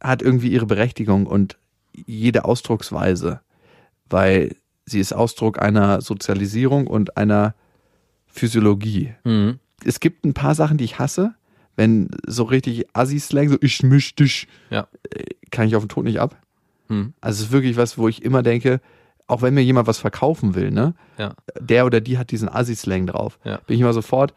hat 0.00 0.20
irgendwie 0.20 0.48
ihre 0.48 0.66
Berechtigung 0.66 1.26
und 1.26 1.58
jede 1.92 2.44
Ausdrucksweise, 2.44 3.40
weil 4.10 4.56
sie 4.84 5.00
ist 5.00 5.12
Ausdruck 5.12 5.62
einer 5.62 6.00
Sozialisierung 6.00 6.88
und 6.88 7.16
einer 7.16 7.54
Physiologie. 8.26 9.14
Mhm. 9.24 9.58
Es 9.84 10.00
gibt 10.00 10.24
ein 10.24 10.34
paar 10.34 10.54
Sachen, 10.54 10.78
die 10.78 10.84
ich 10.84 10.98
hasse, 10.98 11.34
wenn 11.76 12.08
so 12.26 12.44
richtig 12.44 12.86
Assi-Slang, 12.94 13.48
so 13.50 13.56
ich 13.60 13.82
misch 13.82 14.14
dich, 14.14 14.48
Ja. 14.70 14.86
äh, 15.14 15.24
kann 15.50 15.66
ich 15.68 15.76
auf 15.76 15.84
den 15.84 15.88
Tod 15.88 16.04
nicht 16.04 16.18
ab. 16.20 16.36
Mhm. 16.88 17.12
Also 17.20 17.40
es 17.40 17.46
ist 17.48 17.52
wirklich 17.52 17.76
was, 17.76 17.98
wo 17.98 18.08
ich 18.08 18.24
immer 18.24 18.42
denke, 18.42 18.80
auch 19.26 19.42
wenn 19.42 19.54
mir 19.54 19.62
jemand 19.62 19.86
was 19.88 19.98
verkaufen 19.98 20.54
will, 20.54 20.70
ne, 20.70 20.94
Ja. 21.18 21.34
der 21.60 21.84
oder 21.86 22.00
die 22.00 22.16
hat 22.18 22.30
diesen 22.30 22.48
Assi-Slang 22.48 23.06
drauf. 23.06 23.38
Ja. 23.44 23.58
Bin 23.66 23.74
ich 23.74 23.80
immer 23.80 23.92
sofort, 23.92 24.34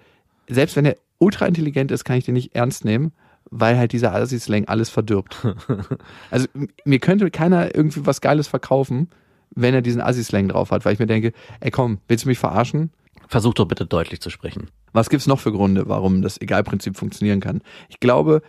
selbst 0.48 0.76
wenn 0.76 0.86
er 0.86 0.96
ultra 1.20 1.46
intelligent 1.46 1.92
ist, 1.92 2.04
kann 2.06 2.18
ich 2.18 2.26
den 2.26 2.34
nicht 2.34 2.56
ernst 2.56 2.86
nehmen, 2.86 3.12
weil 3.52 3.78
halt 3.78 3.92
dieser 3.94 4.14
Assi-Slang 4.16 4.66
alles 4.68 4.90
verdirbt. 4.90 5.38
also 6.32 6.48
mir 6.86 7.00
könnte 7.00 7.30
keiner 7.32 7.76
irgendwie 7.76 8.06
was 8.06 8.22
Geiles 8.22 8.48
verkaufen, 8.48 9.10
wenn 9.56 9.74
er 9.74 9.82
diesen 9.82 10.02
Assi-Slang 10.02 10.48
drauf 10.50 10.72
hat, 10.72 10.86
weil 10.86 10.94
ich 10.94 11.00
mir 11.00 11.08
denke, 11.08 11.34
ey 11.60 11.72
komm, 11.72 12.00
willst 12.08 12.26
du 12.26 12.30
mich 12.30 12.40
verarschen? 12.40 12.92
Versuch 13.30 13.54
doch 13.54 13.68
bitte 13.68 13.86
deutlich 13.86 14.20
zu 14.22 14.30
sprechen. 14.32 14.68
Was 14.92 15.10
gibt's 15.10 15.28
noch 15.28 15.40
für 15.40 15.52
Gründe, 15.52 15.88
warum 15.88 16.22
das 16.24 16.42
Egalprinzip 16.42 16.98
funktionieren 16.98 17.40
kann? 17.40 17.62
Ich 17.88 18.00
glaube, 18.00 18.42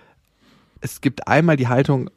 es 0.80 1.02
gibt 1.02 1.28
einmal 1.28 1.56
die 1.56 1.68
Haltung 1.68 2.08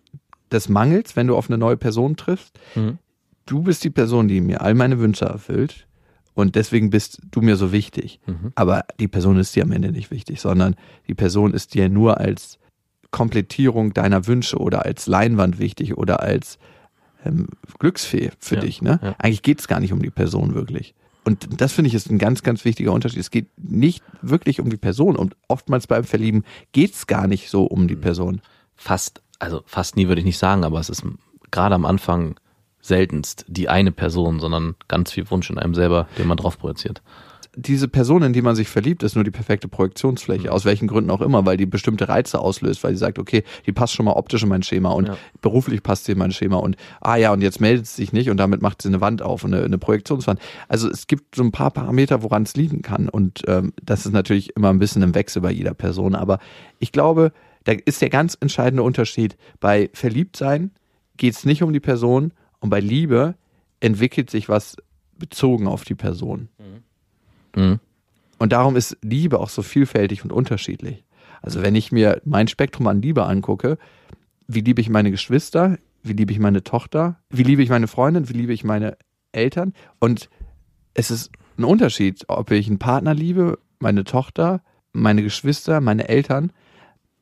des 0.49 0.69
Mangels, 0.69 1.15
wenn 1.17 1.27
du 1.27 1.35
auf 1.35 1.49
eine 1.49 1.57
neue 1.57 1.75
Person 1.75 2.15
triffst. 2.15 2.57
Mhm. 2.75 2.99
Du 3.45 3.63
bist 3.63 3.83
die 3.83 3.89
Person, 3.89 4.29
die 4.29 4.39
mir 4.39 4.61
all 4.61 4.75
meine 4.75 4.99
Wünsche 4.99 5.25
erfüllt 5.25 5.87
und 6.35 6.55
deswegen 6.55 6.89
bist 6.89 7.19
du 7.31 7.41
mir 7.41 7.57
so 7.57 7.73
wichtig. 7.73 8.21
Mhm. 8.27 8.53
Aber 8.55 8.85
die 8.97 9.09
Person 9.09 9.37
ist 9.37 9.53
dir 9.57 9.63
am 9.63 9.73
Ende 9.73 9.91
nicht 9.91 10.09
wichtig, 10.09 10.39
sondern 10.39 10.75
die 11.09 11.15
Person 11.15 11.53
ist 11.53 11.73
dir 11.73 11.89
nur 11.89 12.19
als 12.21 12.59
Komplettierung 13.11 13.93
deiner 13.93 14.25
Wünsche 14.25 14.57
oder 14.57 14.85
als 14.85 15.05
Leinwand 15.07 15.59
wichtig 15.59 15.97
oder 15.97 16.21
als 16.21 16.57
ähm, 17.25 17.47
Glücksfee 17.77 18.31
für 18.39 18.55
Ja, 18.55 18.61
dich. 18.61 18.81
Ne? 18.81 18.99
ja. 19.03 19.15
Eigentlich 19.19 19.41
geht's 19.41 19.67
gar 19.67 19.81
nicht 19.81 19.91
um 19.91 20.01
die 20.01 20.09
Person 20.09 20.55
wirklich. 20.55 20.95
Und 21.23 21.61
das 21.61 21.71
finde 21.71 21.87
ich 21.87 21.93
ist 21.93 22.09
ein 22.09 22.17
ganz, 22.17 22.43
ganz 22.43 22.65
wichtiger 22.65 22.91
Unterschied. 22.91 23.19
Es 23.19 23.31
geht 23.31 23.47
nicht 23.57 24.03
wirklich 24.21 24.59
um 24.59 24.69
die 24.69 24.77
Person 24.77 25.15
und 25.15 25.35
oftmals 25.47 25.87
beim 25.87 26.03
Verlieben 26.03 26.43
geht's 26.73 27.07
gar 27.07 27.27
nicht 27.27 27.49
so 27.49 27.63
um 27.65 27.83
Mhm. 27.83 27.87
die 27.87 27.95
Person. 27.95 28.41
Fast, 28.75 29.21
also 29.39 29.61
fast 29.65 29.95
nie 29.95 30.07
würde 30.07 30.19
ich 30.19 30.25
nicht 30.25 30.37
sagen, 30.37 30.63
aber 30.63 30.79
es 30.79 30.89
ist 30.89 31.03
gerade 31.51 31.75
am 31.75 31.85
Anfang 31.85 32.35
seltenst 32.81 33.45
die 33.47 33.69
eine 33.69 33.91
Person, 33.93 34.41
sondern 34.41 34.75
ganz 34.89 35.11
viel 35.11 35.29
Wunsch 35.31 35.49
in 35.49 35.57
einem 35.57 35.73
selber, 35.73 36.07
den 36.17 36.27
man 36.27 36.37
drauf 36.37 36.57
projiziert. 36.59 37.01
Diese 37.55 37.87
Person, 37.87 38.23
in 38.23 38.33
die 38.33 38.41
man 38.41 38.55
sich 38.55 38.67
verliebt, 38.67 39.03
ist 39.03 39.15
nur 39.15 39.23
die 39.23 39.31
perfekte 39.31 39.67
Projektionsfläche, 39.67 40.51
aus 40.51 40.65
welchen 40.65 40.87
Gründen 40.87 41.11
auch 41.11 41.21
immer, 41.21 41.45
weil 41.45 41.55
die 41.55 41.67
bestimmte 41.67 42.09
Reize 42.09 42.39
auslöst, 42.39 42.83
weil 42.83 42.93
sie 42.93 42.97
sagt, 42.99 43.19
okay, 43.19 43.43
die 43.65 43.71
passt 43.71 43.93
schon 43.93 44.05
mal 44.05 44.13
optisch 44.13 44.41
in 44.43 44.49
mein 44.49 44.63
Schema 44.63 44.89
und 44.89 45.07
Ja. 45.07 45.17
beruflich 45.41 45.83
passt 45.83 46.05
sie 46.05 46.13
in 46.13 46.17
mein 46.17 46.31
Schema 46.31 46.57
und 46.57 46.77
ah 47.01 47.15
ja, 47.15 47.31
und 47.31 47.41
jetzt 47.41 47.61
meldet 47.61 47.85
sie 47.85 48.01
sich 48.01 48.13
nicht 48.13 48.29
und 48.31 48.37
damit 48.37 48.61
macht 48.61 48.81
sie 48.81 48.87
eine 48.87 49.01
Wand 49.01 49.21
auf, 49.21 49.45
eine, 49.45 49.63
eine 49.63 49.77
Projektionswand. 49.77 50.39
Also 50.67 50.89
es 50.89 51.05
gibt 51.05 51.35
so 51.35 51.43
ein 51.43 51.51
paar 51.51 51.69
Parameter, 51.71 52.23
woran 52.23 52.43
es 52.43 52.55
liegen 52.55 52.81
kann 52.81 53.07
und 53.07 53.43
ähm, 53.47 53.73
das 53.83 54.05
ist 54.05 54.13
natürlich 54.13 54.55
immer 54.55 54.69
ein 54.69 54.79
bisschen 54.79 55.03
im 55.03 55.13
Wechsel 55.13 55.41
bei 55.41 55.51
jeder 55.51 55.75
Person, 55.75 56.15
aber 56.15 56.39
ich 56.79 56.91
glaube, 56.91 57.33
da 57.65 57.73
ist 57.85 58.01
der 58.01 58.09
ganz 58.09 58.35
entscheidende 58.39 58.83
Unterschied. 58.83 59.37
Bei 59.59 59.89
Verliebtsein 59.93 60.71
geht 61.17 61.33
es 61.35 61.45
nicht 61.45 61.63
um 61.63 61.71
die 61.71 61.79
Person 61.79 62.33
und 62.59 62.69
bei 62.69 62.79
Liebe 62.79 63.35
entwickelt 63.79 64.29
sich 64.29 64.49
was 64.49 64.75
bezogen 65.17 65.67
auf 65.67 65.83
die 65.83 65.95
Person. 65.95 66.49
Mhm. 66.57 66.83
Und 67.55 68.51
darum 68.51 68.75
ist 68.75 68.97
Liebe 69.01 69.39
auch 69.39 69.49
so 69.49 69.61
vielfältig 69.61 70.23
und 70.23 70.33
unterschiedlich. 70.33 71.03
Also 71.41 71.61
wenn 71.61 71.75
ich 71.75 71.91
mir 71.91 72.21
mein 72.25 72.47
Spektrum 72.47 72.87
an 72.87 73.01
Liebe 73.01 73.25
angucke, 73.25 73.77
wie 74.47 74.61
liebe 74.61 74.81
ich 74.81 74.89
meine 74.89 75.11
Geschwister, 75.11 75.77
wie 76.01 76.13
liebe 76.13 76.31
ich 76.31 76.39
meine 76.39 76.63
Tochter, 76.63 77.19
wie 77.29 77.43
liebe 77.43 77.63
ich 77.63 77.69
meine 77.69 77.87
Freundin, 77.87 78.29
wie 78.29 78.33
liebe 78.33 78.53
ich 78.53 78.63
meine 78.63 78.97
Eltern. 79.31 79.73
Und 79.99 80.29
es 80.93 81.11
ist 81.11 81.31
ein 81.57 81.63
Unterschied, 81.63 82.25
ob 82.27 82.51
ich 82.51 82.67
einen 82.67 82.79
Partner 82.79 83.13
liebe, 83.13 83.59
meine 83.79 84.03
Tochter, 84.03 84.61
meine 84.91 85.23
Geschwister, 85.23 85.81
meine 85.81 86.07
Eltern. 86.07 86.51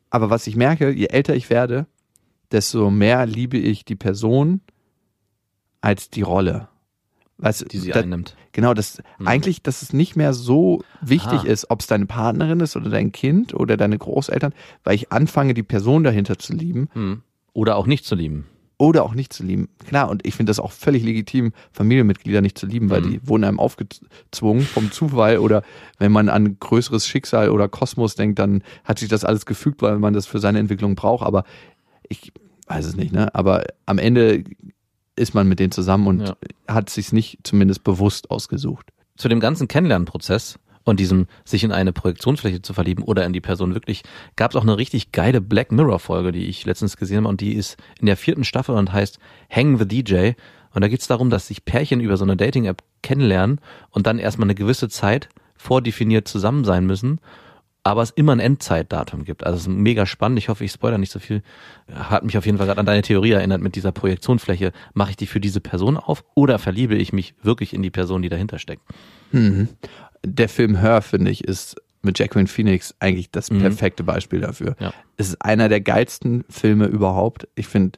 Aber 0.09 0.29
was 0.29 0.47
ich 0.47 0.55
merke, 0.55 0.91
je 0.91 1.07
älter 1.07 1.35
ich 1.35 1.49
werde, 1.49 1.87
desto 2.51 2.89
mehr 2.89 3.25
liebe 3.25 3.57
ich 3.57 3.85
die 3.85 3.95
Person 3.95 4.61
als 5.79 6.09
die 6.09 6.21
Rolle. 6.21 6.67
Weißt, 7.41 7.71
Die 7.71 7.77
sie 7.79 7.91
da- 7.91 7.99
einnimmt. 8.01 8.35
Genau, 8.51 8.73
das 8.73 9.01
Mhm. 9.19 9.27
eigentlich, 9.27 9.61
dass 9.63 9.81
es 9.81 9.93
nicht 9.93 10.15
mehr 10.15 10.33
so 10.33 10.83
wichtig 11.01 11.39
Ah. 11.41 11.47
ist, 11.47 11.69
ob 11.69 11.81
es 11.81 11.87
deine 11.87 12.05
Partnerin 12.05 12.59
ist 12.59 12.75
oder 12.75 12.89
dein 12.89 13.11
Kind 13.11 13.53
oder 13.53 13.77
deine 13.77 13.97
Großeltern, 13.97 14.53
weil 14.83 14.95
ich 14.95 15.11
anfange, 15.11 15.53
die 15.53 15.63
Person 15.63 16.03
dahinter 16.03 16.37
zu 16.37 16.53
lieben 16.53 16.89
Mhm. 16.93 17.21
Oder 17.53 17.75
auch 17.75 17.87
nicht 17.87 18.05
zu 18.05 18.15
lieben. 18.15 18.45
oder 18.77 19.03
auch 19.03 19.13
nicht 19.13 19.31
zu 19.31 19.43
lieben. 19.43 19.69
Klar, 19.85 20.09
und 20.09 20.25
ich 20.25 20.33
finde 20.33 20.49
das 20.49 20.59
auch 20.59 20.71
völlig 20.71 21.03
legitim, 21.03 21.53
Familienmitglieder 21.71 22.41
nicht 22.41 22.57
zu 22.57 22.65
lieben, 22.65 22.89
weil 22.89 23.01
Mhm. 23.01 23.11
die 23.11 23.27
wurden 23.27 23.43
einem 23.43 23.59
aufgezwungen 23.59 24.63
vom 24.63 24.91
Zufall 24.91 25.37
oder 25.37 25.61
wenn 25.99 26.11
man 26.11 26.29
an 26.29 26.57
größeres 26.59 27.05
Schicksal 27.07 27.49
oder 27.51 27.69
Kosmos 27.69 28.15
denkt, 28.15 28.39
dann 28.39 28.63
hat 28.83 28.97
sich 28.97 29.07
das 29.07 29.23
alles 29.23 29.45
gefügt, 29.45 29.83
weil 29.83 29.99
man 29.99 30.13
das 30.15 30.25
für 30.25 30.39
seine 30.39 30.57
Entwicklung 30.57 30.95
braucht. 30.95 31.23
Aber 31.25 31.43
ich 32.09 32.33
weiß 32.67 32.85
es 32.87 32.95
nicht, 32.95 33.11
ne? 33.13 33.33
Aber 33.35 33.65
am 33.85 33.99
Ende 33.99 34.43
ist 35.15 35.33
man 35.33 35.47
mit 35.47 35.59
denen 35.59 35.71
zusammen 35.71 36.07
und 36.07 36.21
Ja. 36.21 36.35
hat 36.67 36.89
sich 36.89 37.11
nicht 37.11 37.39
zumindest 37.43 37.83
bewusst 37.83 38.31
ausgesucht. 38.31 38.87
zu 39.17 39.29
dem 39.29 39.39
ganzen 39.39 39.67
Kennenlernprozess 39.67 40.57
und 40.83 40.99
diesem 40.99 41.27
sich 41.45 41.63
in 41.63 41.71
eine 41.71 41.93
Projektionsfläche 41.93 42.63
zu 42.63 42.73
verlieben 42.73 43.03
oder 43.03 43.23
in 43.25 43.33
die 43.33 43.41
Person 43.41 43.75
wirklich, 43.75 44.01
gab 44.35 44.51
es 44.51 44.57
auch 44.57 44.63
eine 44.63 44.77
richtig 44.77 45.11
geile 45.11 45.41
Black 45.41 45.71
Mirror 45.71 45.99
Folge, 45.99 46.31
die 46.31 46.45
ich 46.47 46.65
letztens 46.65 46.97
gesehen 46.97 47.17
habe 47.17 47.27
und 47.27 47.39
die 47.41 47.53
ist 47.53 47.77
in 47.99 48.07
der 48.07 48.17
vierten 48.17 48.43
Staffel 48.43 48.75
und 48.75 48.91
heißt 48.91 49.19
Hang 49.51 49.77
the 49.77 49.85
DJ 49.87 50.31
und 50.73 50.81
da 50.81 50.87
geht 50.87 51.01
es 51.01 51.07
darum, 51.07 51.29
dass 51.29 51.45
sich 51.47 51.65
Pärchen 51.65 51.99
über 51.99 52.17
so 52.17 52.23
eine 52.23 52.35
Dating-App 52.35 52.81
kennenlernen 53.03 53.59
und 53.91 54.07
dann 54.07 54.17
erstmal 54.17 54.47
eine 54.47 54.55
gewisse 54.55 54.89
Zeit 54.89 55.29
vordefiniert 55.55 56.27
zusammen 56.27 56.63
sein 56.65 56.87
müssen, 56.87 57.19
aber 57.83 58.03
es 58.03 58.11
immer 58.11 58.31
ein 58.33 58.39
Endzeitdatum 58.39 59.23
gibt. 59.25 59.43
Also 59.45 59.55
es 59.57 59.61
ist 59.63 59.67
mega 59.69 60.05
spannend. 60.05 60.37
Ich 60.37 60.49
hoffe, 60.49 60.63
ich 60.63 60.71
spoilere 60.71 60.99
nicht 60.99 61.11
so 61.11 61.19
viel. 61.19 61.41
Hat 61.91 62.23
mich 62.23 62.37
auf 62.37 62.45
jeden 62.45 62.57
Fall 62.57 62.67
gerade 62.67 62.79
an 62.79 62.85
deine 62.85 63.01
Theorie 63.01 63.31
erinnert 63.31 63.61
mit 63.61 63.75
dieser 63.75 63.91
Projektionsfläche. 63.91 64.71
Mache 64.93 65.11
ich 65.11 65.17
die 65.17 65.25
für 65.27 65.39
diese 65.39 65.61
Person 65.61 65.97
auf 65.97 66.23
oder 66.35 66.59
verliebe 66.59 66.95
ich 66.95 67.11
mich 67.11 67.33
wirklich 67.41 67.73
in 67.73 67.81
die 67.81 67.89
Person, 67.89 68.21
die 68.21 68.29
dahinter 68.29 68.59
steckt? 68.59 68.83
Mhm. 69.31 69.69
Der 70.23 70.47
Film 70.49 70.75
Her, 70.75 71.01
finde 71.01 71.31
ich, 71.31 71.43
ist 71.43 71.75
mit 72.03 72.19
Jacqueline 72.19 72.47
Phoenix 72.47 72.93
eigentlich 72.99 73.31
das 73.31 73.49
Mhm. 73.51 73.59
perfekte 73.61 74.03
Beispiel 74.03 74.41
dafür. 74.41 74.75
Ja. 74.79 74.93
Es 75.17 75.29
ist 75.29 75.41
einer 75.41 75.67
der 75.69 75.81
geilsten 75.81 76.43
Filme 76.49 76.85
überhaupt. 76.85 77.47
Ich 77.55 77.67
finde, 77.67 77.97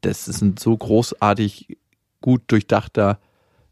das 0.00 0.28
ist 0.28 0.40
ein 0.42 0.56
so 0.58 0.76
großartig 0.76 1.76
gut 2.20 2.42
durchdachter 2.46 3.18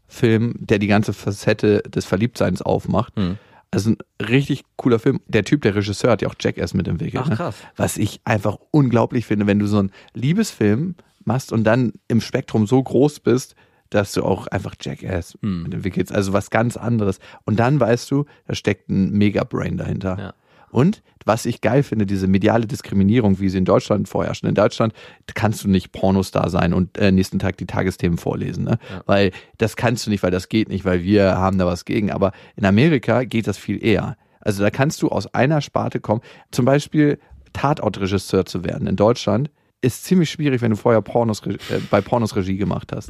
Film, 0.07 0.55
der 0.59 0.79
die 0.79 0.87
ganze 0.87 1.13
Facette 1.13 1.81
des 1.83 2.05
Verliebtseins 2.05 2.61
aufmacht. 2.61 3.17
Mhm. 3.17 3.37
Also 3.71 3.91
ein 3.91 3.97
richtig 4.25 4.63
cooler 4.77 4.97
Film. 4.99 5.19
Der 5.27 5.43
Typ, 5.43 5.61
der 5.61 5.75
Regisseur, 5.75 6.11
hat 6.11 6.21
ja 6.21 6.29
auch 6.29 6.35
Jackass 6.39 6.73
mitentwickelt. 6.73 7.23
Ach, 7.25 7.29
ne? 7.29 7.35
krass. 7.35 7.55
Was 7.75 7.97
ich 7.97 8.21
einfach 8.23 8.57
unglaublich 8.71 9.25
finde, 9.25 9.45
wenn 9.47 9.59
du 9.59 9.67
so 9.67 9.79
einen 9.79 9.91
Liebesfilm 10.13 10.95
machst 11.25 11.51
und 11.51 11.63
dann 11.65 11.93
im 12.07 12.21
Spektrum 12.21 12.65
so 12.67 12.81
groß 12.81 13.19
bist, 13.19 13.55
dass 13.89 14.11
du 14.13 14.23
auch 14.23 14.47
einfach 14.47 14.75
Jackass 14.81 15.37
Mhm. 15.41 15.63
mitentwickelst. 15.63 16.11
Also 16.13 16.33
was 16.33 16.49
ganz 16.49 16.77
anderes. 16.77 17.19
Und 17.45 17.59
dann 17.59 17.79
weißt 17.79 18.09
du, 18.11 18.25
da 18.45 18.55
steckt 18.55 18.89
ein 18.89 19.11
Mega-Brain 19.11 19.77
dahinter. 19.77 20.17
Ja. 20.19 20.33
Und 20.77 21.01
was 21.25 21.47
ich 21.47 21.61
geil 21.61 21.81
finde, 21.81 22.05
diese 22.05 22.27
mediale 22.27 22.67
Diskriminierung, 22.67 23.39
wie 23.39 23.49
sie 23.49 23.57
in 23.57 23.65
Deutschland 23.65 24.07
vorherrscht. 24.07 24.43
In 24.43 24.53
Deutschland 24.53 24.93
kannst 25.33 25.63
du 25.63 25.69
nicht 25.69 25.91
Pornostar 25.91 26.51
sein 26.51 26.71
und 26.71 26.99
äh, 26.99 27.11
nächsten 27.11 27.39
Tag 27.39 27.57
die 27.57 27.65
Tagesthemen 27.65 28.19
vorlesen, 28.19 28.65
ne? 28.65 28.77
Ja. 28.91 29.01
Weil 29.07 29.31
das 29.57 29.75
kannst 29.75 30.05
du 30.05 30.11
nicht, 30.11 30.21
weil 30.21 30.29
das 30.29 30.49
geht 30.49 30.69
nicht, 30.69 30.85
weil 30.85 31.01
wir 31.01 31.35
haben 31.35 31.57
da 31.57 31.65
was 31.65 31.83
gegen. 31.83 32.11
Aber 32.11 32.31
in 32.55 32.63
Amerika 32.63 33.23
geht 33.23 33.47
das 33.47 33.57
viel 33.57 33.83
eher. 33.83 34.17
Also 34.39 34.61
da 34.61 34.69
kannst 34.69 35.01
du 35.01 35.09
aus 35.09 35.33
einer 35.33 35.61
Sparte 35.61 35.99
kommen. 35.99 36.21
Zum 36.51 36.65
Beispiel 36.65 37.17
Tatortregisseur 37.53 38.45
zu 38.45 38.63
werden 38.63 38.85
in 38.85 38.95
Deutschland 38.95 39.49
ist 39.81 40.03
ziemlich 40.03 40.29
schwierig, 40.29 40.61
wenn 40.61 40.69
du 40.69 40.77
vorher 40.77 41.01
Pornos, 41.01 41.41
äh, 41.47 41.57
bei 41.89 42.01
Pornos 42.01 42.35
Regie 42.35 42.57
gemacht 42.57 42.91
hast. 42.95 43.09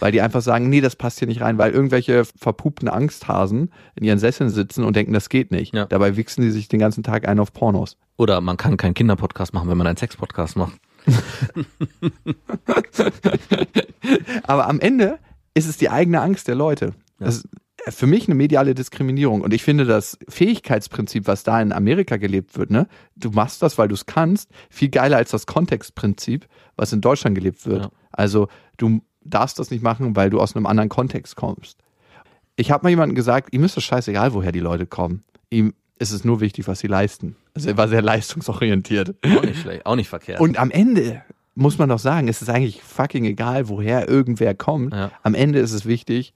Weil 0.00 0.12
die 0.12 0.20
einfach 0.20 0.42
sagen, 0.42 0.68
nee, 0.68 0.80
das 0.80 0.96
passt 0.96 1.18
hier 1.18 1.28
nicht 1.28 1.40
rein, 1.40 1.58
weil 1.58 1.72
irgendwelche 1.72 2.24
verpuppten 2.24 2.88
Angsthasen 2.88 3.72
in 3.96 4.04
ihren 4.04 4.18
Sesseln 4.18 4.50
sitzen 4.50 4.84
und 4.84 4.94
denken, 4.96 5.12
das 5.12 5.28
geht 5.28 5.50
nicht. 5.50 5.74
Ja. 5.74 5.86
Dabei 5.86 6.16
wichsen 6.16 6.42
die 6.42 6.50
sich 6.50 6.68
den 6.68 6.78
ganzen 6.78 7.02
Tag 7.02 7.26
ein 7.26 7.40
auf 7.40 7.52
Pornos. 7.52 7.96
Oder 8.16 8.40
man 8.40 8.56
kann 8.56 8.76
keinen 8.76 8.94
Kinderpodcast 8.94 9.52
machen, 9.54 9.68
wenn 9.68 9.78
man 9.78 9.86
einen 9.86 9.96
Sexpodcast 9.96 10.56
macht. 10.56 10.78
Aber 14.44 14.68
am 14.68 14.80
Ende 14.80 15.18
ist 15.54 15.68
es 15.68 15.76
die 15.76 15.90
eigene 15.90 16.20
Angst 16.20 16.48
der 16.48 16.54
Leute. 16.54 16.94
Das 17.18 17.36
ist 17.36 17.48
für 17.88 18.06
mich 18.06 18.26
eine 18.26 18.34
mediale 18.34 18.74
Diskriminierung. 18.74 19.40
Und 19.40 19.54
ich 19.54 19.62
finde 19.62 19.84
das 19.84 20.18
Fähigkeitsprinzip, 20.28 21.26
was 21.26 21.42
da 21.42 21.60
in 21.60 21.72
Amerika 21.72 22.16
gelebt 22.16 22.58
wird, 22.58 22.70
ne? 22.70 22.86
Du 23.16 23.30
machst 23.30 23.62
das, 23.62 23.78
weil 23.78 23.88
du 23.88 23.94
es 23.94 24.06
kannst, 24.06 24.50
viel 24.70 24.88
geiler 24.88 25.16
als 25.16 25.30
das 25.30 25.46
Kontextprinzip, 25.46 26.46
was 26.76 26.92
in 26.92 27.00
Deutschland 27.00 27.34
gelebt 27.34 27.66
wird. 27.66 27.84
Ja. 27.84 27.90
Also 28.10 28.48
du 28.76 29.00
darfst 29.24 29.58
das 29.58 29.70
nicht 29.70 29.82
machen, 29.82 30.16
weil 30.16 30.30
du 30.30 30.40
aus 30.40 30.54
einem 30.56 30.66
anderen 30.66 30.88
Kontext 30.88 31.36
kommst. 31.36 31.78
Ich 32.56 32.70
habe 32.70 32.84
mal 32.84 32.90
jemandem 32.90 33.14
gesagt, 33.14 33.52
ihm 33.54 33.64
ist 33.64 33.76
es 33.76 33.84
scheißegal, 33.84 34.32
woher 34.34 34.52
die 34.52 34.60
Leute 34.60 34.86
kommen. 34.86 35.24
Ihm 35.50 35.74
ist 35.98 36.12
es 36.12 36.24
nur 36.24 36.40
wichtig, 36.40 36.66
was 36.68 36.80
sie 36.80 36.86
leisten. 36.86 37.36
Also 37.54 37.68
er 37.68 37.76
war 37.76 37.88
sehr 37.88 38.02
leistungsorientiert. 38.02 39.14
Auch 39.24 39.42
nicht 39.42 39.60
schlecht, 39.60 39.86
auch 39.86 39.96
nicht 39.96 40.08
verkehrt. 40.08 40.40
Und 40.40 40.58
am 40.58 40.70
Ende 40.70 41.22
muss 41.54 41.78
man 41.78 41.88
doch 41.88 41.98
sagen, 41.98 42.28
es 42.28 42.40
ist 42.42 42.48
eigentlich 42.50 42.82
fucking 42.82 43.24
egal, 43.24 43.68
woher 43.68 44.08
irgendwer 44.08 44.54
kommt. 44.54 44.94
Ja. 44.94 45.10
Am 45.22 45.34
Ende 45.34 45.58
ist 45.58 45.72
es 45.72 45.86
wichtig, 45.86 46.32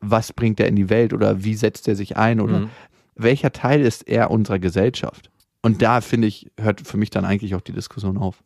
was 0.00 0.32
bringt 0.32 0.60
er 0.60 0.68
in 0.68 0.76
die 0.76 0.88
Welt 0.88 1.12
oder 1.12 1.42
wie 1.44 1.54
setzt 1.54 1.86
er 1.88 1.96
sich 1.96 2.16
ein 2.16 2.40
oder 2.40 2.60
Mhm. 2.60 2.70
welcher 3.14 3.52
Teil 3.52 3.80
ist 3.82 4.08
er 4.08 4.30
unserer 4.30 4.58
Gesellschaft. 4.58 5.30
Und 5.62 5.82
da 5.82 6.00
finde 6.00 6.26
ich, 6.28 6.50
hört 6.58 6.80
für 6.86 6.96
mich 6.96 7.10
dann 7.10 7.24
eigentlich 7.24 7.54
auch 7.54 7.60
die 7.60 7.72
Diskussion 7.72 8.16
auf. 8.18 8.42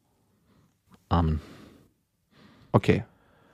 Amen. 1.09 1.41
Okay, 2.73 3.05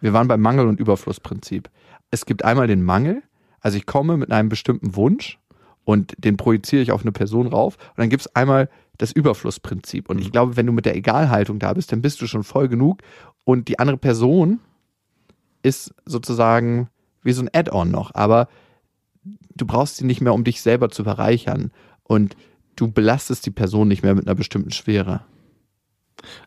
wir 0.02 0.12
waren 0.12 0.28
beim 0.28 0.40
Mangel- 0.40 0.66
und 0.66 0.80
Überflussprinzip. 0.80 1.70
Es 2.10 2.26
gibt 2.26 2.44
einmal 2.44 2.66
den 2.66 2.82
Mangel, 2.82 3.22
also 3.60 3.78
ich 3.78 3.86
komme 3.86 4.16
mit 4.16 4.30
einem 4.32 4.48
bestimmten 4.48 4.96
Wunsch 4.96 5.38
und 5.84 6.14
den 6.18 6.36
projiziere 6.36 6.82
ich 6.82 6.92
auf 6.92 7.02
eine 7.02 7.12
Person 7.12 7.46
rauf. 7.46 7.76
Und 7.76 7.98
dann 7.98 8.10
gibt 8.10 8.22
es 8.22 8.36
einmal 8.36 8.68
das 8.98 9.12
Überflussprinzip. 9.12 10.10
Und 10.10 10.18
ich 10.18 10.32
glaube, 10.32 10.56
wenn 10.56 10.66
du 10.66 10.72
mit 10.72 10.84
der 10.84 10.96
Egalhaltung 10.96 11.58
da 11.58 11.72
bist, 11.72 11.92
dann 11.92 12.02
bist 12.02 12.20
du 12.20 12.26
schon 12.26 12.44
voll 12.44 12.68
genug. 12.68 13.02
Und 13.44 13.68
die 13.68 13.78
andere 13.78 13.96
Person 13.96 14.60
ist 15.62 15.94
sozusagen 16.04 16.88
wie 17.22 17.32
so 17.32 17.42
ein 17.42 17.50
Add-on 17.52 17.90
noch. 17.90 18.14
Aber 18.14 18.48
du 19.56 19.66
brauchst 19.66 19.96
sie 19.96 20.04
nicht 20.04 20.20
mehr, 20.20 20.34
um 20.34 20.44
dich 20.44 20.60
selber 20.60 20.90
zu 20.90 21.04
bereichern. 21.04 21.70
Und 22.02 22.36
du 22.76 22.90
belastest 22.90 23.46
die 23.46 23.50
Person 23.50 23.88
nicht 23.88 24.02
mehr 24.02 24.14
mit 24.14 24.26
einer 24.26 24.34
bestimmten 24.34 24.72
Schwere. 24.72 25.24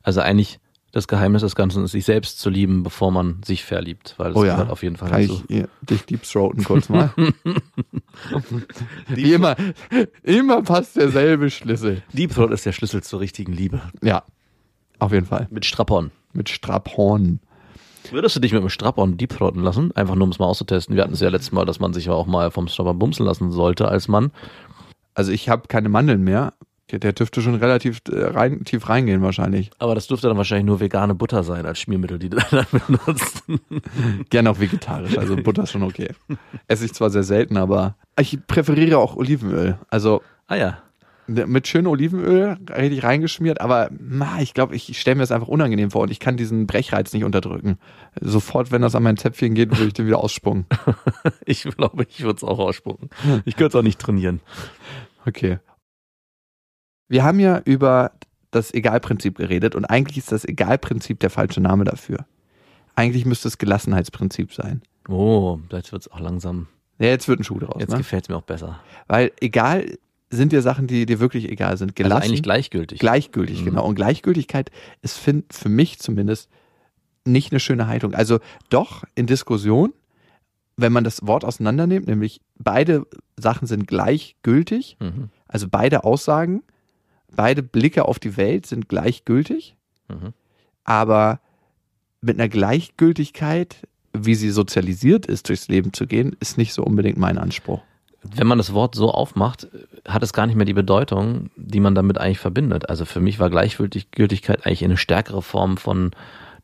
Also 0.03 0.21
eigentlich 0.21 0.59
das 0.95 1.09
Geheimnis 1.09 1.41
des 1.41 1.55
Ganzen 1.55 1.83
ist, 1.83 1.91
sich 1.91 2.05
selbst 2.05 2.39
zu 2.39 2.49
lieben, 2.49 2.81
bevor 2.83 3.11
man 3.11 3.41
sich 3.43 3.65
verliebt, 3.65 4.15
weil 4.17 4.29
das 4.31 4.37
Oh 4.41 4.45
ja. 4.45 4.53
gehört 4.53 4.69
auf 4.71 4.81
jeden 4.81 4.95
Fall 4.95 5.09
Kann 5.09 5.21
dazu. 5.27 5.43
ich 5.49 5.55
ihr- 5.57 5.69
dich 5.81 6.05
deepthroaten 6.05 6.63
kurz 6.63 6.87
mal? 6.87 7.11
Wie 9.09 9.33
immer, 9.33 9.55
immer 10.23 10.61
passt 10.63 10.95
derselbe 10.95 11.49
Schlüssel. 11.49 12.01
Deep 12.13 12.33
Throat 12.33 12.51
ist 12.51 12.65
der 12.65 12.71
Schlüssel 12.71 13.03
zur 13.03 13.19
richtigen 13.19 13.51
Liebe. 13.53 13.81
Ja, 14.01 14.23
auf 14.99 15.11
jeden 15.11 15.25
Fall. 15.25 15.47
Mit 15.51 15.65
Strapon. 15.65 16.11
Mit 16.33 16.49
Straphorn. 16.49 17.39
Würdest 18.11 18.35
du 18.35 18.39
dich 18.39 18.53
mit 18.53 18.61
dem 18.61 18.69
Strapon 18.69 19.17
Deep 19.17 19.31
Throaten 19.35 19.61
lassen? 19.61 19.91
Einfach 19.95 20.15
nur, 20.15 20.23
um 20.25 20.29
es 20.31 20.39
mal 20.39 20.45
auszutesten. 20.45 20.95
Wir 20.95 21.03
hatten 21.03 21.13
es 21.13 21.19
ja 21.19 21.29
letztes 21.29 21.51
Mal, 21.51 21.65
dass 21.65 21.79
man 21.79 21.93
sich 21.93 22.05
ja 22.05 22.13
auch 22.13 22.27
mal 22.27 22.51
vom 22.51 22.67
Strapon 22.67 22.99
bumsen 22.99 23.25
lassen 23.25 23.51
sollte 23.51 23.87
als 23.87 24.07
Mann. 24.07 24.31
Also 25.13 25.31
ich 25.31 25.49
habe 25.49 25.67
keine 25.67 25.89
Mandeln 25.89 26.23
mehr, 26.23 26.53
Der 26.91 27.13
dürfte 27.13 27.41
schon 27.41 27.55
relativ 27.55 28.01
äh, 28.11 28.25
rein, 28.25 28.63
tief 28.63 28.87
reingehen 28.87 29.21
wahrscheinlich. 29.23 29.71
Aber 29.79 29.95
das 29.95 30.05
dürfte 30.05 30.27
dann 30.27 30.37
wahrscheinlich 30.37 30.67
nur 30.67 30.79
vegane 30.79 31.15
Butter 31.15 31.43
sein 31.43 31.65
als 31.65 31.79
Schmiermittel, 31.79 32.19
die 32.19 32.29
du 32.29 32.37
dann 32.51 32.67
benutzt. 32.71 33.43
Gerne 34.29 34.51
auch 34.51 34.59
vegetarisch, 34.59 35.17
also 35.17 35.35
Butter 35.35 35.63
ist 35.63 35.71
schon 35.71 35.83
okay. 35.83 36.09
Esse 36.67 36.85
ich 36.85 36.93
zwar 36.93 37.09
sehr 37.09 37.23
selten, 37.23 37.57
aber 37.57 37.95
ich 38.19 38.37
präferiere 38.45 38.99
auch 38.99 39.15
Olivenöl. 39.15 39.79
Also 39.89 40.21
Ah 40.47 40.55
ja. 40.55 40.77
mit 41.27 41.67
schönem 41.67 41.87
Olivenöl 41.91 42.57
richtig 42.69 43.03
reingeschmiert, 43.03 43.59
aber 43.61 43.89
na, 43.99 44.41
ich 44.41 44.53
glaube, 44.53 44.75
ich 44.75 44.99
stelle 44.99 45.15
mir 45.15 45.23
das 45.23 45.31
einfach 45.31 45.47
unangenehm 45.47 45.89
vor 45.89 46.03
und 46.03 46.11
ich 46.11 46.19
kann 46.19 46.37
diesen 46.37 46.67
Brechreiz 46.67 47.13
nicht 47.13 47.23
unterdrücken. 47.23 47.79
Sofort, 48.21 48.71
wenn 48.71 48.83
das 48.83 48.93
an 48.93 49.01
mein 49.01 49.17
Zäpfchen 49.17 49.55
geht, 49.55 49.71
würde 49.71 49.87
ich 49.87 49.93
den 49.93 50.05
wieder 50.05 50.19
ausspucken. 50.19 50.65
Ich 51.45 51.63
glaube, 51.63 52.05
ich 52.07 52.21
würde 52.21 52.37
es 52.37 52.43
auch 52.43 52.59
ausspucken. 52.59 53.09
Ich 53.45 53.55
könnte 53.55 53.69
es 53.69 53.75
auch 53.75 53.83
nicht 53.83 53.99
trainieren. 53.99 54.39
Okay. 55.25 55.57
Wir 57.07 57.23
haben 57.23 57.39
ja 57.39 57.61
über 57.65 58.11
das 58.51 58.73
Egalprinzip 58.73 59.37
geredet 59.37 59.75
und 59.75 59.85
eigentlich 59.85 60.17
ist 60.17 60.31
das 60.31 60.45
Egalprinzip 60.45 61.19
der 61.19 61.29
falsche 61.29 61.61
Name 61.61 61.83
dafür. 61.83 62.25
Eigentlich 62.95 63.25
müsste 63.25 63.47
es 63.47 63.57
Gelassenheitsprinzip 63.57 64.53
sein. 64.53 64.81
Oh, 65.09 65.59
jetzt 65.71 65.91
wird 65.91 66.03
es 66.03 66.11
auch 66.11 66.19
langsam. 66.19 66.67
Ja, 66.97 67.07
jetzt 67.07 67.27
wird 67.27 67.41
ein 67.41 67.43
Schuh 67.43 67.59
draus. 67.59 67.75
Jetzt 67.79 67.91
ne? 67.91 67.97
gefällt 67.97 68.23
es 68.23 68.29
mir 68.29 68.37
auch 68.37 68.41
besser. 68.43 68.79
Weil 69.07 69.31
egal 69.41 69.97
sind 70.29 70.51
dir 70.53 70.61
Sachen, 70.61 70.87
die 70.87 71.05
dir 71.05 71.19
wirklich 71.19 71.49
egal 71.49 71.77
sind. 71.77 71.89
Also 71.91 72.03
Gelassen, 72.03 72.23
eigentlich 72.29 72.43
gleichgültig. 72.43 72.99
gleichgültig, 72.99 73.61
Mhm. 73.61 73.65
genau. 73.65 73.85
Und 73.85 73.95
Gleichgültigkeit 73.95 74.71
ist 75.01 75.17
für 75.17 75.69
mich 75.69 75.99
zumindest 75.99 76.49
nicht 77.25 77.51
eine 77.51 77.59
schöne 77.59 77.87
Haltung. 77.87 78.13
Also 78.13 78.39
doch 78.69 79.03
in 79.15 79.27
Diskussion, 79.27 79.93
wenn 80.77 80.93
man 80.93 81.03
das 81.03 81.25
Wort 81.27 81.43
auseinandernimmt, 81.45 82.07
nämlich 82.07 82.41
beide 82.57 83.05
Sachen 83.37 83.67
sind 83.67 83.87
gleichgültig, 83.87 84.97
Mhm. 84.99 85.29
also 85.47 85.67
beide 85.69 86.03
Aussagen, 86.05 86.63
beide 87.35 87.63
Blicke 87.63 88.05
auf 88.05 88.19
die 88.19 88.37
Welt 88.37 88.65
sind 88.65 88.89
gleichgültig, 88.89 89.75
Mhm. 90.07 90.33
aber 90.83 91.39
mit 92.21 92.39
einer 92.39 92.49
Gleichgültigkeit, 92.49 93.75
wie 94.13 94.35
sie 94.35 94.49
sozialisiert 94.49 95.25
ist, 95.25 95.49
durchs 95.49 95.67
Leben 95.67 95.93
zu 95.93 96.07
gehen, 96.07 96.35
ist 96.39 96.57
nicht 96.57 96.73
so 96.73 96.83
unbedingt 96.83 97.17
mein 97.17 97.37
Anspruch. 97.37 97.81
Wenn 98.23 98.47
man 98.47 98.57
das 98.57 98.73
Wort 98.73 98.95
so 98.95 99.11
aufmacht, 99.11 99.67
hat 100.07 100.23
es 100.23 100.33
gar 100.33 100.47
nicht 100.47 100.55
mehr 100.55 100.65
die 100.65 100.73
Bedeutung, 100.73 101.51
die 101.55 101.79
man 101.79 101.93
damit 101.93 102.17
eigentlich 102.17 102.39
verbindet. 102.39 102.89
Also 102.89 103.05
für 103.05 103.19
mich 103.19 103.37
war 103.39 103.49
Gleichgültigkeit 103.51 104.65
eigentlich 104.65 104.83
eine 104.83 104.97
stärkere 104.97 105.41
Form 105.43 105.77
von 105.77 106.11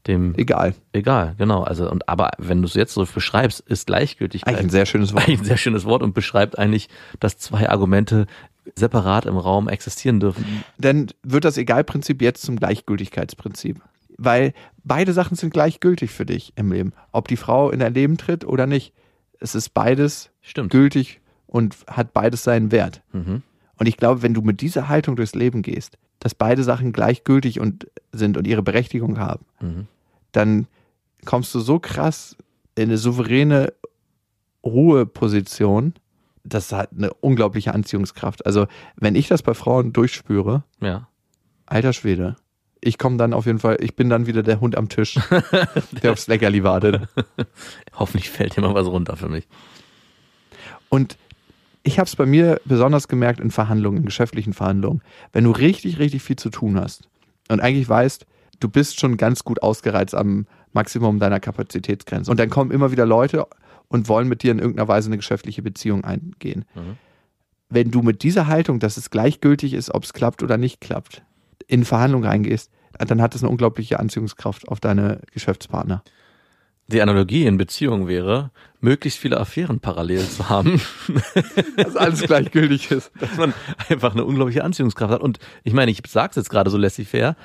dem 0.08 0.34
Egal. 0.36 0.74
egal, 0.94 1.36
genau. 1.38 1.62
Also 1.62 1.88
und 1.92 2.10
aber 2.10 2.32
wenn 2.40 2.62
du 2.64 2.68
es 2.68 2.74
jetzt 2.74 2.94
so 2.96 3.06
beschreibst, 3.06 3.60
ist 3.60 3.86
Gleichgültigkeit 3.86 4.56
Eigentlich 4.56 4.66
ein 4.68 4.70
sehr 4.72 4.88
schönes 4.88 5.14
Wort. 5.14 5.28
eigentlich 5.28 5.40
ein 5.42 5.46
sehr 5.46 5.58
schönes 5.58 5.86
Wort 5.86 6.02
und 6.02 6.14
beschreibt 6.16 6.58
eigentlich, 6.58 6.90
dass 7.20 7.38
zwei 7.38 7.70
Argumente 7.70 8.26
separat 8.76 9.26
im 9.26 9.38
Raum 9.38 9.68
existieren 9.68 10.20
dürfen. 10.20 10.64
dann 10.78 11.08
wird 11.24 11.46
das 11.46 11.58
Egalprinzip 11.58 12.22
jetzt 12.22 12.44
zum 12.44 12.56
Gleichgültigkeitsprinzip. 12.58 13.82
Weil 14.18 14.54
beide 14.84 15.14
Sachen 15.14 15.36
sind 15.36 15.52
gleichgültig 15.52 16.12
für 16.12 16.26
dich 16.26 16.54
im 16.56 16.72
Leben. 16.72 16.94
Ob 17.12 17.28
die 17.28 17.38
Frau 17.38 17.72
in 17.72 17.80
dein 17.80 17.94
Leben 17.94 18.18
tritt 18.18 18.46
oder 18.46 18.68
nicht. 18.68 18.94
Es 19.40 19.56
ist 19.56 19.70
beides 19.74 20.30
Stimmt. 20.42 20.72
gültig 20.72 21.22
und 21.48 21.76
hat 21.88 22.14
beides 22.14 22.44
seinen 22.44 22.72
Wert. 22.72 23.02
Mhm. 23.14 23.42
Und 23.80 23.88
ich 23.88 23.98
glaube, 23.98 24.22
wenn 24.22 24.36
du 24.36 24.42
mit 24.42 24.62
dieser 24.62 24.88
Haltung 24.90 25.16
durchs 25.16 25.34
Leben 25.34 25.64
gehst, 25.64 25.98
dass 26.20 26.36
beide 26.36 26.64
Sachen 26.64 26.94
gleichgültig 26.94 27.60
und 27.60 27.88
sind 28.12 28.38
und 28.38 28.46
ihre 28.46 28.62
Berechtigung 28.62 29.18
haben, 29.18 29.44
Mhm. 29.60 29.88
dann 30.34 30.68
kommst 31.26 31.56
du 31.56 31.60
so 31.60 31.80
krass 31.80 32.38
in 32.76 32.84
eine 32.90 32.98
souveräne 33.00 33.74
Ruheposition. 34.64 35.94
Das 36.44 36.72
hat 36.72 36.90
eine 36.98 37.14
unglaubliche 37.14 37.74
Anziehungskraft. 37.74 38.46
Also, 38.46 38.68
wenn 38.96 39.16
ich 39.16 39.28
das 39.28 39.44
bei 39.44 39.54
Frauen 39.54 39.94
durchspüre, 39.94 40.64
Ja. 40.80 41.08
Alter 41.68 41.94
Schwede. 41.94 42.36
Ich 42.82 42.98
komme 42.98 43.16
dann 43.16 43.34
auf 43.34 43.46
jeden 43.46 43.60
Fall, 43.60 43.78
ich 43.80 43.96
bin 43.96 44.10
dann 44.10 44.26
wieder 44.26 44.44
der 44.44 44.60
Hund 44.60 44.76
am 44.76 44.90
Tisch, 44.90 45.20
der 46.04 46.12
aufs 46.12 46.28
Leckerli 46.28 46.64
wartet. 46.64 47.08
Hoffentlich 47.94 48.30
fällt 48.30 48.58
mal 48.58 48.74
was 48.74 48.88
runter 48.88 49.16
für 49.16 49.30
mich. 49.30 49.48
Und 50.90 51.18
ich 51.84 52.00
habe 52.00 52.08
es 52.08 52.16
bei 52.16 52.26
mir 52.26 52.60
besonders 52.66 53.08
gemerkt 53.08 53.40
in 53.40 53.52
Verhandlungen, 53.52 54.00
in 54.00 54.06
geschäftlichen 54.06 54.54
Verhandlungen. 54.54 55.02
Wenn 55.32 55.46
du 55.46 55.52
richtig, 55.52 56.00
richtig 56.00 56.24
viel 56.24 56.36
zu 56.36 56.50
tun 56.50 56.80
hast 56.80 57.08
und 57.50 57.62
eigentlich 57.62 57.88
weißt, 57.88 58.26
du 58.60 58.68
bist 58.68 59.00
schon 59.00 59.16
ganz 59.18 59.44
gut 59.44 59.64
ausgereizt 59.64 60.14
am 60.16 60.46
Maximum 60.74 61.20
deiner 61.20 61.40
Kapazitätsgrenze. 61.40 62.30
Und 62.30 62.40
dann 62.40 62.50
kommen 62.50 62.72
immer 62.72 62.92
wieder 62.92 63.06
Leute 63.06 63.46
und 63.92 64.08
wollen 64.08 64.30
mit 64.30 64.42
dir 64.42 64.52
in 64.52 64.60
irgendeiner 64.60 64.88
Weise 64.88 65.10
eine 65.10 65.18
geschäftliche 65.18 65.62
Beziehung 65.62 66.04
eingehen. 66.06 66.66
Mhm. 66.74 66.98
Wenn 67.70 67.92
du 67.92 68.02
mit 68.02 68.24
dieser 68.24 68.48
Haltung, 68.48 68.80
dass 68.80 68.98
es 68.98 69.10
gleichgültig 69.10 69.74
ist, 69.74 69.94
ob 69.94 70.04
es 70.04 70.14
klappt 70.14 70.44
oder 70.44 70.58
nicht 70.58 70.82
klappt, 70.82 71.24
in 71.68 71.86
Verhandlungen 71.86 72.26
reingehst, 72.26 72.72
dann 72.98 73.22
hat 73.22 73.36
es 73.36 73.44
eine 73.44 73.50
unglaubliche 73.50 74.00
Anziehungskraft 74.00 74.68
auf 74.68 74.80
deine 74.80 75.22
Geschäftspartner. 75.34 76.04
Die 76.88 77.02
Analogie 77.02 77.46
in 77.46 77.58
Beziehungen 77.58 78.08
wäre, 78.08 78.52
möglichst 78.82 79.20
viele 79.20 79.40
Affären 79.40 79.80
parallel 79.80 80.28
zu 80.28 80.50
haben, 80.50 80.82
Dass 81.78 81.96
alles 81.96 82.22
gleichgültig 82.24 82.92
ist. 82.92 83.12
dass 83.20 83.38
man 83.38 83.54
einfach 83.88 84.14
eine 84.14 84.26
unglaubliche 84.26 84.64
Anziehungskraft 84.64 85.14
hat. 85.14 85.22
Und 85.22 85.40
ich 85.64 85.74
meine, 85.74 85.92
ich 85.92 86.02
sag's 86.08 86.36
jetzt 86.36 86.50
gerade 86.50 86.70
so 86.70 86.78
laissez-faire, 86.78 87.36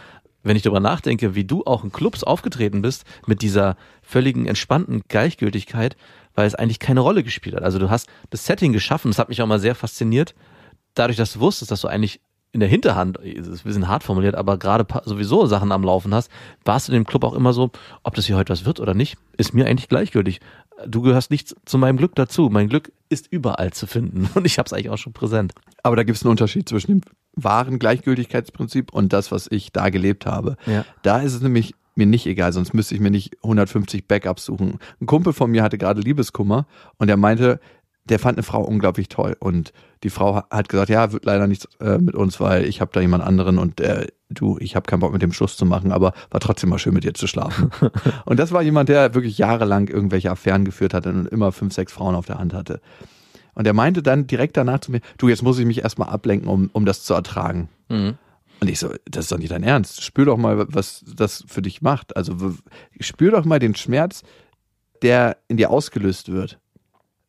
wenn 0.46 0.56
ich 0.56 0.62
darüber 0.62 0.80
nachdenke, 0.80 1.34
wie 1.34 1.44
du 1.44 1.64
auch 1.64 1.84
in 1.84 1.92
Clubs 1.92 2.22
aufgetreten 2.24 2.82
bist, 2.82 3.04
mit 3.26 3.42
dieser 3.42 3.76
völligen 4.02 4.46
entspannten 4.46 5.02
Gleichgültigkeit, 5.08 5.96
weil 6.36 6.46
es 6.46 6.54
eigentlich 6.54 6.78
keine 6.78 7.00
Rolle 7.00 7.24
gespielt 7.24 7.56
hat. 7.56 7.64
Also 7.64 7.80
du 7.80 7.90
hast 7.90 8.08
das 8.30 8.46
Setting 8.46 8.72
geschaffen, 8.72 9.10
das 9.10 9.18
hat 9.18 9.28
mich 9.28 9.42
auch 9.42 9.46
mal 9.46 9.58
sehr 9.58 9.74
fasziniert, 9.74 10.34
dadurch, 10.94 11.16
dass 11.16 11.32
du 11.32 11.40
wusstest, 11.40 11.70
dass 11.72 11.80
du 11.80 11.88
eigentlich 11.88 12.20
in 12.52 12.60
der 12.60 12.68
Hinterhand, 12.68 13.18
es 13.18 13.46
ist 13.46 13.60
ein 13.60 13.68
bisschen 13.68 13.88
hart 13.88 14.02
formuliert, 14.02 14.34
aber 14.34 14.56
gerade 14.56 14.86
sowieso 15.04 15.44
Sachen 15.46 15.72
am 15.72 15.82
Laufen 15.82 16.14
hast, 16.14 16.30
warst 16.64 16.88
du 16.88 16.92
in 16.92 17.00
dem 17.00 17.06
Club 17.06 17.24
auch 17.24 17.34
immer 17.34 17.52
so, 17.52 17.70
ob 18.02 18.14
das 18.14 18.26
hier 18.26 18.36
heute 18.36 18.52
was 18.52 18.64
wird 18.64 18.80
oder 18.80 18.94
nicht, 18.94 19.18
ist 19.36 19.52
mir 19.52 19.66
eigentlich 19.66 19.88
gleichgültig. 19.88 20.40
Du 20.86 21.02
gehörst 21.02 21.30
nicht 21.30 21.54
zu 21.66 21.76
meinem 21.76 21.98
Glück 21.98 22.14
dazu. 22.14 22.48
Mein 22.50 22.68
Glück 22.68 22.92
ist 23.08 23.26
überall 23.30 23.72
zu 23.72 23.86
finden 23.86 24.30
und 24.34 24.46
ich 24.46 24.58
habe 24.58 24.66
es 24.66 24.72
eigentlich 24.72 24.90
auch 24.90 24.98
schon 24.98 25.12
präsent. 25.12 25.52
Aber 25.82 25.96
da 25.96 26.02
gibt 26.02 26.16
es 26.16 26.22
einen 26.22 26.30
Unterschied 26.30 26.68
zwischen 26.68 26.92
dem 26.92 27.00
wahren 27.34 27.78
Gleichgültigkeitsprinzip 27.78 28.92
und 28.92 29.12
das, 29.12 29.30
was 29.30 29.48
ich 29.50 29.72
da 29.72 29.90
gelebt 29.90 30.24
habe. 30.24 30.56
Ja. 30.64 30.86
Da 31.02 31.20
ist 31.20 31.34
es 31.34 31.42
nämlich 31.42 31.74
mir 31.96 32.06
nicht 32.06 32.26
egal, 32.26 32.52
sonst 32.52 32.74
müsste 32.74 32.94
ich 32.94 33.00
mir 33.00 33.10
nicht 33.10 33.36
150 33.42 34.06
Backups 34.06 34.44
suchen. 34.44 34.78
Ein 35.00 35.06
Kumpel 35.06 35.32
von 35.32 35.50
mir 35.50 35.62
hatte 35.62 35.78
gerade 35.78 36.00
Liebeskummer 36.00 36.66
und 36.98 37.08
er 37.08 37.16
meinte, 37.16 37.60
der 38.04 38.18
fand 38.18 38.38
eine 38.38 38.44
Frau 38.44 38.62
unglaublich 38.62 39.08
toll 39.08 39.36
und 39.40 39.72
die 40.04 40.10
Frau 40.10 40.42
hat 40.50 40.68
gesagt, 40.68 40.90
ja, 40.90 41.12
wird 41.12 41.24
leider 41.24 41.46
nichts 41.46 41.68
äh, 41.80 41.98
mit 41.98 42.14
uns, 42.14 42.38
weil 42.38 42.64
ich 42.64 42.80
habe 42.80 42.92
da 42.92 43.00
jemand 43.00 43.24
anderen 43.24 43.58
und 43.58 43.80
äh, 43.80 44.06
du, 44.28 44.58
ich 44.60 44.76
habe 44.76 44.86
keinen 44.86 45.00
Bock 45.00 45.12
mit 45.12 45.22
dem 45.22 45.32
Schluss 45.32 45.56
zu 45.56 45.66
machen, 45.66 45.90
aber 45.90 46.12
war 46.30 46.40
trotzdem 46.40 46.70
mal 46.70 46.78
schön 46.78 46.94
mit 46.94 47.04
dir 47.04 47.14
zu 47.14 47.26
schlafen. 47.26 47.70
und 48.24 48.38
das 48.38 48.52
war 48.52 48.62
jemand, 48.62 48.88
der 48.88 49.14
wirklich 49.14 49.38
jahrelang 49.38 49.88
irgendwelche 49.88 50.30
Affären 50.30 50.64
geführt 50.64 50.94
hatte 50.94 51.10
und 51.10 51.26
immer 51.26 51.50
fünf, 51.50 51.74
sechs 51.74 51.92
Frauen 51.92 52.14
auf 52.14 52.26
der 52.26 52.38
Hand 52.38 52.54
hatte. 52.54 52.80
Und 53.54 53.66
er 53.66 53.72
meinte 53.72 54.02
dann 54.02 54.26
direkt 54.26 54.56
danach 54.56 54.80
zu 54.80 54.92
mir, 54.92 55.00
du, 55.18 55.28
jetzt 55.28 55.42
muss 55.42 55.58
ich 55.58 55.66
mich 55.66 55.82
erstmal 55.82 56.10
ablenken, 56.10 56.48
um, 56.48 56.70
um 56.72 56.84
das 56.84 57.02
zu 57.02 57.14
ertragen. 57.14 57.68
Mhm. 57.88 58.18
Und 58.60 58.68
ich 58.68 58.78
so, 58.78 58.92
das 59.04 59.26
ist 59.26 59.32
doch 59.32 59.38
nicht 59.38 59.50
dein 59.50 59.62
Ernst. 59.62 60.02
Spür 60.02 60.24
doch 60.24 60.36
mal, 60.36 60.66
was 60.72 61.04
das 61.14 61.44
für 61.46 61.62
dich 61.62 61.82
macht. 61.82 62.16
Also 62.16 62.54
spür 63.00 63.32
doch 63.32 63.44
mal 63.44 63.58
den 63.58 63.74
Schmerz, 63.74 64.22
der 65.02 65.36
in 65.48 65.56
dir 65.56 65.70
ausgelöst 65.70 66.30
wird 66.32 66.58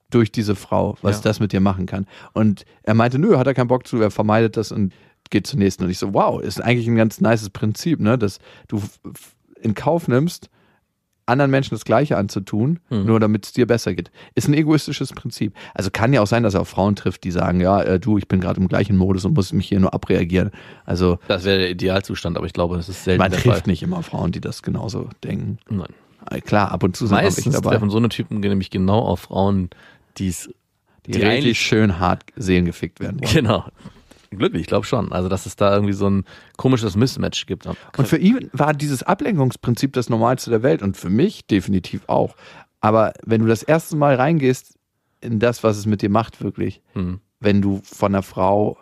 durch 0.09 0.31
diese 0.31 0.55
Frau, 0.55 0.97
was 1.01 1.17
Ja. 1.17 1.23
das 1.23 1.39
mit 1.41 1.51
dir 1.51 1.59
machen 1.59 1.85
kann. 1.85 2.07
Und 2.33 2.63
er 2.83 2.93
meinte, 2.93 3.19
nö, 3.19 3.37
hat 3.37 3.45
er 3.47 3.53
keinen 3.53 3.67
Bock 3.67 3.85
zu, 3.85 4.01
er 4.01 4.09
vermeidet 4.11 4.55
das 4.55 4.71
und 4.71 4.93
geht 5.29 5.45
zur 5.47 5.59
nächsten. 5.59 5.83
Und 5.83 5.89
ich 5.89 5.97
so, 5.99 6.13
wow, 6.13 6.41
ist 6.41 6.61
eigentlich 6.63 6.87
ein 6.87 6.95
ganz 6.95 7.19
nices 7.19 7.49
Prinzip, 7.49 7.99
ne, 7.99 8.17
dass 8.17 8.39
du 8.69 8.81
in 9.61 9.73
Kauf 9.73 10.07
nimmst, 10.07 10.49
anderen 11.27 11.51
Menschen 11.51 11.75
das 11.75 11.85
Gleiche 11.85 12.17
anzutun, 12.17 12.79
Mhm. 12.89 13.05
nur 13.05 13.19
damit 13.19 13.45
es 13.45 13.53
dir 13.53 13.67
besser 13.67 13.93
geht. 13.93 14.09
Ist 14.35 14.47
ein 14.47 14.53
egoistisches 14.53 15.11
Prinzip. 15.13 15.53
Also 15.73 15.89
kann 15.91 16.13
ja 16.13 16.21
auch 16.21 16.27
sein, 16.27 16.43
dass 16.43 16.53
er 16.53 16.61
auch 16.61 16.67
Frauen 16.67 16.95
trifft, 16.95 17.23
die 17.23 17.31
sagen, 17.31 17.59
ja, 17.61 17.81
äh, 17.83 17.99
du, 17.99 18.17
ich 18.17 18.27
bin 18.27 18.39
gerade 18.39 18.59
im 18.59 18.67
gleichen 18.67 18.97
Modus 18.97 19.25
und 19.25 19.33
muss 19.33 19.51
mich 19.53 19.67
hier 19.67 19.79
nur 19.79 19.93
abreagieren. 19.93 20.51
Also 20.85 21.19
Das 21.27 21.43
wäre 21.43 21.59
der 21.59 21.69
Idealzustand, 21.69 22.37
aber 22.37 22.45
ich 22.45 22.53
glaube, 22.53 22.77
das 22.77 22.89
ist 22.89 23.03
selten 23.03 23.19
man 23.21 23.31
trifft 23.31 23.45
Fall. 23.45 23.61
nicht 23.65 23.83
immer 23.83 24.01
Frauen, 24.03 24.31
die 24.31 24.41
das 24.41 24.63
genauso 24.63 25.09
denken. 25.23 25.59
Nein. 25.69 25.87
Äh, 26.31 26.41
Klar, 26.41 26.71
ab 26.71 26.83
und 26.83 26.95
zu 26.95 27.07
sind 27.07 27.15
Meistens 27.15 27.53
dabei, 27.55 27.71
treffen 27.71 27.89
so 27.89 27.97
eine 27.97 28.09
Typen 28.09 28.39
nämlich 28.39 28.69
genau 28.69 28.99
auf 28.99 29.21
Frauen, 29.21 29.69
die 30.17 30.29
es 30.29 30.49
die, 31.05 31.11
die 31.11 31.21
richtig 31.21 31.59
schön 31.61 31.99
hart 31.99 32.23
seelengefickt 32.35 32.99
werden 32.99 33.21
wollen. 33.21 33.33
Genau. 33.33 33.63
Glücklich, 34.31 34.61
ich 34.61 34.67
glaube 34.67 34.85
schon. 34.85 35.11
Also, 35.11 35.29
dass 35.29 35.45
es 35.45 35.55
da 35.55 35.73
irgendwie 35.73 35.93
so 35.93 36.09
ein 36.09 36.25
komisches 36.57 36.95
Mismatch 36.95 37.45
gibt. 37.45 37.65
Und 37.65 38.07
für 38.07 38.17
ihn 38.17 38.49
war 38.53 38.73
dieses 38.73 39.03
Ablenkungsprinzip 39.03 39.93
das 39.93 40.09
Normalste 40.09 40.49
der 40.49 40.63
Welt 40.63 40.81
und 40.81 40.97
für 40.97 41.09
mich 41.09 41.45
definitiv 41.47 42.01
auch. 42.07 42.35
Aber 42.81 43.13
wenn 43.25 43.41
du 43.41 43.47
das 43.47 43.63
erste 43.63 43.95
Mal 43.95 44.15
reingehst 44.15 44.75
in 45.21 45.39
das, 45.39 45.63
was 45.63 45.77
es 45.77 45.85
mit 45.85 46.01
dir 46.01 46.09
macht, 46.09 46.41
wirklich, 46.41 46.81
Hm. 46.93 47.19
wenn 47.39 47.61
du 47.61 47.81
von 47.83 48.13
einer 48.13 48.23
Frau 48.23 48.77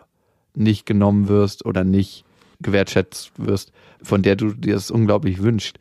nicht 0.54 0.86
genommen 0.86 1.28
wirst 1.28 1.64
oder 1.64 1.84
nicht 1.84 2.24
gewertschätzt 2.60 3.32
wirst, 3.36 3.72
von 4.02 4.22
der 4.22 4.36
du 4.36 4.52
dir 4.52 4.76
es 4.76 4.90
unglaublich 4.90 5.42
wünschst, 5.42 5.78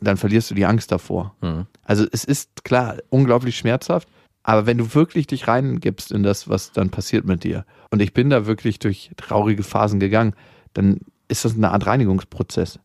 dann 0.00 0.16
verlierst 0.16 0.50
du 0.50 0.54
die 0.54 0.64
Angst 0.66 0.90
davor. 0.92 1.34
Hm. 1.40 1.66
Also 1.84 2.06
es 2.10 2.24
ist 2.24 2.64
klar 2.64 2.96
unglaublich 3.10 3.56
schmerzhaft, 3.58 4.08
Aber 4.50 4.66
wenn 4.66 4.78
du 4.78 4.94
wirklich 4.96 5.28
dich 5.28 5.46
reingibst 5.46 6.10
in 6.10 6.24
das, 6.24 6.48
was 6.48 6.72
dann 6.72 6.90
passiert 6.90 7.24
mit 7.24 7.44
dir, 7.44 7.64
und 7.92 8.02
ich 8.02 8.12
bin 8.12 8.30
da 8.30 8.46
wirklich 8.46 8.80
durch 8.80 9.12
traurige 9.16 9.62
Phasen 9.62 10.00
gegangen, 10.00 10.34
dann 10.72 11.02
ist 11.28 11.44
das 11.44 11.54
eine 11.54 11.70
Art 11.70 11.86
Reinigungsprozess. 11.86 12.80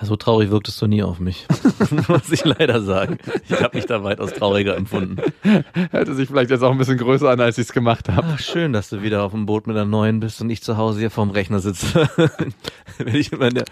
So 0.00 0.16
traurig 0.16 0.50
wirktest 0.50 0.80
du 0.80 0.86
nie 0.86 1.02
auf 1.02 1.18
mich. 1.18 1.46
Muss 2.08 2.30
ich 2.30 2.44
leider 2.44 2.80
sagen. 2.80 3.18
Ich 3.48 3.60
habe 3.60 3.76
mich 3.76 3.86
da 3.86 4.02
weitaus 4.04 4.32
trauriger 4.32 4.76
empfunden. 4.76 5.16
Hörte 5.90 6.14
sich 6.14 6.28
vielleicht 6.28 6.50
jetzt 6.50 6.62
auch 6.62 6.70
ein 6.70 6.78
bisschen 6.78 6.98
größer 6.98 7.28
an, 7.28 7.40
als 7.40 7.58
ich 7.58 7.66
es 7.66 7.72
gemacht 7.72 8.08
habe. 8.08 8.26
Ach, 8.34 8.38
schön, 8.38 8.72
dass 8.72 8.88
du 8.88 9.02
wieder 9.02 9.24
auf 9.24 9.32
dem 9.32 9.46
Boot 9.46 9.66
mit 9.66 9.76
der 9.76 9.84
neuen 9.84 10.20
bist 10.20 10.40
und 10.40 10.48
ich 10.50 10.62
zu 10.62 10.76
Hause 10.76 11.00
hier 11.00 11.10
vorm 11.10 11.30
Rechner 11.30 11.58
sitze. 11.58 12.08
wenn 12.98 13.14
ich 13.14 13.32
immer 13.32 13.48
in, 13.48 13.54
der, 13.54 13.64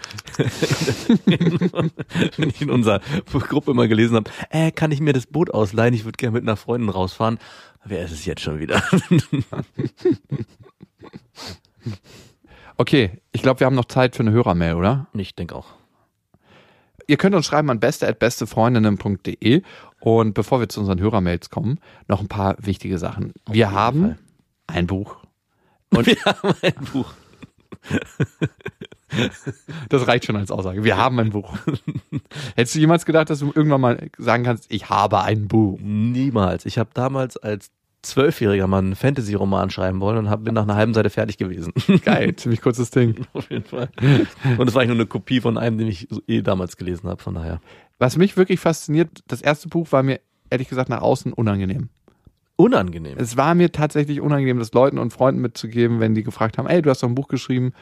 wenn 2.37 2.49
ich 2.49 2.61
in 2.61 2.69
unserer 2.69 3.01
Gruppe 3.31 3.71
immer 3.71 3.87
gelesen 3.87 4.17
habe, 4.17 4.29
äh, 4.49 4.71
kann 4.71 4.91
ich 4.91 4.99
mir 4.99 5.13
das 5.13 5.25
Boot 5.25 5.53
ausleihen? 5.53 5.93
Ich 5.93 6.05
würde 6.05 6.17
gerne 6.17 6.33
mit 6.33 6.43
einer 6.43 6.57
Freundin 6.57 6.89
rausfahren. 6.89 7.39
Wer 7.85 8.03
ist 8.03 8.11
es 8.11 8.25
jetzt 8.25 8.41
schon 8.41 8.59
wieder? 8.59 8.83
Okay, 12.79 13.21
ich 13.31 13.41
glaube, 13.41 13.59
wir 13.59 13.65
haben 13.65 13.75
noch 13.75 13.85
Zeit 13.85 14.15
für 14.15 14.21
eine 14.21 14.31
Hörermail, 14.31 14.75
oder? 14.75 15.07
ich 15.13 15.33
denke 15.33 15.55
auch. 15.55 15.65
Ihr 17.07 17.17
könnt 17.17 17.35
uns 17.35 17.45
schreiben 17.45 17.69
an 17.69 17.79
beste@bestefreundinnen.de 17.79 19.61
und 20.01 20.33
bevor 20.33 20.59
wir 20.59 20.69
zu 20.69 20.81
unseren 20.81 20.99
Hörermails 20.99 21.49
kommen, 21.49 21.79
noch 22.07 22.21
ein 22.21 22.27
paar 22.27 22.55
wichtige 22.59 22.97
Sachen. 22.97 23.33
Wir 23.49 23.71
haben 23.71 24.01
Fall. 24.01 24.17
ein 24.67 24.87
Buch. 24.87 25.17
Und 25.89 26.05
wir 26.05 26.17
haben 26.25 26.53
ein 26.61 26.85
Buch. 26.91 27.13
Das 29.87 30.05
reicht 30.05 30.25
schon 30.25 30.35
als 30.35 30.51
Aussage. 30.51 30.83
Wir 30.83 30.97
haben 30.97 31.17
ein 31.19 31.29
Buch. 31.29 31.57
Hättest 32.55 32.75
du 32.75 32.79
jemals 32.79 33.05
gedacht, 33.05 33.29
dass 33.29 33.39
du 33.39 33.53
irgendwann 33.55 33.79
mal 33.79 34.09
sagen 34.17 34.43
kannst, 34.43 34.65
ich 34.69 34.89
habe 34.89 35.21
ein 35.21 35.47
Buch? 35.47 35.79
Niemals. 35.81 36.65
Ich 36.65 36.77
habe 36.77 36.89
damals 36.93 37.37
als 37.37 37.71
Zwölfjähriger 38.07 38.67
mal 38.67 38.79
einen 38.79 38.95
Fantasy-Roman 38.95 39.69
schreiben 39.69 39.99
wollen 40.01 40.17
und 40.17 40.29
hab, 40.29 40.43
bin 40.43 40.53
nach 40.53 40.63
einer 40.63 40.75
halben 40.75 40.93
Seite 40.93 41.09
fertig 41.09 41.37
gewesen. 41.37 41.73
Geil, 42.05 42.35
ziemlich 42.35 42.61
kurzes 42.61 42.89
Ding. 42.91 43.25
Auf 43.33 43.49
jeden 43.49 43.65
Fall. 43.65 43.89
Und 44.57 44.67
es 44.67 44.73
war 44.73 44.81
eigentlich 44.81 44.87
nur 44.87 44.97
eine 44.97 45.05
Kopie 45.05 45.41
von 45.41 45.57
einem, 45.57 45.77
den 45.77 45.87
ich 45.87 46.07
eh 46.27 46.41
damals 46.41 46.77
gelesen 46.77 47.09
habe, 47.09 47.21
von 47.21 47.35
daher. 47.35 47.61
Was 47.99 48.17
mich 48.17 48.37
wirklich 48.37 48.59
fasziniert, 48.59 49.23
das 49.27 49.41
erste 49.41 49.67
Buch 49.69 49.91
war 49.91 50.03
mir 50.03 50.19
ehrlich 50.49 50.69
gesagt 50.69 50.89
nach 50.89 51.01
außen 51.01 51.33
unangenehm. 51.33 51.89
Unangenehm. 52.55 53.17
Es 53.17 53.37
war 53.37 53.53
mir 53.53 53.71
tatsächlich 53.71 54.19
unangenehm, 54.19 54.59
das 54.59 54.73
Leuten 54.73 54.97
und 54.97 55.13
Freunden 55.13 55.41
mitzugeben, 55.41 55.99
wenn 55.99 56.15
die 56.15 56.23
gefragt 56.23 56.57
haben, 56.57 56.67
ey, 56.67 56.81
du 56.81 56.89
hast 56.89 57.03
doch 57.03 57.07
ein 57.07 57.15
Buch 57.15 57.27
geschrieben, 57.27 57.73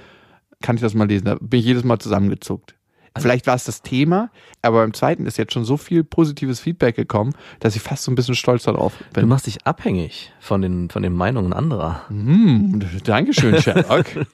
kann 0.62 0.76
ich 0.76 0.82
das 0.82 0.94
mal 0.94 1.08
lesen? 1.08 1.26
Da 1.26 1.38
bin 1.40 1.60
ich 1.60 1.66
jedes 1.66 1.84
Mal 1.84 2.00
zusammengezuckt. 2.00 2.75
Vielleicht 3.18 3.48
war 3.48 3.56
es 3.56 3.64
das 3.64 3.82
Thema, 3.82 4.30
aber 4.62 4.82
beim 4.82 4.94
zweiten 4.94 5.26
ist 5.26 5.38
jetzt 5.38 5.54
schon 5.54 5.64
so 5.64 5.78
viel 5.78 6.04
positives 6.04 6.60
Feedback 6.60 6.96
gekommen, 6.96 7.34
dass 7.62 7.76
ich 7.76 7.82
fast 7.82 8.04
so 8.04 8.12
ein 8.12 8.16
bisschen 8.16 8.36
stolz 8.36 8.64
darauf 8.64 8.94
Du 9.14 9.22
bin. 9.22 9.30
machst 9.30 9.48
dich 9.48 9.66
abhängig 9.66 10.34
von 10.40 10.62
den, 10.62 10.90
von 10.90 11.02
den 11.02 11.14
Meinungen 11.14 11.54
anderer. 11.54 12.08
Hm, 12.10 12.84
Dankeschön, 13.06 13.62
Sherlock. 13.62 14.06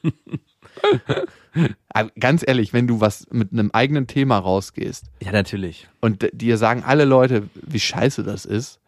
ganz 2.20 2.44
ehrlich, 2.46 2.74
wenn 2.74 2.88
du 2.88 3.02
was 3.02 3.28
mit 3.32 3.52
einem 3.52 3.72
eigenen 3.72 4.08
Thema 4.08 4.38
rausgehst 4.38 5.06
Ja, 5.22 5.32
natürlich. 5.32 5.88
und 6.00 6.28
dir 6.34 6.58
sagen 6.58 6.84
alle 6.86 7.06
Leute, 7.06 7.50
wie 7.56 7.80
scheiße 7.80 8.24
das 8.24 8.46
ist. 8.46 8.80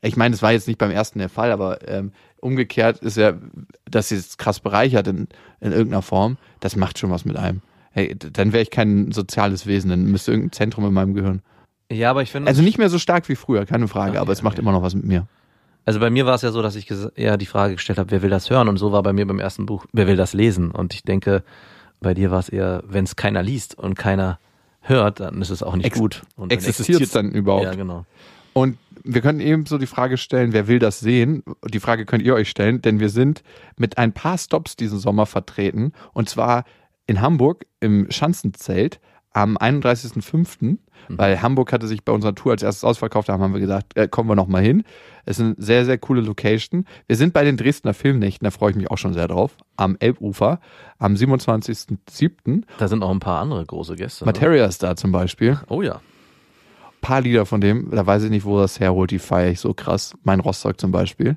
Ich 0.00 0.16
meine, 0.16 0.32
das 0.32 0.42
war 0.42 0.52
jetzt 0.52 0.66
nicht 0.66 0.78
beim 0.78 0.90
ersten 0.90 1.18
der 1.18 1.28
Fall, 1.28 1.52
aber 1.52 1.86
ähm, 1.88 2.12
umgekehrt 2.40 2.98
ist 2.98 3.16
ja, 3.16 3.34
dass 3.84 4.08
sie 4.08 4.16
es 4.16 4.36
krass 4.36 4.60
bereichert 4.60 5.06
in, 5.06 5.28
in 5.60 5.72
irgendeiner 5.72 6.02
Form, 6.02 6.38
das 6.60 6.76
macht 6.76 6.98
schon 6.98 7.10
was 7.10 7.24
mit 7.24 7.36
einem. 7.36 7.60
Hey, 7.92 8.16
dann 8.18 8.52
wäre 8.52 8.62
ich 8.62 8.70
kein 8.70 9.12
soziales 9.12 9.66
Wesen, 9.66 9.90
dann 9.90 10.04
müsste 10.04 10.32
irgendein 10.32 10.52
Zentrum 10.52 10.86
in 10.86 10.92
meinem 10.94 11.14
Gehirn. 11.14 11.42
Ja, 11.90 12.10
aber 12.10 12.22
ich 12.22 12.30
finde. 12.30 12.48
Also 12.48 12.62
nicht 12.62 12.78
mehr 12.78 12.88
so 12.88 12.98
stark 12.98 13.28
wie 13.28 13.36
früher, 13.36 13.66
keine 13.66 13.86
Frage, 13.88 14.12
Okay, 14.12 14.18
aber 14.18 14.32
es 14.32 14.42
macht 14.42 14.54
okay. 14.54 14.62
immer 14.62 14.72
noch 14.72 14.82
was 14.82 14.94
mit 14.94 15.04
mir. 15.04 15.26
Also 15.84 16.00
bei 16.00 16.10
mir 16.10 16.26
war 16.26 16.34
es 16.34 16.42
ja 16.42 16.52
so, 16.52 16.62
dass 16.62 16.76
ich 16.76 16.88
eher 17.16 17.36
die 17.36 17.46
Frage 17.46 17.74
gestellt 17.74 17.98
habe, 17.98 18.10
wer 18.10 18.22
will 18.22 18.30
das 18.30 18.50
hören? 18.50 18.68
Und 18.68 18.76
so 18.76 18.92
war 18.92 19.02
bei 19.02 19.12
mir 19.12 19.26
beim 19.26 19.40
ersten 19.40 19.66
Buch, 19.66 19.84
wer 19.92 20.06
will 20.06 20.16
das 20.16 20.32
lesen? 20.32 20.70
Und 20.70 20.94
ich 20.94 21.02
denke, 21.02 21.42
bei 22.00 22.14
dir 22.14 22.30
war 22.30 22.38
es 22.38 22.48
eher, 22.48 22.82
wenn 22.86 23.04
es 23.04 23.16
keiner 23.16 23.42
liest 23.42 23.76
und 23.76 23.94
keiner 23.94 24.38
hört, 24.80 25.20
dann 25.20 25.42
ist 25.42 25.50
es 25.50 25.62
auch 25.62 25.74
nicht 25.74 25.86
Ex- 25.86 25.98
gut. 25.98 26.22
Und 26.36 26.52
Existiert 26.52 27.00
es 27.00 27.10
dann 27.10 27.30
überhaupt? 27.32 27.64
Ja, 27.64 27.74
genau. 27.74 28.06
Und 28.52 28.78
wir 29.02 29.22
können 29.22 29.40
eben 29.40 29.66
so 29.66 29.78
die 29.78 29.86
Frage 29.86 30.18
stellen, 30.18 30.52
wer 30.52 30.68
will 30.68 30.78
das 30.78 31.00
sehen? 31.00 31.42
Die 31.68 31.80
Frage 31.80 32.04
könnt 32.04 32.22
ihr 32.22 32.34
euch 32.34 32.48
stellen, 32.48 32.80
denn 32.82 33.00
wir 33.00 33.08
sind 33.08 33.42
mit 33.76 33.98
ein 33.98 34.12
paar 34.12 34.38
Stops 34.38 34.76
diesen 34.76 34.98
Sommer 34.98 35.26
vertreten. 35.26 35.92
Und 36.12 36.28
zwar 36.28 36.64
in 37.06 37.20
Hamburg 37.20 37.66
im 37.80 38.10
Schanzenzelt 38.10 39.00
am 39.34 39.56
31.05., 39.56 40.78
weil 41.08 41.42
Hamburg 41.42 41.72
hatte 41.72 41.88
sich 41.88 42.04
bei 42.04 42.12
unserer 42.12 42.34
Tour 42.34 42.52
als 42.52 42.62
erstes 42.62 42.84
ausverkauft, 42.84 43.28
da 43.28 43.36
haben 43.38 43.52
wir 43.52 43.60
gesagt, 43.60 43.96
äh, 43.96 44.06
kommen 44.06 44.28
wir 44.28 44.36
noch 44.36 44.46
mal 44.46 44.62
hin. 44.62 44.84
Es 45.24 45.38
ist 45.38 45.44
eine 45.44 45.54
sehr, 45.58 45.84
sehr 45.84 45.98
coole 45.98 46.20
Location. 46.20 46.84
Wir 47.08 47.16
sind 47.16 47.32
bei 47.34 47.42
den 47.44 47.56
Dresdner 47.56 47.92
Filmnächten, 47.94 48.44
da 48.44 48.50
freue 48.50 48.70
ich 48.70 48.76
mich 48.76 48.90
auch 48.90 48.98
schon 48.98 49.12
sehr 49.14 49.26
drauf, 49.26 49.56
am 49.76 49.96
Elbufer, 49.98 50.60
am 50.98 51.14
27.07. 51.14 52.62
Da 52.78 52.88
sind 52.88 53.02
auch 53.02 53.10
ein 53.10 53.20
paar 53.20 53.40
andere 53.40 53.64
große 53.64 53.96
Gäste. 53.96 54.24
ne? 54.24 54.26
Materia 54.26 54.64
ist 54.66 54.82
da 54.82 54.96
zum 54.96 55.12
Beispiel 55.12 55.58
Oh 55.68 55.82
ja. 55.82 56.00
paar 57.00 57.20
Lieder 57.20 57.46
von 57.46 57.60
dem, 57.60 57.90
da 57.90 58.06
weiß 58.06 58.24
ich 58.24 58.30
nicht, 58.30 58.44
wo 58.44 58.58
das 58.58 58.78
herholt, 58.80 59.10
die 59.10 59.18
feiere 59.18 59.50
ich 59.50 59.60
so 59.60 59.74
krass. 59.74 60.14
Mein 60.22 60.40
Rostock 60.40 60.78
zum 60.80 60.92
Beispiel. 60.92 61.36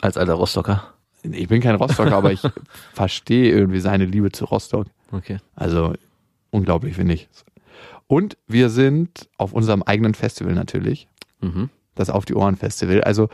Als 0.00 0.16
alter 0.16 0.34
Rostocker. 0.34 0.82
Ich 1.22 1.48
bin 1.48 1.60
kein 1.60 1.76
Rostocker, 1.76 2.16
aber 2.16 2.32
ich 2.32 2.42
verstehe 2.94 3.52
irgendwie 3.52 3.80
seine 3.80 4.04
Liebe 4.06 4.32
zu 4.32 4.44
Rostock. 4.44 4.86
Okay. 5.12 5.38
Also 5.54 5.94
unglaublich, 6.50 6.96
finde 6.96 7.14
ich. 7.14 7.28
Und 8.06 8.36
wir 8.46 8.68
sind 8.70 9.28
auf 9.38 9.52
unserem 9.52 9.82
eigenen 9.82 10.14
Festival 10.14 10.54
natürlich, 10.54 11.08
Mhm. 11.40 11.70
das 11.94 12.08
Auf 12.10 12.24
die 12.24 12.34
Ohren 12.34 12.56
Festival. 12.56 13.02
Also 13.02 13.28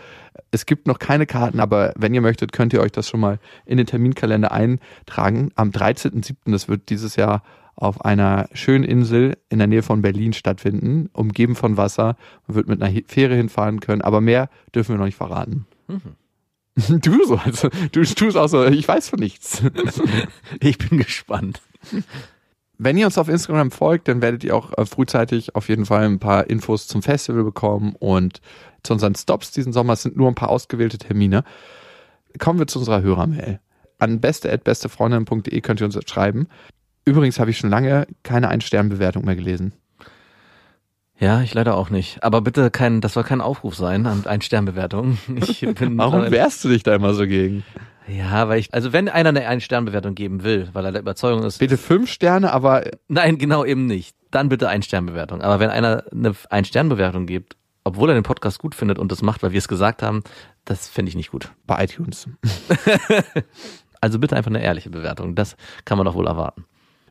es 0.50 0.66
gibt 0.66 0.86
noch 0.86 0.98
keine 0.98 1.26
Karten, 1.26 1.60
aber 1.60 1.92
wenn 1.96 2.14
ihr 2.14 2.20
möchtet, 2.22 2.52
könnt 2.52 2.72
ihr 2.72 2.80
euch 2.80 2.92
das 2.92 3.08
schon 3.08 3.20
mal 3.20 3.38
in 3.66 3.76
den 3.76 3.86
Terminkalender 3.86 4.50
eintragen. 4.52 5.50
Am 5.56 5.70
13.07., 5.70 6.52
das 6.52 6.68
wird 6.68 6.88
dieses 6.90 7.16
Jahr 7.16 7.42
auf 7.76 8.04
einer 8.04 8.48
schönen 8.54 8.84
Insel 8.84 9.36
in 9.50 9.58
der 9.58 9.68
Nähe 9.68 9.82
von 9.82 10.02
Berlin 10.02 10.32
stattfinden, 10.32 11.10
umgeben 11.12 11.54
von 11.54 11.76
Wasser. 11.76 12.16
Man 12.46 12.56
wird 12.56 12.66
mit 12.68 12.82
einer 12.82 13.00
Fähre 13.06 13.34
hinfahren 13.36 13.80
können, 13.80 14.02
aber 14.02 14.20
mehr 14.20 14.48
dürfen 14.74 14.94
wir 14.94 14.98
noch 14.98 15.04
nicht 15.04 15.16
verraten. 15.16 15.66
Du 16.88 17.24
so, 17.26 17.36
also 17.36 17.68
du 17.92 18.04
tust 18.04 18.36
auch 18.36 18.48
so, 18.48 18.64
ich 18.66 18.86
weiß 18.86 19.08
von 19.10 19.18
nichts. 19.18 19.62
Ich 20.60 20.78
bin 20.78 20.98
gespannt. 20.98 21.60
Wenn 22.78 22.96
ihr 22.96 23.06
uns 23.06 23.18
auf 23.18 23.28
Instagram 23.28 23.70
folgt, 23.70 24.08
dann 24.08 24.22
werdet 24.22 24.44
ihr 24.44 24.54
auch 24.54 24.76
äh, 24.76 24.86
frühzeitig 24.86 25.54
auf 25.54 25.68
jeden 25.68 25.86
Fall 25.86 26.04
ein 26.04 26.20
paar 26.20 26.48
Infos 26.48 26.86
zum 26.86 27.02
Festival 27.02 27.44
bekommen 27.44 27.94
und 27.98 28.40
zu 28.82 28.92
unseren 28.92 29.14
Stops 29.14 29.50
diesen 29.50 29.72
Sommer 29.72 29.94
Es 29.94 30.02
sind 30.02 30.16
nur 30.16 30.28
ein 30.28 30.36
paar 30.36 30.50
ausgewählte 30.50 30.98
Termine. 30.98 31.44
Kommen 32.38 32.58
wir 32.58 32.66
zu 32.66 32.78
unserer 32.78 33.02
Hörermail. 33.02 33.60
An 33.98 34.20
beste@bestefreundin.de 34.20 35.60
könnt 35.60 35.80
ihr 35.80 35.86
uns 35.86 35.98
schreiben. 36.08 36.46
Übrigens 37.04 37.40
habe 37.40 37.50
ich 37.50 37.58
schon 37.58 37.70
lange 37.70 38.06
keine 38.22 38.48
Ein-Stern-Bewertung 38.48 39.24
mehr 39.24 39.34
gelesen. 39.34 39.72
Ja, 41.20 41.42
ich 41.42 41.52
leider 41.54 41.76
auch 41.76 41.90
nicht. 41.90 42.22
Aber 42.22 42.40
bitte 42.40 42.70
kein, 42.70 43.00
das 43.00 43.14
soll 43.14 43.24
kein 43.24 43.40
Aufruf 43.40 43.74
sein 43.74 44.06
an 44.06 44.26
ein 44.26 44.40
Sternbewertung. 44.40 45.18
Ich 45.40 45.60
bin 45.60 45.98
Warum 45.98 46.30
wehrst 46.30 46.64
du 46.64 46.68
dich 46.68 46.82
da 46.82 46.94
immer 46.94 47.14
so 47.14 47.26
gegen? 47.26 47.64
Ja, 48.06 48.48
weil 48.48 48.60
ich, 48.60 48.72
also 48.72 48.92
wenn 48.92 49.08
einer 49.08 49.28
eine 49.28 49.46
ein 49.46 49.60
Sternbewertung 49.60 50.14
geben 50.14 50.42
will, 50.42 50.68
weil 50.72 50.84
er 50.84 50.92
der 50.92 51.02
Überzeugung 51.02 51.42
ist, 51.42 51.58
Bitte 51.58 51.76
fünf 51.76 52.10
Sterne, 52.10 52.52
aber 52.52 52.84
nein, 53.08 53.36
genau 53.36 53.64
eben 53.64 53.86
nicht, 53.86 54.16
dann 54.30 54.48
bitte 54.48 54.68
ein 54.68 54.82
Sternbewertung. 54.82 55.42
Aber 55.42 55.60
wenn 55.60 55.70
einer 55.70 56.04
eine 56.10 56.34
ein 56.48 56.64
Sternbewertung 56.64 57.26
gibt, 57.26 57.56
obwohl 57.84 58.10
er 58.10 58.14
den 58.14 58.22
Podcast 58.22 58.58
gut 58.58 58.74
findet 58.74 58.98
und 58.98 59.12
das 59.12 59.20
macht, 59.22 59.42
weil 59.42 59.52
wir 59.52 59.58
es 59.58 59.68
gesagt 59.68 60.02
haben, 60.02 60.22
das 60.64 60.88
finde 60.88 61.10
ich 61.10 61.16
nicht 61.16 61.30
gut. 61.30 61.50
bei 61.66 61.82
iTunes. 61.84 62.28
Also 64.00 64.18
bitte 64.18 64.36
einfach 64.36 64.50
eine 64.50 64.62
ehrliche 64.62 64.90
Bewertung. 64.90 65.34
Das 65.34 65.56
kann 65.84 65.98
man 65.98 66.04
doch 66.04 66.14
wohl 66.14 66.28
erwarten. 66.28 66.64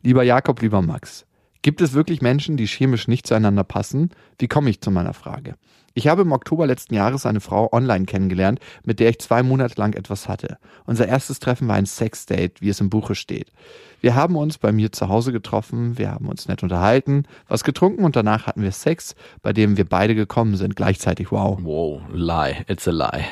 Lieber 0.03 0.23
Jakob, 0.23 0.61
lieber 0.61 0.81
Max, 0.81 1.25
gibt 1.61 1.81
es 1.81 1.93
wirklich 1.93 2.21
Menschen, 2.21 2.57
die 2.57 2.67
chemisch 2.67 3.07
nicht 3.07 3.27
zueinander 3.27 3.63
passen? 3.63 4.11
Wie 4.39 4.47
komme 4.47 4.69
ich 4.69 4.81
zu 4.81 4.91
meiner 4.91 5.13
Frage? 5.13 5.55
Ich 5.97 6.07
habe 6.07 6.21
im 6.21 6.31
Oktober 6.31 6.67
letzten 6.67 6.93
Jahres 6.93 7.25
eine 7.25 7.39
Frau 7.39 7.69
online 7.71 8.05
kennengelernt, 8.05 8.59
mit 8.83 8.99
der 8.99 9.09
ich 9.09 9.17
zwei 9.17 9.41
Monate 9.41 9.81
lang 9.81 9.93
etwas 9.93 10.29
hatte. 10.29 10.59
Unser 10.85 11.07
erstes 11.07 11.39
Treffen 11.39 11.67
war 11.67 11.75
ein 11.75 11.87
Sexdate, 11.87 12.61
wie 12.61 12.69
es 12.69 12.79
im 12.79 12.91
Buche 12.91 13.15
steht. 13.15 13.51
Wir 13.99 14.13
haben 14.13 14.35
uns 14.35 14.59
bei 14.59 14.71
mir 14.71 14.91
zu 14.91 15.09
Hause 15.09 15.31
getroffen, 15.31 15.97
wir 15.97 16.11
haben 16.11 16.27
uns 16.27 16.47
nett 16.47 16.61
unterhalten, 16.61 17.23
was 17.47 17.63
getrunken 17.63 18.03
und 18.03 18.15
danach 18.15 18.45
hatten 18.45 18.61
wir 18.61 18.71
Sex, 18.71 19.15
bei 19.41 19.53
dem 19.53 19.75
wir 19.75 19.85
beide 19.85 20.13
gekommen 20.13 20.55
sind, 20.55 20.75
gleichzeitig. 20.75 21.31
Wow. 21.31 21.57
Wow, 21.63 22.01
lie, 22.13 22.63
it's 22.67 22.87
a 22.87 22.91
lie. 22.91 23.25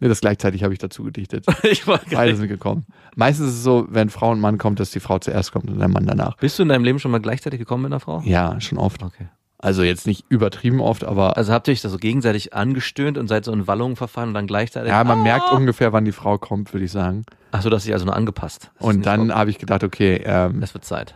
Nee, 0.00 0.08
das 0.08 0.20
gleichzeitig 0.20 0.62
habe 0.62 0.72
ich 0.72 0.78
dazu 0.78 1.04
gedichtet. 1.04 1.46
Ich 1.62 1.86
war 1.86 2.00
Beide 2.10 2.36
sind 2.36 2.48
gekommen. 2.48 2.84
Meistens 3.14 3.48
ist 3.48 3.54
es 3.54 3.62
so, 3.62 3.86
wenn 3.88 4.10
Frau 4.10 4.30
und 4.30 4.40
Mann 4.40 4.58
kommt, 4.58 4.78
dass 4.78 4.90
die 4.90 5.00
Frau 5.00 5.18
zuerst 5.18 5.52
kommt 5.52 5.68
und 5.70 5.78
der 5.78 5.88
Mann 5.88 6.06
danach. 6.06 6.36
Bist 6.36 6.58
du 6.58 6.62
in 6.62 6.68
deinem 6.68 6.84
Leben 6.84 6.98
schon 6.98 7.10
mal 7.10 7.20
gleichzeitig 7.20 7.58
gekommen 7.58 7.84
mit 7.84 7.92
einer 7.92 8.00
Frau? 8.00 8.20
Ja, 8.24 8.60
schon 8.60 8.78
oft. 8.78 9.02
Okay. 9.02 9.28
Also 9.58 9.82
jetzt 9.82 10.06
nicht 10.06 10.26
übertrieben 10.28 10.80
oft, 10.80 11.02
aber 11.02 11.38
Also 11.38 11.52
habt 11.52 11.66
ihr 11.66 11.72
euch 11.72 11.80
da 11.80 11.88
so 11.88 11.96
gegenseitig 11.96 12.52
angestöhnt 12.52 13.16
und 13.16 13.26
seid 13.26 13.46
so 13.46 13.52
in 13.52 13.66
Wallungen 13.66 13.96
verfahren 13.96 14.28
und 14.28 14.34
dann 14.34 14.46
gleichzeitig. 14.46 14.90
ja, 14.90 15.02
man 15.02 15.22
merkt 15.22 15.50
ungefähr, 15.50 15.94
wann 15.94 16.04
die 16.04 16.12
Frau 16.12 16.36
kommt, 16.36 16.74
würde 16.74 16.84
ich 16.84 16.92
sagen. 16.92 17.24
Ach 17.52 17.62
so, 17.62 17.70
dass 17.70 17.84
sich 17.84 17.94
also 17.94 18.04
nur 18.04 18.14
angepasst. 18.14 18.70
Das 18.78 18.86
Und 18.86 19.06
dann 19.06 19.34
habe 19.34 19.48
ich 19.48 19.58
gedacht, 19.58 19.82
okay, 19.82 20.20
ähm, 20.24 20.62
Es 20.62 20.74
wird 20.74 20.84
Zeit. 20.84 21.14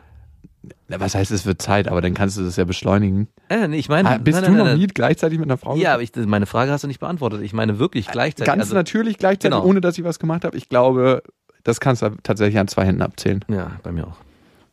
Was 0.88 1.14
heißt, 1.14 1.30
es 1.30 1.46
wird 1.46 1.62
Zeit, 1.62 1.88
aber 1.88 2.00
dann 2.00 2.14
kannst 2.14 2.36
du 2.36 2.42
das 2.42 2.56
ja 2.56 2.64
beschleunigen. 2.64 3.28
Äh, 3.48 3.68
nee, 3.68 3.78
ich 3.78 3.88
meine, 3.88 4.08
Ah, 4.08 4.18
bist 4.18 4.36
nein, 4.36 4.44
du 4.44 4.50
nein, 4.50 4.58
noch 4.58 4.64
nein, 4.72 4.78
nie 4.78 4.86
gleichzeitig 4.88 5.38
mit 5.38 5.46
einer 5.48 5.56
Frau 5.56 5.76
Ja, 5.76 5.94
aber 5.94 6.02
ich, 6.02 6.14
meine 6.16 6.46
Frage 6.46 6.70
hast 6.72 6.82
du 6.84 6.88
nicht 6.88 6.98
beantwortet. 7.00 7.42
Ich 7.42 7.52
meine 7.52 7.78
wirklich 7.78 8.08
gleichzeitig. 8.08 8.46
Ganz 8.46 8.62
also, 8.64 8.74
natürlich 8.74 9.16
gleichzeitig, 9.18 9.56
Genau. 9.56 9.64
ohne 9.64 9.80
dass 9.80 9.96
ich 9.98 10.04
was 10.04 10.18
gemacht 10.18 10.44
habe. 10.44 10.56
Ich 10.56 10.68
glaube, 10.68 11.22
das 11.64 11.78
kannst 11.80 12.02
du 12.02 12.10
tatsächlich 12.22 12.58
an 12.58 12.66
zwei 12.68 12.84
Händen 12.86 13.02
abzählen. 13.02 13.44
Ja, 13.48 13.72
bei 13.82 13.92
mir 13.92 14.06
auch. 14.08 14.16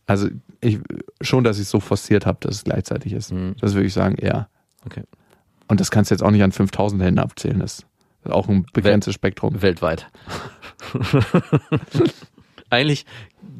Also 0.08 0.28
ich 0.62 0.80
schon, 1.22 1.44
dass 1.44 1.58
ich 1.58 1.64
es 1.64 1.70
so 1.70 1.80
forciert 1.80 2.26
habe, 2.26 2.38
dass 2.42 2.56
es 2.56 2.64
gleichzeitig 2.64 3.14
ist. 3.14 3.32
Mhm. 3.32 3.56
Das 3.62 3.74
würde 3.76 3.86
ich 3.88 3.94
sagen, 3.94 4.16
ja. 4.20 4.48
Okay. 4.86 5.04
Und 5.68 5.80
das 5.80 5.92
kannst 5.92 6.10
du 6.12 6.16
jetzt 6.16 6.22
auch 6.24 6.32
nicht 6.32 6.44
an 6.44 6.52
5000 6.52 7.02
Händen 7.04 7.20
abzählen. 7.20 7.60
Das 7.60 7.86
ist 8.24 8.32
auch 8.32 8.48
ein 8.50 8.66
begrenztes 8.74 9.14
Spektrum. 9.14 9.62
Weltweit. 9.62 10.08
Eigentlich 12.70 13.06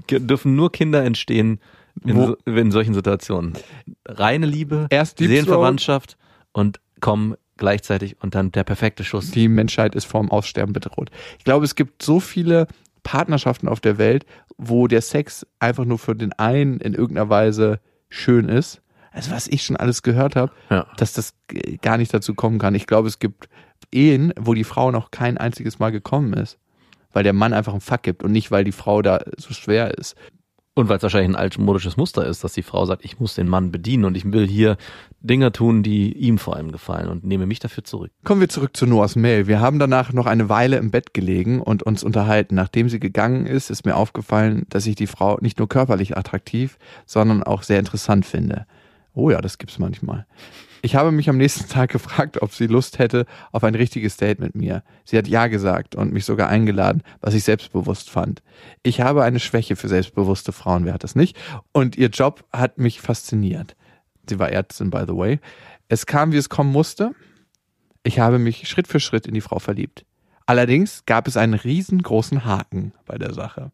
ge- 0.08 0.20
dürfen 0.20 0.56
nur 0.56 0.72
Kinder 0.72 1.04
entstehen 1.04 1.60
in, 2.06 2.16
so, 2.26 2.36
in 2.46 2.72
solchen 2.72 2.94
Situationen. 2.94 3.54
Reine 4.08 4.46
Liebe, 4.46 4.88
Erst 4.90 5.20
Deep 5.20 5.30
Seelenverwandtschaft 5.30 6.18
und 6.52 6.80
kommen 7.02 7.36
gleichzeitig 7.58 8.18
und 8.22 8.36
dann 8.36 8.52
der 8.52 8.64
perfekte 8.64 9.04
Schuss. 9.04 9.32
Die 9.32 9.48
Menschheit 9.48 9.96
ist 9.96 10.06
vorm 10.06 10.30
Aussterben 10.32 10.74
bedroht. 10.74 11.10
Ich 11.38 11.44
glaube, 11.44 11.66
es 11.66 11.76
gibt 11.76 12.04
so 12.04 12.20
viele 12.20 12.68
Partnerschaften 13.04 13.68
auf 13.68 13.80
der 13.80 13.98
Welt, 13.98 14.26
wo 14.58 14.88
der 14.88 15.02
Sex 15.02 15.46
einfach 15.60 15.86
nur 15.86 15.98
für 16.00 16.16
den 16.16 16.34
einen 16.34 16.80
in 16.80 16.94
irgendeiner 16.94 17.30
Weise 17.30 17.80
schön 18.10 18.50
ist. 18.50 18.82
Also 19.12 19.32
was 19.32 19.48
ich 19.48 19.64
schon 19.64 19.76
alles 19.78 20.04
gehört 20.04 20.36
habe, 20.36 20.52
Ja. 20.70 20.86
dass 20.98 21.14
das 21.14 21.34
gar 21.82 21.98
nicht 21.98 22.14
dazu 22.14 22.36
kommen 22.36 22.60
kann. 22.60 22.76
Ich 22.76 22.86
glaube, 22.86 23.08
es 23.08 23.20
gibt 23.20 23.50
Ehen, 23.92 24.34
wo 24.40 24.54
die 24.54 24.64
Frau 24.66 24.92
noch 24.92 25.12
kein 25.12 25.38
einziges 25.38 25.80
Mal 25.80 25.92
gekommen 25.92 26.34
ist. 26.34 26.58
Weil 27.14 27.24
der 27.24 27.34
Mann 27.34 27.54
einfach 27.54 27.72
einen 27.72 27.82
Fuck 27.82 28.04
gibt 28.04 28.22
und 28.22 28.32
nicht, 28.32 28.52
weil 28.52 28.64
die 28.64 28.72
Frau 28.74 29.02
da 29.02 29.22
so 29.38 29.54
schwer 29.54 29.98
ist. 29.98 30.16
Und 30.78 30.90
weil 30.90 30.98
es 30.98 31.04
wahrscheinlich 31.04 31.32
ein 31.32 31.42
altmodisches 31.42 31.98
Muster 31.98 32.24
ist, 32.28 32.44
dass 32.44 32.54
die 32.54 32.62
Frau 32.62 32.86
sagt, 32.86 33.04
ich 33.04 33.20
muss 33.20 33.34
den 33.34 33.48
Mann 33.48 33.72
bedienen 33.72 34.06
und 34.06 34.16
ich 34.16 34.32
will 34.32 34.48
hier 34.48 34.78
Dinge 35.22 35.52
tun, 35.52 35.82
die 35.82 36.14
ihm 36.14 36.38
vor 36.38 36.56
allem 36.56 36.72
gefallen 36.72 37.10
und 37.10 37.24
nehme 37.24 37.48
mich 37.48 37.58
dafür 37.58 37.84
zurück. 37.84 38.12
Kommen 38.24 38.42
wir 38.42 38.48
zurück 38.48 38.78
zu 38.78 38.86
Noahs 38.86 39.16
Mail. 39.16 39.48
Wir 39.48 39.60
haben 39.60 39.80
danach 39.80 40.14
noch 40.14 40.28
eine 40.28 40.50
Weile 40.50 40.78
im 40.78 40.92
Bett 40.92 41.16
gelegen 41.16 41.62
und 41.62 41.82
uns 41.82 42.04
unterhalten. 42.04 42.54
Nachdem 42.54 42.90
sie 42.90 43.00
gegangen 43.00 43.48
ist, 43.48 43.72
ist 43.72 43.88
mir 43.88 43.96
aufgefallen, 43.96 44.68
dass 44.70 44.86
ich 44.86 44.94
die 44.94 45.08
Frau 45.08 45.40
nicht 45.42 45.58
nur 45.58 45.68
körperlich 45.68 46.16
attraktiv, 46.16 46.78
sondern 47.08 47.42
auch 47.42 47.64
sehr 47.64 47.80
interessant 47.80 48.28
finde. 48.28 48.68
Oh 49.16 49.32
ja, 49.32 49.42
das 49.42 49.58
gibt's 49.58 49.80
manchmal. 49.80 50.28
Ich 50.82 50.96
habe 50.96 51.12
mich 51.12 51.30
am 51.30 51.38
nächsten 51.38 51.68
Tag 51.70 51.92
gefragt, 51.92 52.42
ob 52.42 52.54
sie 52.54 52.68
Lust 52.68 53.00
hätte 53.00 53.26
auf 53.52 53.64
ein 53.64 53.76
richtiges 53.76 54.18
Date 54.18 54.40
mit 54.40 54.56
mir. 54.56 54.84
Sie 55.06 55.18
hat 55.18 55.28
ja 55.28 55.48
gesagt 55.48 55.96
und 55.96 56.14
mich 56.14 56.26
sogar 56.26 56.50
eingeladen, 56.50 57.04
was 57.22 57.34
ich 57.34 57.44
selbstbewusst 57.44 58.10
fand. 58.10 58.42
Ich 58.84 59.02
habe 59.02 59.24
eine 59.24 59.40
Schwäche 59.40 59.76
für 59.76 59.88
selbstbewusste 59.88 60.52
Frauen, 60.52 60.86
wer 60.86 60.94
hat 60.94 61.04
das 61.04 61.16
nicht? 61.16 61.38
Und 61.72 61.98
ihr 61.98 62.10
Job 62.10 62.44
hat 62.54 62.78
mich 62.78 63.02
fasziniert. 63.02 63.76
Sie 64.30 64.40
war 64.40 64.52
Ärztin, 64.52 64.90
by 64.90 65.04
the 65.08 65.16
way. 65.16 65.40
Es 65.88 66.06
kam, 66.06 66.32
wie 66.32 66.38
es 66.38 66.50
kommen 66.50 66.72
musste. 66.72 67.12
Ich 68.04 68.20
habe 68.20 68.40
mich 68.40 68.68
Schritt 68.68 68.88
für 68.88 69.00
Schritt 69.00 69.26
in 69.26 69.34
die 69.34 69.42
Frau 69.42 69.60
verliebt. 69.60 70.06
Allerdings 70.46 71.06
gab 71.06 71.28
es 71.28 71.38
einen 71.38 71.56
riesengroßen 71.56 72.46
Haken 72.46 72.94
bei 73.06 73.18
der 73.18 73.34
Sache. 73.34 73.72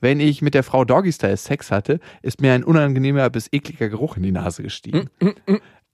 Wenn 0.00 0.20
ich 0.20 0.42
mit 0.42 0.54
der 0.54 0.62
Frau 0.62 0.84
Doggy 0.84 1.12
Style 1.12 1.36
Sex 1.36 1.70
hatte, 1.70 2.00
ist 2.22 2.40
mir 2.40 2.52
ein 2.52 2.64
unangenehmer 2.64 3.28
bis 3.30 3.48
ekliger 3.52 3.88
Geruch 3.88 4.16
in 4.16 4.22
die 4.22 4.32
Nase 4.32 4.62
gestiegen. 4.62 5.10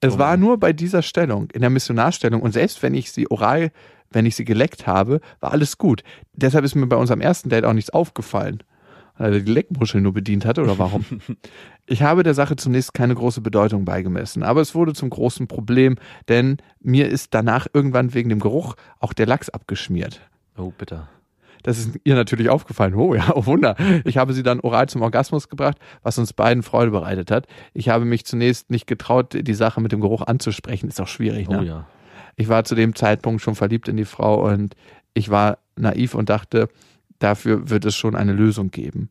Es 0.01 0.19
war 0.19 0.37
nur 0.37 0.59
bei 0.59 0.73
dieser 0.73 1.03
Stellung, 1.03 1.51
in 1.51 1.61
der 1.61 1.71
Missionarstellung, 1.71 2.41
und 2.41 2.53
selbst 2.53 2.83
wenn 2.83 2.95
ich 2.95 3.13
sie 3.13 3.31
oral, 3.31 3.71
wenn 4.11 4.27
ich 4.27 4.35
sie 4.35 4.45
geleckt 4.45 4.87
habe, 4.87 5.21
war 5.41 5.53
alles 5.53 5.79
gut. 5.79 6.03
Deshalb 6.33 6.65
ist 6.65 6.75
mir 6.75 6.87
bei 6.87 6.97
unserem 6.97 7.21
ersten 7.21 7.51
Date 7.51 7.65
auch 7.65 7.73
nichts 7.73 7.91
aufgefallen. 7.91 8.63
Weil 9.19 9.35
er 9.35 9.41
die 9.41 9.53
Leckmuschel 9.53 10.01
nur 10.01 10.15
bedient 10.15 10.47
hatte 10.47 10.63
oder 10.63 10.79
warum? 10.79 11.05
Ich 11.87 12.03
habe 12.03 12.23
der 12.23 12.35
Sache 12.35 12.55
zunächst 12.55 12.95
keine 12.95 13.17
große 13.17 13.41
Bedeutung 13.41 13.85
beigemessen, 13.85 14.45
aber 14.45 14.61
es 14.61 14.77
wurde 14.77 14.95
zum 14.95 15.11
großen 15.11 15.49
Problem, 15.49 15.97
denn 16.29 16.59
mir 16.79 17.09
ist 17.09 17.35
danach 17.35 17.67
irgendwann 17.73 18.15
wegen 18.15 18.29
dem 18.29 18.39
Geruch 18.39 18.77
auch 19.01 19.13
der 19.13 19.27
Lachs 19.27 19.51
abgeschmiert. 19.51 20.21
Oh, 20.57 20.71
bitter. 20.71 21.09
Das 21.63 21.79
ist 21.79 21.99
ihr 22.05 22.15
natürlich 22.15 22.49
aufgefallen. 22.49 22.95
Oh 22.95 23.15
ja, 23.15 23.31
oh 23.35 23.47
Wunder. 23.47 23.77
Ich 24.05 24.17
habe 24.17 24.33
sie 24.33 24.43
dann 24.43 24.61
oral 24.61 24.89
zum 24.89 25.03
Orgasmus 25.03 25.49
gebracht, 25.49 25.79
was 26.03 26.19
uns 26.19 26.33
beiden 26.33 26.63
Freude 26.63 26.91
bereitet 26.91 27.31
hat. 27.31 27.47
Ich 27.75 27.89
habe 27.89 28.05
mich 28.05 28.25
zunächst 28.25 28.71
nicht 28.71 28.87
getraut, 28.87 29.37
die 29.39 29.55
Sache 29.55 29.81
mit 29.81 29.93
dem 29.93 30.01
Geruch 30.01 30.23
anzusprechen. 30.23 30.89
Ist 30.89 31.01
auch 31.01 31.09
schwierig, 31.09 31.49
ne? 31.49 31.61
Oh 31.61 31.63
ja. 31.63 31.87
Ich 32.37 32.49
war 32.49 32.65
zu 32.65 32.75
dem 32.75 32.95
Zeitpunkt 32.95 33.43
schon 33.43 33.55
verliebt 33.55 33.89
in 33.89 33.97
die 33.97 34.05
Frau 34.05 34.49
und 34.49 34.75
ich 35.13 35.29
war 35.29 35.59
naiv 35.77 36.15
und 36.15 36.31
dachte, 36.31 36.69
dafür 37.19 37.69
wird 37.69 37.85
es 37.85 37.95
schon 37.95 38.15
eine 38.15 38.33
Lösung 38.33 38.71
geben. 38.71 39.11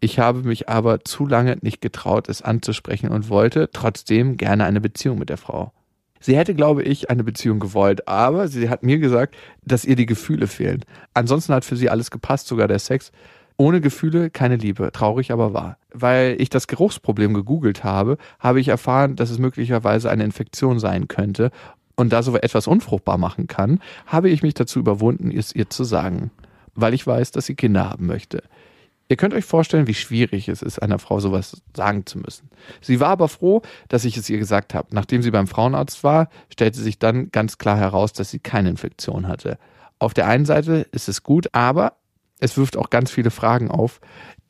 Ich 0.00 0.18
habe 0.18 0.42
mich 0.42 0.68
aber 0.68 1.04
zu 1.04 1.26
lange 1.26 1.58
nicht 1.60 1.80
getraut, 1.80 2.28
es 2.28 2.42
anzusprechen 2.42 3.10
und 3.10 3.28
wollte 3.28 3.70
trotzdem 3.72 4.36
gerne 4.36 4.64
eine 4.64 4.80
Beziehung 4.80 5.18
mit 5.18 5.28
der 5.28 5.36
Frau. 5.36 5.72
Sie 6.20 6.36
hätte, 6.36 6.54
glaube 6.54 6.82
ich, 6.82 7.08
eine 7.10 7.24
Beziehung 7.24 7.60
gewollt, 7.60 8.06
aber 8.06 8.48
sie 8.48 8.68
hat 8.68 8.82
mir 8.82 8.98
gesagt, 8.98 9.34
dass 9.64 9.84
ihr 9.84 9.96
die 9.96 10.06
Gefühle 10.06 10.46
fehlen. 10.46 10.84
Ansonsten 11.14 11.54
hat 11.54 11.64
für 11.64 11.76
sie 11.76 11.88
alles 11.88 12.10
gepasst, 12.10 12.46
sogar 12.46 12.68
der 12.68 12.78
Sex. 12.78 13.10
Ohne 13.56 13.80
Gefühle 13.80 14.30
keine 14.30 14.56
Liebe, 14.56 14.90
traurig 14.92 15.32
aber 15.32 15.52
wahr. 15.52 15.76
Weil 15.92 16.36
ich 16.38 16.50
das 16.50 16.66
Geruchsproblem 16.66 17.34
gegoogelt 17.34 17.84
habe, 17.84 18.16
habe 18.38 18.60
ich 18.60 18.68
erfahren, 18.68 19.16
dass 19.16 19.30
es 19.30 19.38
möglicherweise 19.38 20.10
eine 20.10 20.24
Infektion 20.24 20.78
sein 20.78 21.08
könnte 21.08 21.50
und 21.96 22.12
da 22.12 22.22
so 22.22 22.36
etwas 22.36 22.66
unfruchtbar 22.66 23.18
machen 23.18 23.46
kann, 23.46 23.80
habe 24.06 24.30
ich 24.30 24.42
mich 24.42 24.54
dazu 24.54 24.78
überwunden, 24.78 25.30
es 25.30 25.54
ihr 25.54 25.68
zu 25.68 25.84
sagen, 25.84 26.30
weil 26.74 26.94
ich 26.94 27.06
weiß, 27.06 27.30
dass 27.32 27.46
sie 27.46 27.54
Kinder 27.54 27.90
haben 27.90 28.06
möchte. 28.06 28.42
Ihr 29.10 29.16
könnt 29.16 29.34
euch 29.34 29.44
vorstellen, 29.44 29.88
wie 29.88 29.94
schwierig 29.94 30.48
es 30.48 30.62
ist, 30.62 30.78
einer 30.78 31.00
Frau 31.00 31.18
sowas 31.18 31.60
sagen 31.76 32.06
zu 32.06 32.16
müssen. 32.16 32.48
Sie 32.80 33.00
war 33.00 33.08
aber 33.08 33.26
froh, 33.26 33.60
dass 33.88 34.04
ich 34.04 34.16
es 34.16 34.30
ihr 34.30 34.38
gesagt 34.38 34.72
habe. 34.72 34.86
Nachdem 34.92 35.20
sie 35.20 35.32
beim 35.32 35.48
Frauenarzt 35.48 36.04
war, 36.04 36.28
stellte 36.48 36.78
sich 36.78 37.00
dann 37.00 37.32
ganz 37.32 37.58
klar 37.58 37.76
heraus, 37.76 38.12
dass 38.12 38.30
sie 38.30 38.38
keine 38.38 38.70
Infektion 38.70 39.26
hatte. 39.26 39.58
Auf 39.98 40.14
der 40.14 40.28
einen 40.28 40.44
Seite 40.44 40.86
ist 40.92 41.08
es 41.08 41.24
gut, 41.24 41.48
aber 41.52 41.94
es 42.38 42.56
wirft 42.56 42.76
auch 42.76 42.88
ganz 42.88 43.10
viele 43.10 43.32
Fragen 43.32 43.68
auf, 43.68 44.00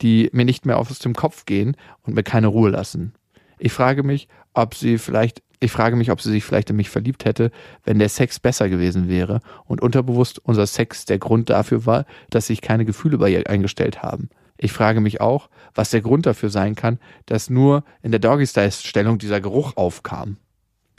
die 0.03 0.29
mir 0.31 0.45
nicht 0.45 0.67
mehr 0.67 0.77
aus 0.77 0.99
dem 0.99 1.15
Kopf 1.15 1.45
gehen 1.45 1.75
und 2.03 2.13
mir 2.13 2.23
keine 2.23 2.45
Ruhe 2.45 2.69
lassen. 2.69 3.13
Ich 3.57 3.73
frage 3.73 4.03
mich, 4.03 4.27
ob 4.53 4.75
sie 4.75 4.99
vielleicht, 4.99 5.41
ich 5.59 5.71
frage 5.71 5.95
mich, 5.95 6.11
ob 6.11 6.21
sie 6.21 6.29
sich 6.29 6.43
vielleicht 6.43 6.69
in 6.69 6.75
mich 6.75 6.91
verliebt 6.91 7.25
hätte, 7.25 7.49
wenn 7.83 7.97
der 7.97 8.09
Sex 8.09 8.39
besser 8.39 8.69
gewesen 8.69 9.09
wäre 9.09 9.39
und 9.65 9.81
unterbewusst 9.81 10.37
unser 10.37 10.67
Sex 10.67 11.05
der 11.05 11.17
Grund 11.17 11.49
dafür 11.49 11.87
war, 11.87 12.05
dass 12.29 12.45
sich 12.45 12.61
keine 12.61 12.85
Gefühle 12.85 13.17
bei 13.17 13.31
ihr 13.31 13.49
eingestellt 13.49 14.03
haben. 14.03 14.29
Ich 14.61 14.71
frage 14.71 15.01
mich 15.01 15.19
auch, 15.19 15.49
was 15.73 15.89
der 15.89 16.01
Grund 16.01 16.27
dafür 16.27 16.49
sein 16.49 16.75
kann, 16.75 16.99
dass 17.25 17.49
nur 17.49 17.83
in 18.03 18.11
der 18.11 18.19
Doggy-Style-Stellung 18.19 19.17
dieser 19.17 19.41
Geruch 19.41 19.75
aufkam. 19.75 20.37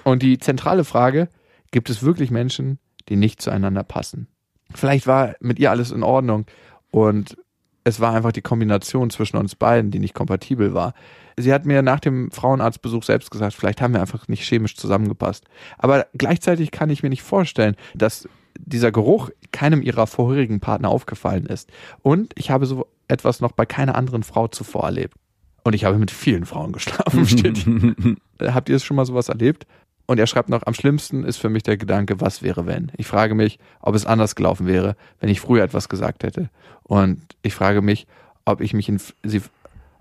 Und 0.02 0.22
die 0.22 0.38
zentrale 0.38 0.82
Frage, 0.82 1.28
gibt 1.70 1.88
es 1.88 2.02
wirklich 2.02 2.32
Menschen, 2.32 2.80
die 3.08 3.14
nicht 3.14 3.40
zueinander 3.40 3.84
passen? 3.84 4.26
Vielleicht 4.74 5.06
war 5.06 5.36
mit 5.38 5.60
ihr 5.60 5.70
alles 5.70 5.92
in 5.92 6.02
Ordnung 6.02 6.46
und 6.90 7.36
es 7.84 8.00
war 8.00 8.12
einfach 8.14 8.32
die 8.32 8.42
Kombination 8.42 9.10
zwischen 9.10 9.36
uns 9.36 9.54
beiden, 9.54 9.92
die 9.92 10.00
nicht 10.00 10.14
kompatibel 10.14 10.74
war. 10.74 10.92
Sie 11.36 11.52
hat 11.52 11.64
mir 11.64 11.82
nach 11.82 12.00
dem 12.00 12.32
Frauenarztbesuch 12.32 13.04
selbst 13.04 13.30
gesagt, 13.30 13.54
vielleicht 13.54 13.80
haben 13.80 13.94
wir 13.94 14.00
einfach 14.00 14.26
nicht 14.26 14.42
chemisch 14.42 14.76
zusammengepasst. 14.76 15.44
Aber 15.78 16.06
gleichzeitig 16.14 16.72
kann 16.72 16.90
ich 16.90 17.04
mir 17.04 17.10
nicht 17.10 17.22
vorstellen, 17.22 17.76
dass 17.94 18.28
dieser 18.58 18.90
Geruch 18.90 19.30
keinem 19.52 19.82
ihrer 19.82 20.06
vorherigen 20.06 20.60
Partner 20.60 20.88
aufgefallen 20.88 21.46
ist. 21.46 21.70
Und 22.02 22.32
ich 22.36 22.50
habe 22.50 22.66
so 22.66 22.88
etwas 23.12 23.40
noch 23.40 23.52
bei 23.52 23.66
keiner 23.66 23.94
anderen 23.94 24.22
Frau 24.22 24.48
zuvor 24.48 24.84
erlebt. 24.84 25.16
Und 25.64 25.74
ich 25.74 25.84
habe 25.84 25.98
mit 25.98 26.10
vielen 26.10 26.44
Frauen 26.44 26.72
geschlafen, 26.72 27.26
steht. 27.28 27.66
Habt 28.42 28.68
ihr 28.68 28.76
es 28.76 28.84
schon 28.84 28.96
mal 28.96 29.06
sowas 29.06 29.28
erlebt? 29.28 29.66
Und 30.06 30.18
er 30.18 30.26
schreibt 30.26 30.48
noch, 30.48 30.66
am 30.66 30.74
schlimmsten 30.74 31.24
ist 31.24 31.36
für 31.36 31.48
mich 31.48 31.62
der 31.62 31.76
Gedanke, 31.76 32.20
was 32.20 32.42
wäre 32.42 32.66
wenn? 32.66 32.90
Ich 32.96 33.06
frage 33.06 33.34
mich, 33.34 33.58
ob 33.80 33.94
es 33.94 34.04
anders 34.04 34.34
gelaufen 34.34 34.66
wäre, 34.66 34.96
wenn 35.20 35.30
ich 35.30 35.40
früher 35.40 35.62
etwas 35.62 35.88
gesagt 35.88 36.24
hätte. 36.24 36.50
Und 36.82 37.22
ich 37.42 37.54
frage 37.54 37.82
mich, 37.82 38.06
ob 38.44 38.60
ich 38.60 38.74
mich 38.74 38.88
in 38.88 39.00
sie, 39.22 39.42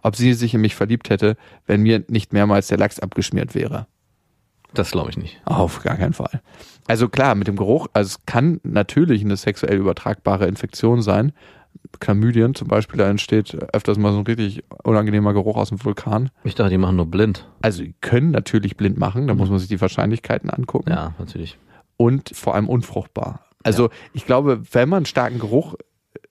ob 0.02 0.16
sie 0.16 0.34
sich 0.34 0.56
in 0.56 0.62
mich 0.62 0.76
verliebt 0.76 1.10
hätte, 1.10 1.38
wenn 1.68 1.84
mir 1.84 2.04
nicht 2.08 2.34
mehrmals 2.34 2.68
der 2.68 2.80
Lachs 2.80 3.00
abgeschmiert 3.00 3.54
wäre. 3.54 3.86
Das 4.74 4.92
glaube 4.92 5.12
ich 5.12 5.18
nicht. 5.18 5.40
Auf 5.46 5.84
gar 5.84 5.98
keinen 5.98 6.14
Fall. 6.14 6.42
Also 6.88 7.08
klar, 7.08 7.36
mit 7.36 7.48
dem 7.48 7.58
Geruch, 7.58 7.88
also 7.94 8.08
es 8.08 8.26
kann 8.26 8.60
natürlich 8.64 9.24
eine 9.24 9.38
sexuell 9.38 9.78
übertragbare 9.78 10.48
Infektion 10.48 11.02
sein. 11.02 11.34
Chlamydien 12.00 12.56
zum 12.56 12.68
Beispiel, 12.68 12.98
da 12.98 13.10
entsteht 13.10 13.56
öfters 13.74 13.98
mal 13.98 14.12
so 14.12 14.20
ein 14.20 14.26
richtig 14.26 14.64
unangenehmer 14.84 15.34
Geruch 15.34 15.58
aus 15.58 15.70
dem 15.70 15.84
Vulkan. 15.84 16.30
Ich 16.44 16.56
dachte, 16.56 16.72
die 16.72 16.78
machen 16.78 16.96
nur 16.96 17.06
blind. 17.06 17.48
Also 17.62 17.84
die 17.84 17.94
können 18.02 18.32
natürlich 18.32 18.78
blind 18.78 18.98
machen, 18.98 19.28
da 19.28 19.36
muss 19.36 19.50
man 19.50 19.60
sich 19.60 19.68
die 19.68 19.82
Wahrscheinlichkeiten 19.82 20.50
angucken. 20.50 20.90
Ja, 20.90 21.14
natürlich. 21.20 21.58
Und 21.98 22.32
vor 22.34 22.56
allem 22.56 22.70
unfruchtbar. 22.70 23.42
Also 23.64 23.90
ich 24.14 24.26
glaube, 24.26 24.62
wenn 24.72 24.90
man 24.90 25.06
starken 25.06 25.40
Geruch 25.40 25.76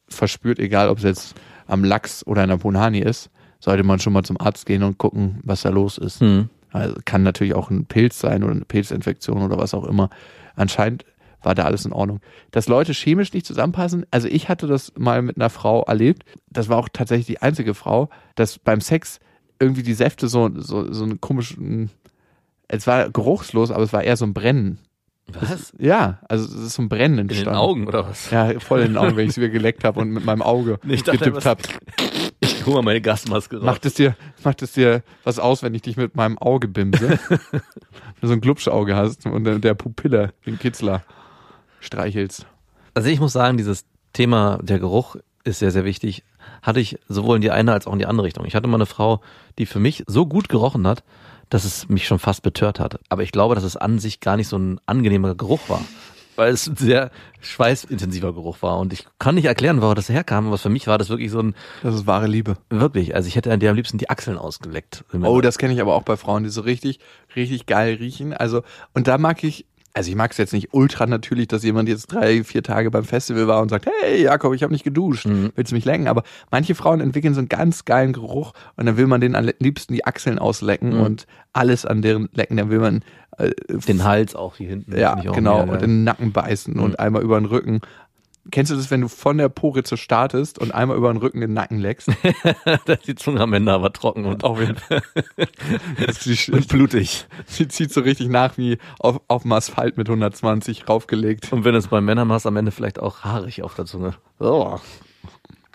verspürt, 0.09 0.59
egal 0.59 0.89
ob 0.89 0.99
es 0.99 1.05
jetzt 1.05 1.35
am 1.67 1.85
Lachs 1.85 2.27
oder 2.27 2.43
in 2.43 2.49
der 2.49 2.57
Punani 2.57 2.99
ist, 2.99 3.31
sollte 3.61 3.85
man 3.85 4.01
schon 4.01 4.13
mal 4.13 4.25
zum 4.25 4.41
Arzt 4.41 4.67
gehen 4.67 4.83
und 4.83 4.99
gucken, 4.99 5.41
was 5.45 5.63
da 5.63 5.69
los 5.69 5.99
ist. 5.99 6.21
Hm. 6.21 6.49
Also 6.73 6.97
kann 7.05 7.23
natürlich 7.23 7.55
auch 7.55 7.71
ein 7.71 7.87
Pilz 7.87 8.19
sein 8.19 8.43
oder 8.43 8.53
eine 8.53 8.65
Pilzinfektion 8.65 9.43
oder 9.43 9.59
was 9.59 9.75
auch 9.75 9.85
immer. 9.85 10.09
Anscheinend 10.57 11.05
war 11.43 11.55
da 11.55 11.65
alles 11.65 11.85
in 11.85 11.93
Ordnung. 11.93 12.21
Dass 12.51 12.69
Leute 12.69 12.93
chemisch 12.93 13.33
nicht 13.33 13.47
zusammenpassen, 13.47 14.07
also 14.11 14.29
ich 14.29 14.49
hatte 14.49 14.67
das 14.67 14.93
mal 14.97 15.23
mit 15.23 15.37
einer 15.37 15.51
Frau 15.51 15.83
erlebt, 15.83 16.25
das 16.49 16.69
war 16.69 16.79
auch 16.79 16.89
tatsächlich 16.93 17.27
die 17.27 17.43
einzige 17.43 17.75
Frau, 17.75 18.09
dass 18.35 18.59
beim 18.59 18.81
Sex 18.81 19.21
irgendwie 19.59 19.83
die 19.83 19.95
Säfte 19.95 20.29
so, 20.29 20.51
so, 20.55 20.93
so 20.93 21.05
einen 21.05 21.21
komischen, 21.21 21.91
es 22.69 22.87
war 22.87 23.11
geruchslos, 23.11 23.71
aber 23.71 23.83
es 23.83 23.93
war 23.93 24.03
eher 24.03 24.17
so 24.17 24.25
ein 24.25 24.35
Brennen. 24.35 24.79
Was? 25.33 25.73
Ja, 25.79 26.19
also 26.29 26.45
es 26.45 26.55
ist 26.55 26.75
so 26.75 26.83
ein 26.83 26.89
Brennen 26.89 27.19
In 27.19 27.29
den 27.29 27.37
entstanden. 27.37 27.59
Augen 27.61 27.87
oder 27.87 28.07
was? 28.09 28.31
Ja, 28.31 28.59
voll 28.59 28.81
in 28.81 28.89
den 28.89 28.97
Augen, 28.97 29.17
wenn 29.17 29.25
ich 29.25 29.31
es 29.31 29.37
wieder 29.37 29.49
geleckt 29.49 29.85
habe 29.85 30.01
und 30.01 30.11
mit 30.11 30.25
meinem 30.25 30.43
Auge 30.43 30.79
Nee, 30.83 30.95
ich 30.95 31.05
getippt 31.05 31.45
habe. 31.45 31.63
Ich 32.41 32.67
hol 32.67 32.75
mal 32.75 32.83
meine 32.83 33.01
Gasmaske 33.01 33.57
raus. 33.57 33.65
Macht 33.65 33.87
es 33.87 33.95
dir, 33.95 34.17
macht 34.43 34.63
es 34.63 34.73
dir 34.73 35.03
was 35.25 35.39
aus, 35.39 35.63
wenn 35.63 35.75
ich 35.75 35.83
dich 35.83 35.97
mit 35.97 36.17
meinem 36.17 36.39
Auge 36.39 36.69
bimse? 36.69 37.19
wenn 37.29 37.61
du 38.21 38.27
so 38.27 38.33
ein 38.33 38.41
Glubschauge 38.41 38.97
hast 38.97 39.27
und 39.27 39.45
der, 39.45 39.59
der 39.59 39.75
Pupille, 39.75 40.33
den 40.47 40.59
Kitzler, 40.59 41.03
streichelst. 41.81 42.47
Also 42.95 43.09
ich 43.09 43.21
muss 43.21 43.33
sagen, 43.33 43.57
dieses 43.57 43.85
Thema 44.13 44.59
der 44.63 44.79
Geruch 44.79 45.17
ist 45.45 45.59
sehr, 45.59 45.71
sehr 45.71 45.85
wichtig. 45.85 46.25
Hatte 46.63 46.81
ich 46.81 46.99
sowohl 47.09 47.37
in 47.37 47.43
die 47.43 47.51
eine 47.51 47.73
als 47.73 47.87
auch 47.87 47.93
in 47.93 47.99
die 47.99 48.07
andere 48.07 48.27
Richtung. 48.27 48.45
Ich 48.45 48.55
hatte 48.55 48.69
mal 48.69 48.77
eine 48.77 48.87
Frau, 48.87 49.21
die 49.59 49.67
für 49.67 49.81
mich 49.81 50.05
so 50.07 50.27
gut 50.27 50.49
gerochen 50.49 50.87
hat, 50.87 51.03
dass 51.49 51.65
es 51.65 51.89
mich 51.89 52.07
schon 52.07 52.19
fast 52.19 52.43
betört 52.43 52.79
hat. 52.79 53.01
Aber 53.09 53.23
ich 53.23 53.33
glaube, 53.33 53.55
dass 53.55 53.65
es 53.65 53.77
an 53.77 53.99
sich 53.99 54.21
gar 54.21 54.37
nicht 54.37 54.49
so 54.49 54.57
ein 54.59 54.81
angenehmer 54.87 55.35
Geruch 55.35 55.69
war. 55.69 55.83
Weil 56.37 56.53
es 56.53 56.67
ein 56.69 56.77
sehr 56.77 57.11
schweißintensiver 57.41 58.33
Geruch 58.33 58.63
war. 58.63 58.79
Und 58.79 58.93
ich 58.93 59.07
kann 59.19 59.35
nicht 59.35 59.45
erklären, 59.47 59.83
woher 59.83 59.95
das 59.95 60.09
herkam, 60.09 60.47
aber 60.47 60.59
für 60.59 60.69
mich 60.69 60.87
war 60.87 60.97
das 60.97 61.09
wirklich 61.09 61.31
so 61.31 61.41
ein, 61.41 61.55
Das 61.83 61.95
ist 61.95 62.07
wahre 62.07 62.27
Liebe. 62.27 62.57
wirklich, 62.71 63.15
also 63.15 63.27
ich 63.29 63.37
hätte 63.37 63.53
an 63.53 63.61
dir 63.61 63.71
am 63.71 63.77
liebsten 63.77 63.99
die 63.99 64.09
Achseln 64.11 64.39
ausgeleckt. 64.39 65.05
Oh, 65.23 65.41
das 65.41 65.59
kenne 65.59 65.75
ich 65.75 65.81
aber 65.81 65.95
auch 65.95 66.03
bei 66.03 66.17
Frauen, 66.17 66.45
die 66.45 66.49
so 66.51 66.61
richtig, 66.63 67.01
richtig 67.37 67.67
geil 67.67 67.95
riechen. 67.95 68.33
Also, 68.33 68.63
und 68.95 69.07
da 69.09 69.19
mag 69.19 69.43
ich, 69.45 69.67
also 69.93 70.11
ich 70.11 70.17
mag 70.17 70.31
es 70.31 70.39
jetzt 70.39 70.53
nicht 70.53 70.69
ultra 70.73 71.07
natürlich, 71.07 71.49
dass 71.49 71.63
jemand 71.65 71.89
jetzt 71.89 72.07
drei, 72.07 72.45
vier 72.45 72.63
Tage 72.63 72.91
beim 72.91 73.05
Festival 73.05 73.49
war 73.49 73.61
und 73.61 73.71
sagt, 73.71 73.87
hey 73.87 74.23
Jakob, 74.23 74.55
ich 74.55 74.63
habe 74.63 74.73
nicht 74.73 74.85
geduscht, 74.85 75.27
willst 75.27 75.73
du 75.73 75.75
mich 75.75 75.85
lecken? 75.85 76.07
Aber 76.07 76.23
manche 76.51 76.75
Frauen 76.75 77.01
entwickeln 77.01 77.35
so 77.35 77.41
einen 77.41 77.49
ganz 77.49 77.85
geilen 77.85 78.13
Geruch 78.13 78.53
und 78.77 78.87
dann 78.87 78.97
will 78.97 79.07
man 79.07 79.21
den 79.21 79.35
am 79.35 79.51
liebsten 79.59 79.95
die 79.95 80.05
Achseln 80.05 80.39
auslecken 80.39 80.93
und 81.01 81.27
alles 81.53 81.85
an 81.87 82.03
deren 82.03 82.29
lecken. 82.33 82.57
Dann 82.57 82.71
will 82.71 82.79
man 82.79 83.03
äh, 83.39 83.51
den 83.69 84.05
Hals 84.05 84.35
auch 84.35 84.57
hier 84.57 84.69
hinten. 84.69 84.97
ja, 84.97 85.15
genau, 85.15 85.63
und 85.63 85.83
den 85.83 86.05
Nacken 86.05 86.33
beißen 86.33 86.79
und 86.79 86.99
einmal 87.01 87.23
über 87.23 87.41
den 87.41 87.47
Rücken. 87.47 87.81
Kennst 88.51 88.73
du 88.73 88.77
das, 88.77 88.91
wenn 88.91 89.03
du 89.03 89.09
von 89.09 89.37
der 89.37 89.51
Poritze 89.51 89.97
startest 89.97 90.59
und 90.59 90.73
einmal 90.73 90.97
über 90.97 91.13
den 91.13 91.19
Rücken 91.19 91.41
den 91.41 91.53
Nacken 91.53 91.79
leckst? 91.79 92.09
da 92.87 92.95
ist 92.95 93.07
die 93.07 93.15
Zunge 93.15 93.41
am 93.41 93.53
Ende 93.53 93.73
aber 93.73 93.93
trocken 93.93 94.25
und, 94.25 94.45
Auf 94.45 94.59
jeden 94.59 94.77
Fall. 94.77 95.03
und 96.53 96.69
blutig. 96.69 97.27
sie 97.47 97.69
zieht 97.69 97.93
so 97.93 98.01
richtig 98.01 98.29
nach 98.29 98.57
wie 98.57 98.79
auf, 98.99 99.21
auf 99.29 99.43
dem 99.43 99.53
Asphalt 99.53 99.99
mit 99.99 100.09
120 100.09 100.89
raufgelegt. 100.89 101.53
Und 101.53 101.65
wenn 101.65 101.75
es 101.75 101.89
bei 101.89 102.01
Männern 102.01 102.29
machst, 102.29 102.47
am 102.47 102.57
Ende 102.57 102.71
vielleicht 102.71 102.99
auch 102.99 103.25
haarig 103.25 103.63
auf 103.63 103.75
der 103.75 103.85
Zunge. 103.85 104.15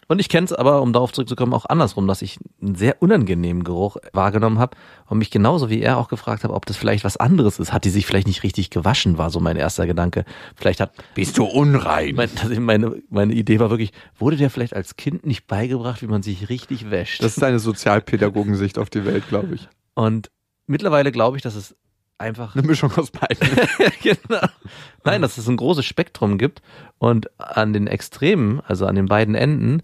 Und 0.07 0.19
ich 0.19 0.29
kenne 0.29 0.45
es 0.45 0.53
aber, 0.53 0.81
um 0.81 0.93
darauf 0.93 1.11
zurückzukommen, 1.13 1.53
auch 1.53 1.65
andersrum, 1.65 2.07
dass 2.07 2.21
ich 2.21 2.37
einen 2.61 2.75
sehr 2.75 3.01
unangenehmen 3.01 3.63
Geruch 3.63 3.97
wahrgenommen 4.13 4.59
habe 4.59 4.77
und 5.07 5.17
mich 5.17 5.31
genauso 5.31 5.69
wie 5.69 5.81
er 5.81 5.97
auch 5.97 6.09
gefragt 6.09 6.43
habe, 6.43 6.53
ob 6.53 6.65
das 6.67 6.77
vielleicht 6.77 7.03
was 7.03 7.17
anderes 7.17 7.57
ist. 7.59 7.73
Hat 7.73 7.85
die 7.85 7.89
sich 7.89 8.05
vielleicht 8.05 8.27
nicht 8.27 8.43
richtig 8.43 8.69
gewaschen, 8.69 9.17
war 9.17 9.31
so 9.31 9.39
mein 9.39 9.57
erster 9.57 9.87
Gedanke. 9.87 10.23
Vielleicht 10.55 10.79
hat 10.79 10.91
Bist 11.15 11.37
du 11.37 11.45
unrein? 11.45 12.15
mein, 12.15 12.29
meine, 12.59 13.01
meine 13.09 13.33
Idee 13.33 13.59
war 13.59 13.71
wirklich, 13.71 13.93
wurde 14.17 14.37
dir 14.37 14.51
vielleicht 14.51 14.75
als 14.75 14.95
Kind 14.95 15.25
nicht 15.25 15.47
beigebracht, 15.47 16.01
wie 16.03 16.07
man 16.07 16.21
sich 16.21 16.49
richtig 16.49 16.91
wäscht? 16.91 17.23
Das 17.23 17.35
ist 17.37 17.43
eine 17.43 17.59
Sozialpädagogensicht 17.59 18.77
auf 18.77 18.89
die 18.89 19.05
Welt, 19.05 19.27
glaube 19.27 19.55
ich. 19.55 19.67
und 19.95 20.29
mittlerweile 20.67 21.11
glaube 21.11 21.37
ich, 21.37 21.43
dass 21.43 21.55
es 21.55 21.75
einfach 22.17 22.55
Eine 22.55 22.67
Mischung 22.67 22.91
aus 22.95 23.11
beiden. 23.11 23.47
genau. 24.01 24.47
Nein, 25.03 25.21
dass 25.21 25.37
es 25.37 25.47
ein 25.47 25.57
großes 25.57 25.85
Spektrum 25.85 26.37
gibt 26.37 26.61
und 26.97 27.29
an 27.39 27.73
den 27.73 27.87
Extremen, 27.87 28.61
also 28.61 28.85
an 28.85 28.95
den 28.95 29.07
beiden 29.07 29.35
Enden, 29.35 29.81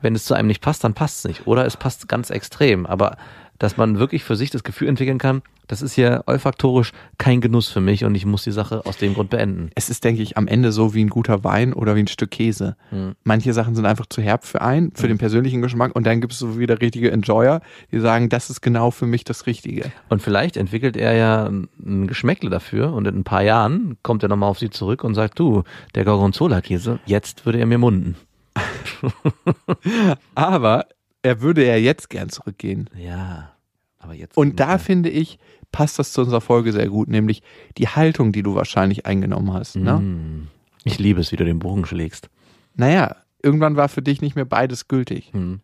wenn 0.00 0.14
es 0.14 0.24
zu 0.24 0.34
einem 0.34 0.48
nicht 0.48 0.62
passt, 0.62 0.84
dann 0.84 0.94
passt 0.94 1.18
es 1.18 1.24
nicht. 1.24 1.46
Oder 1.46 1.66
es 1.66 1.76
passt 1.76 2.08
ganz 2.08 2.30
extrem. 2.30 2.86
Aber 2.86 3.16
dass 3.58 3.76
man 3.76 3.98
wirklich 3.98 4.24
für 4.24 4.36
sich 4.36 4.50
das 4.50 4.64
Gefühl 4.64 4.88
entwickeln 4.88 5.18
kann, 5.18 5.42
das 5.66 5.82
ist 5.82 5.94
hier 5.94 6.22
olfaktorisch 6.26 6.92
kein 7.18 7.40
Genuss 7.40 7.68
für 7.68 7.80
mich 7.80 8.04
und 8.04 8.14
ich 8.14 8.24
muss 8.24 8.44
die 8.44 8.52
Sache 8.52 8.86
aus 8.86 8.98
dem 8.98 9.14
Grund 9.14 9.30
beenden. 9.30 9.70
Es 9.74 9.90
ist, 9.90 10.04
denke 10.04 10.22
ich, 10.22 10.36
am 10.36 10.46
Ende 10.46 10.72
so 10.72 10.94
wie 10.94 11.04
ein 11.04 11.08
guter 11.08 11.44
Wein 11.44 11.72
oder 11.72 11.96
wie 11.96 12.00
ein 12.00 12.06
Stück 12.06 12.30
Käse. 12.30 12.76
Manche 13.24 13.52
Sachen 13.52 13.74
sind 13.74 13.86
einfach 13.86 14.06
zu 14.06 14.22
herb 14.22 14.44
für 14.44 14.60
einen, 14.62 14.92
für 14.94 15.08
den 15.08 15.18
persönlichen 15.18 15.62
Geschmack 15.62 15.94
und 15.96 16.06
dann 16.06 16.20
gibt 16.20 16.32
es 16.32 16.38
so 16.38 16.58
wieder 16.58 16.80
richtige 16.80 17.10
Enjoyer, 17.10 17.60
die 17.90 18.00
sagen, 18.00 18.28
das 18.28 18.50
ist 18.50 18.60
genau 18.60 18.90
für 18.90 19.06
mich 19.06 19.24
das 19.24 19.46
Richtige. 19.46 19.90
Und 20.08 20.22
vielleicht 20.22 20.56
entwickelt 20.56 20.96
er 20.96 21.14
ja 21.14 21.46
ein 21.46 22.06
Geschmäckle 22.06 22.50
dafür 22.50 22.92
und 22.92 23.06
in 23.06 23.16
ein 23.16 23.24
paar 23.24 23.42
Jahren 23.42 23.96
kommt 24.02 24.22
er 24.22 24.28
nochmal 24.28 24.50
auf 24.50 24.58
sie 24.58 24.70
zurück 24.70 25.02
und 25.02 25.14
sagt, 25.14 25.38
du, 25.38 25.64
der 25.94 26.04
Gorgonzola-Käse, 26.04 27.00
jetzt 27.06 27.44
würde 27.44 27.58
er 27.58 27.66
mir 27.66 27.78
munden. 27.78 28.16
Aber 30.34 30.86
er 31.26 31.40
würde 31.40 31.66
ja 31.66 31.76
jetzt 31.76 32.08
gern 32.08 32.28
zurückgehen. 32.28 32.88
Ja, 32.96 33.50
aber 33.98 34.14
jetzt. 34.14 34.36
Und 34.36 34.60
da 34.60 34.78
finde 34.78 35.10
ich, 35.10 35.38
passt 35.72 35.98
das 35.98 36.12
zu 36.12 36.20
unserer 36.20 36.40
Folge 36.40 36.72
sehr 36.72 36.88
gut, 36.88 37.08
nämlich 37.08 37.42
die 37.78 37.88
Haltung, 37.88 38.30
die 38.30 38.44
du 38.44 38.54
wahrscheinlich 38.54 39.06
eingenommen 39.06 39.52
hast. 39.52 39.74
Ne? 39.74 39.94
Mm. 39.94 40.48
Ich 40.84 41.00
liebe 41.00 41.20
es, 41.20 41.32
wie 41.32 41.36
du 41.36 41.44
den 41.44 41.58
Bogen 41.58 41.84
schlägst. 41.84 42.30
Naja, 42.74 43.16
irgendwann 43.42 43.74
war 43.74 43.88
für 43.88 44.02
dich 44.02 44.20
nicht 44.20 44.36
mehr 44.36 44.44
beides 44.44 44.86
gültig, 44.86 45.32
Hm. 45.32 45.60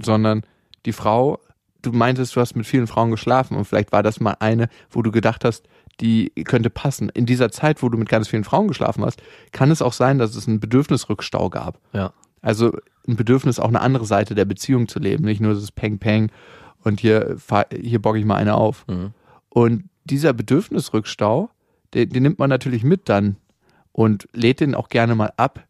sondern 0.00 0.42
die 0.86 0.92
Frau, 0.92 1.40
du 1.82 1.90
meintest, 1.90 2.36
du 2.36 2.40
hast 2.40 2.54
mit 2.54 2.66
vielen 2.66 2.86
Frauen 2.86 3.10
geschlafen 3.10 3.56
und 3.56 3.64
vielleicht 3.64 3.90
war 3.90 4.04
das 4.04 4.20
mal 4.20 4.36
eine, 4.38 4.68
wo 4.88 5.02
du 5.02 5.10
gedacht 5.10 5.44
hast, 5.44 5.66
die 6.00 6.30
könnte 6.44 6.70
passen. 6.70 7.08
In 7.08 7.26
dieser 7.26 7.50
Zeit, 7.50 7.82
wo 7.82 7.88
du 7.88 7.98
mit 7.98 8.08
ganz 8.08 8.28
vielen 8.28 8.44
Frauen 8.44 8.68
geschlafen 8.68 9.04
hast, 9.04 9.20
kann 9.50 9.72
es 9.72 9.82
auch 9.82 9.92
sein, 9.92 10.18
dass 10.18 10.36
es 10.36 10.46
einen 10.46 10.60
Bedürfnisrückstau 10.60 11.50
gab. 11.50 11.80
Ja. 11.92 12.12
Also 12.42 12.76
ein 13.08 13.16
Bedürfnis, 13.16 13.58
auch 13.58 13.68
eine 13.68 13.80
andere 13.80 14.04
Seite 14.04 14.34
der 14.34 14.44
Beziehung 14.44 14.88
zu 14.88 14.98
leben, 14.98 15.24
nicht 15.24 15.40
nur 15.40 15.54
das 15.54 15.72
Peng 15.72 15.98
Peng 15.98 16.30
und 16.82 17.00
hier, 17.00 17.36
hier 17.72 18.02
bock 18.02 18.16
ich 18.16 18.24
mal 18.24 18.36
eine 18.36 18.54
auf. 18.54 18.84
Mhm. 18.88 19.12
Und 19.48 19.88
dieser 20.04 20.32
Bedürfnisrückstau, 20.32 21.50
den, 21.94 22.10
den 22.10 22.22
nimmt 22.22 22.38
man 22.38 22.50
natürlich 22.50 22.84
mit 22.84 23.08
dann 23.08 23.36
und 23.92 24.28
lädt 24.32 24.60
den 24.60 24.74
auch 24.74 24.88
gerne 24.88 25.14
mal 25.14 25.32
ab 25.36 25.66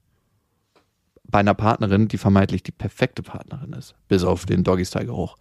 bei 1.25 1.41
einer 1.41 1.55
Partnerin, 1.55 2.09
die 2.09 2.19
vermeintlich 2.19 2.63
die 2.63 2.73
perfekte 2.73 3.23
Partnerin 3.23 3.73
ist, 3.73 3.95
bis 4.09 4.23
auf 4.23 4.47
den 4.47 4.65
Doggy-Style-Geruch. 4.65 5.37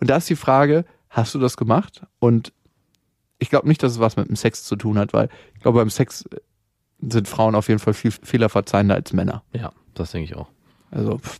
Und 0.00 0.10
da 0.10 0.16
ist 0.16 0.28
die 0.28 0.36
Frage, 0.36 0.84
hast 1.10 1.34
du 1.34 1.38
das 1.38 1.56
gemacht? 1.56 2.02
Und 2.18 2.52
ich 3.38 3.50
glaube 3.50 3.68
nicht, 3.68 3.82
dass 3.82 3.92
es 3.92 4.00
was 4.00 4.16
mit 4.16 4.28
dem 4.28 4.36
Sex 4.36 4.64
zu 4.64 4.76
tun 4.76 4.98
hat, 4.98 5.12
weil 5.12 5.28
ich 5.54 5.60
glaube, 5.60 5.80
beim 5.80 5.90
Sex 5.90 6.24
sind 7.00 7.28
Frauen 7.28 7.54
auf 7.54 7.68
jeden 7.68 7.80
Fall 7.80 7.94
viel 7.94 8.10
fehlerverzeihender 8.10 8.94
als 8.94 9.12
Männer. 9.12 9.42
Ja, 9.52 9.72
das 9.92 10.12
denke 10.12 10.24
ich 10.24 10.36
auch. 10.36 10.48
Also 10.94 11.18
pff, 11.18 11.38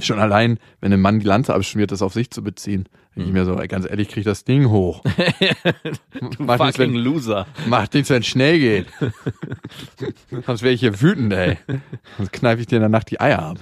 schon 0.00 0.18
allein, 0.18 0.58
wenn 0.80 0.92
ein 0.92 1.00
Mann 1.00 1.18
die 1.20 1.26
Lanze 1.26 1.54
abschmiert, 1.54 1.90
das 1.90 2.02
auf 2.02 2.12
sich 2.12 2.30
zu 2.30 2.42
beziehen. 2.42 2.88
Denke 3.14 3.28
ich 3.28 3.34
mir 3.34 3.44
so, 3.46 3.58
ey, 3.58 3.66
ganz 3.66 3.86
ehrlich, 3.88 4.08
krieg 4.08 4.24
das 4.24 4.44
Ding 4.44 4.68
hoch. 4.68 5.02
Mach 6.38 6.58
nichts, 6.58 6.76
Fucking 6.76 6.94
wenn, 6.94 6.94
Loser. 6.94 7.46
macht 7.66 7.94
nichts, 7.94 8.10
wenn 8.10 8.20
es 8.20 8.26
schnell 8.26 8.58
geht. 8.58 8.86
Sonst 10.46 10.62
wäre 10.62 10.74
ich 10.74 10.80
hier 10.80 11.00
wütend, 11.00 11.32
ey. 11.32 11.56
Sonst 12.18 12.32
kneife 12.32 12.60
ich 12.60 12.66
dir 12.66 12.76
in 12.76 12.82
der 12.82 12.90
Nacht 12.90 13.10
die 13.10 13.20
Eier 13.20 13.42
ab. 13.42 13.58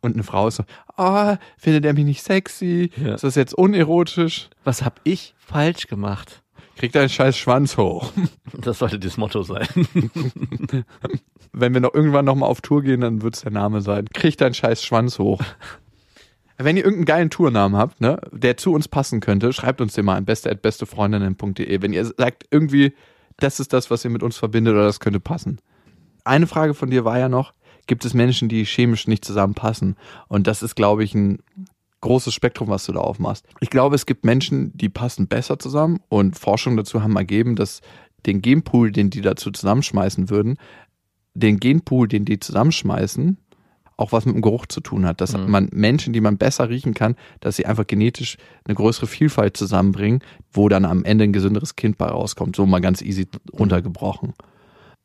Und 0.00 0.14
eine 0.14 0.22
Frau 0.22 0.46
ist 0.46 0.56
so, 0.56 0.64
oh, 0.96 1.34
findet 1.56 1.84
er 1.84 1.94
mich 1.94 2.04
nicht 2.04 2.22
sexy? 2.22 2.92
Ja. 2.96 3.14
Ist 3.14 3.24
das 3.24 3.34
jetzt 3.34 3.54
unerotisch? 3.54 4.48
Was 4.62 4.84
hab 4.84 5.00
ich 5.02 5.34
falsch 5.36 5.88
gemacht? 5.88 6.42
Krieg 6.76 6.92
deinen 6.92 7.08
scheiß 7.08 7.36
Schwanz 7.36 7.76
hoch. 7.76 8.12
Das 8.52 8.78
sollte 8.78 9.00
das 9.00 9.16
Motto 9.16 9.42
sein. 9.42 9.66
Wenn 11.52 11.74
wir 11.74 11.80
noch 11.80 11.94
irgendwann 11.94 12.24
noch 12.24 12.34
mal 12.34 12.46
auf 12.46 12.60
Tour 12.60 12.82
gehen, 12.82 13.00
dann 13.00 13.22
wird's 13.22 13.42
der 13.42 13.52
Name 13.52 13.80
sein. 13.80 14.06
Krieg 14.12 14.36
deinen 14.36 14.54
scheiß 14.54 14.82
Schwanz 14.82 15.18
hoch. 15.18 15.42
Wenn 16.60 16.76
ihr 16.76 16.84
irgendeinen 16.84 17.04
geilen 17.04 17.30
Tournamen 17.30 17.78
habt, 17.78 18.00
ne, 18.00 18.20
der 18.32 18.56
zu 18.56 18.72
uns 18.72 18.88
passen 18.88 19.20
könnte, 19.20 19.52
schreibt 19.52 19.80
uns 19.80 19.94
den 19.94 20.04
mal 20.04 20.16
an 20.16 20.24
beste@bestefreundinnen.de. 20.24 21.82
Wenn 21.82 21.92
ihr 21.92 22.04
sagt 22.04 22.46
irgendwie, 22.50 22.94
das 23.36 23.60
ist 23.60 23.72
das, 23.72 23.90
was 23.92 24.04
ihr 24.04 24.10
mit 24.10 24.24
uns 24.24 24.36
verbindet 24.36 24.74
oder 24.74 24.84
das 24.84 24.98
könnte 24.98 25.20
passen. 25.20 25.60
Eine 26.24 26.48
Frage 26.48 26.74
von 26.74 26.90
dir 26.90 27.04
war 27.04 27.18
ja 27.18 27.28
noch, 27.28 27.52
gibt 27.86 28.04
es 28.04 28.12
Menschen, 28.12 28.48
die 28.48 28.64
chemisch 28.64 29.06
nicht 29.06 29.24
zusammenpassen? 29.24 29.96
Und 30.26 30.48
das 30.48 30.64
ist, 30.64 30.74
glaube 30.74 31.04
ich, 31.04 31.14
ein 31.14 31.38
großes 32.00 32.34
Spektrum, 32.34 32.68
was 32.68 32.84
du 32.84 32.92
da 32.92 33.00
aufmachst. 33.00 33.46
Ich 33.60 33.70
glaube, 33.70 33.94
es 33.94 34.06
gibt 34.06 34.24
Menschen, 34.24 34.76
die 34.76 34.88
passen 34.88 35.28
besser 35.28 35.58
zusammen 35.58 36.00
und 36.08 36.38
Forschungen 36.38 36.76
dazu 36.76 37.02
haben 37.02 37.16
ergeben, 37.16 37.56
dass 37.56 37.80
den 38.26 38.42
Genpool, 38.42 38.92
den 38.92 39.10
die 39.10 39.20
dazu 39.20 39.50
zusammenschmeißen 39.50 40.28
würden, 40.28 40.58
den 41.38 41.60
Genpool, 41.60 42.08
den 42.08 42.24
die 42.24 42.38
zusammenschmeißen, 42.38 43.38
auch 43.96 44.12
was 44.12 44.26
mit 44.26 44.34
dem 44.34 44.42
Geruch 44.42 44.66
zu 44.66 44.80
tun 44.80 45.06
hat. 45.06 45.20
Dass 45.20 45.36
man 45.36 45.68
Menschen, 45.72 46.12
die 46.12 46.20
man 46.20 46.38
besser 46.38 46.68
riechen 46.68 46.94
kann, 46.94 47.16
dass 47.40 47.56
sie 47.56 47.66
einfach 47.66 47.86
genetisch 47.86 48.36
eine 48.64 48.74
größere 48.74 49.06
Vielfalt 49.06 49.56
zusammenbringen, 49.56 50.20
wo 50.52 50.68
dann 50.68 50.84
am 50.84 51.04
Ende 51.04 51.24
ein 51.24 51.32
gesünderes 51.32 51.76
Kind 51.76 51.98
bei 51.98 52.06
rauskommt. 52.06 52.56
So 52.56 52.66
mal 52.66 52.80
ganz 52.80 53.02
easy 53.02 53.26
runtergebrochen. 53.52 54.34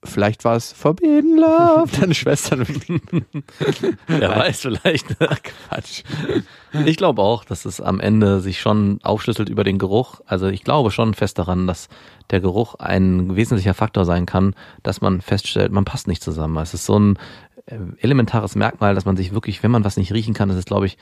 Vielleicht 0.05 0.43
war 0.43 0.55
es 0.55 0.73
Forbidden 0.73 1.37
Love, 1.37 1.89
deine 1.99 2.13
Schwester. 2.13 2.57
Wer 4.07 4.29
weiß 4.29 4.61
vielleicht. 4.61 5.07
Quatsch. 5.17 6.03
Ich 6.85 6.97
glaube 6.97 7.21
auch, 7.21 7.45
dass 7.45 7.65
es 7.65 7.79
am 7.79 7.99
Ende 7.99 8.41
sich 8.41 8.59
schon 8.59 8.99
aufschlüsselt 9.03 9.49
über 9.49 9.63
den 9.63 9.77
Geruch. 9.77 10.21
Also 10.25 10.47
ich 10.47 10.63
glaube 10.63 10.91
schon 10.91 11.13
fest 11.13 11.39
daran, 11.39 11.67
dass 11.67 11.87
der 12.31 12.41
Geruch 12.41 12.75
ein 12.75 13.35
wesentlicher 13.35 13.73
Faktor 13.73 14.05
sein 14.05 14.25
kann, 14.25 14.55
dass 14.81 15.01
man 15.01 15.21
feststellt, 15.21 15.71
man 15.71 15.85
passt 15.85 16.07
nicht 16.07 16.23
zusammen. 16.23 16.57
Es 16.57 16.73
ist 16.73 16.85
so 16.85 16.99
ein 16.99 17.17
äh, 17.65 17.77
elementares 17.99 18.55
Merkmal, 18.55 18.95
dass 18.95 19.05
man 19.05 19.17
sich 19.17 19.33
wirklich, 19.33 19.63
wenn 19.63 19.71
man 19.71 19.85
was 19.85 19.97
nicht 19.97 20.13
riechen 20.13 20.33
kann, 20.33 20.49
das 20.49 20.57
ist, 20.57 20.67
glaube 20.67 20.85
ich, 20.85 20.97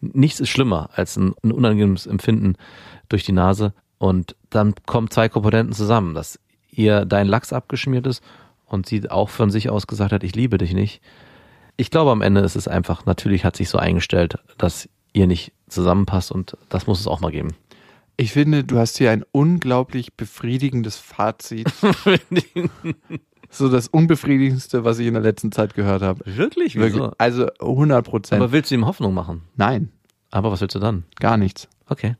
nichts 0.00 0.40
ist 0.40 0.50
schlimmer 0.50 0.90
als 0.94 1.16
ein, 1.16 1.34
ein 1.42 1.52
unangenehmes 1.52 2.06
Empfinden 2.06 2.56
durch 3.08 3.24
die 3.24 3.32
Nase. 3.32 3.72
Und 3.98 4.36
dann 4.50 4.74
kommen 4.86 5.10
zwei 5.10 5.28
Komponenten 5.28 5.74
zusammen, 5.74 6.14
dass 6.14 6.38
ihr 6.70 7.04
dein 7.04 7.26
Lachs 7.26 7.52
abgeschmiert 7.52 8.06
ist 8.06 8.22
und 8.66 8.86
sie 8.86 9.10
auch 9.10 9.28
von 9.28 9.50
sich 9.50 9.70
aus 9.70 9.86
gesagt 9.86 10.12
hat, 10.12 10.24
ich 10.24 10.34
liebe 10.34 10.58
dich 10.58 10.72
nicht. 10.72 11.00
Ich 11.76 11.90
glaube, 11.90 12.10
am 12.10 12.22
Ende 12.22 12.40
ist 12.40 12.56
es 12.56 12.68
einfach, 12.68 13.04
natürlich 13.06 13.44
hat 13.44 13.56
sich 13.56 13.68
so 13.68 13.78
eingestellt, 13.78 14.36
dass 14.58 14.88
ihr 15.12 15.26
nicht 15.26 15.52
zusammenpasst 15.68 16.30
und 16.32 16.56
das 16.68 16.86
muss 16.86 17.00
es 17.00 17.06
auch 17.06 17.20
mal 17.20 17.30
geben. 17.32 17.54
Ich 18.16 18.32
finde, 18.32 18.62
du 18.62 18.78
hast 18.78 18.98
hier 18.98 19.10
ein 19.10 19.24
unglaublich 19.32 20.14
befriedigendes 20.14 20.96
Fazit. 20.98 21.68
so 23.50 23.68
das 23.68 23.88
unbefriedigendste, 23.88 24.84
was 24.84 24.98
ich 24.98 25.06
in 25.06 25.14
der 25.14 25.22
letzten 25.22 25.50
Zeit 25.50 25.74
gehört 25.74 26.02
habe. 26.02 26.24
Wirklich? 26.24 26.76
Wirklich. 26.76 26.94
Wieso? 26.94 27.12
Also 27.18 27.48
100 27.60 28.04
Prozent. 28.04 28.42
Aber 28.42 28.52
willst 28.52 28.70
du 28.70 28.76
ihm 28.76 28.86
Hoffnung 28.86 29.14
machen? 29.14 29.42
Nein, 29.56 29.90
Aber 30.30 30.52
was 30.52 30.60
willst 30.60 30.76
du 30.76 30.80
dann? 30.80 31.04
gar 31.18 31.36
nichts. 31.36 31.68
Okay. 31.88 32.16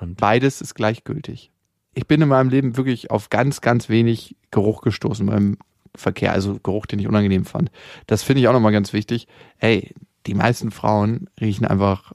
Und 0.00 0.16
Beides 0.18 0.60
ist 0.60 0.74
gleichgültig. 0.74 1.50
Ich 1.94 2.06
bin 2.06 2.22
in 2.22 2.28
meinem 2.28 2.50
Leben 2.50 2.76
wirklich 2.76 3.10
auf 3.10 3.30
ganz, 3.30 3.60
ganz 3.60 3.88
wenig 3.88 4.36
Geruch 4.50 4.82
gestoßen 4.82 5.26
beim 5.26 5.58
Verkehr, 5.94 6.32
also 6.32 6.58
Geruch, 6.62 6.86
den 6.86 7.00
ich 7.00 7.08
unangenehm 7.08 7.44
fand. 7.44 7.70
Das 8.06 8.22
finde 8.22 8.40
ich 8.40 8.48
auch 8.48 8.52
nochmal 8.52 8.72
ganz 8.72 8.92
wichtig. 8.92 9.26
Ey, 9.58 9.92
die 10.26 10.34
meisten 10.34 10.70
Frauen 10.70 11.28
riechen 11.40 11.66
einfach, 11.66 12.12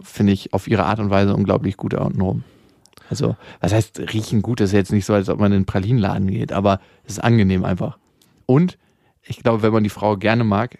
finde 0.00 0.32
ich, 0.32 0.54
auf 0.54 0.68
ihre 0.68 0.84
Art 0.84 1.00
und 1.00 1.10
Weise 1.10 1.34
unglaublich 1.34 1.76
gut 1.76 1.92
da 1.92 2.02
unten 2.02 2.20
rum. 2.20 2.44
Also, 3.10 3.36
was 3.60 3.72
heißt 3.72 4.00
riechen 4.12 4.40
gut? 4.40 4.60
Das 4.60 4.70
ist 4.70 4.74
jetzt 4.74 4.92
nicht 4.92 5.04
so, 5.04 5.12
als 5.12 5.28
ob 5.28 5.38
man 5.38 5.52
in 5.52 5.56
einen 5.56 5.66
Pralinenladen 5.66 6.28
geht, 6.28 6.52
aber 6.52 6.80
es 7.04 7.14
ist 7.14 7.18
angenehm 7.18 7.64
einfach. 7.64 7.98
Und 8.46 8.78
ich 9.22 9.42
glaube, 9.42 9.62
wenn 9.62 9.72
man 9.72 9.84
die 9.84 9.90
Frau 9.90 10.16
gerne 10.16 10.44
mag, 10.44 10.78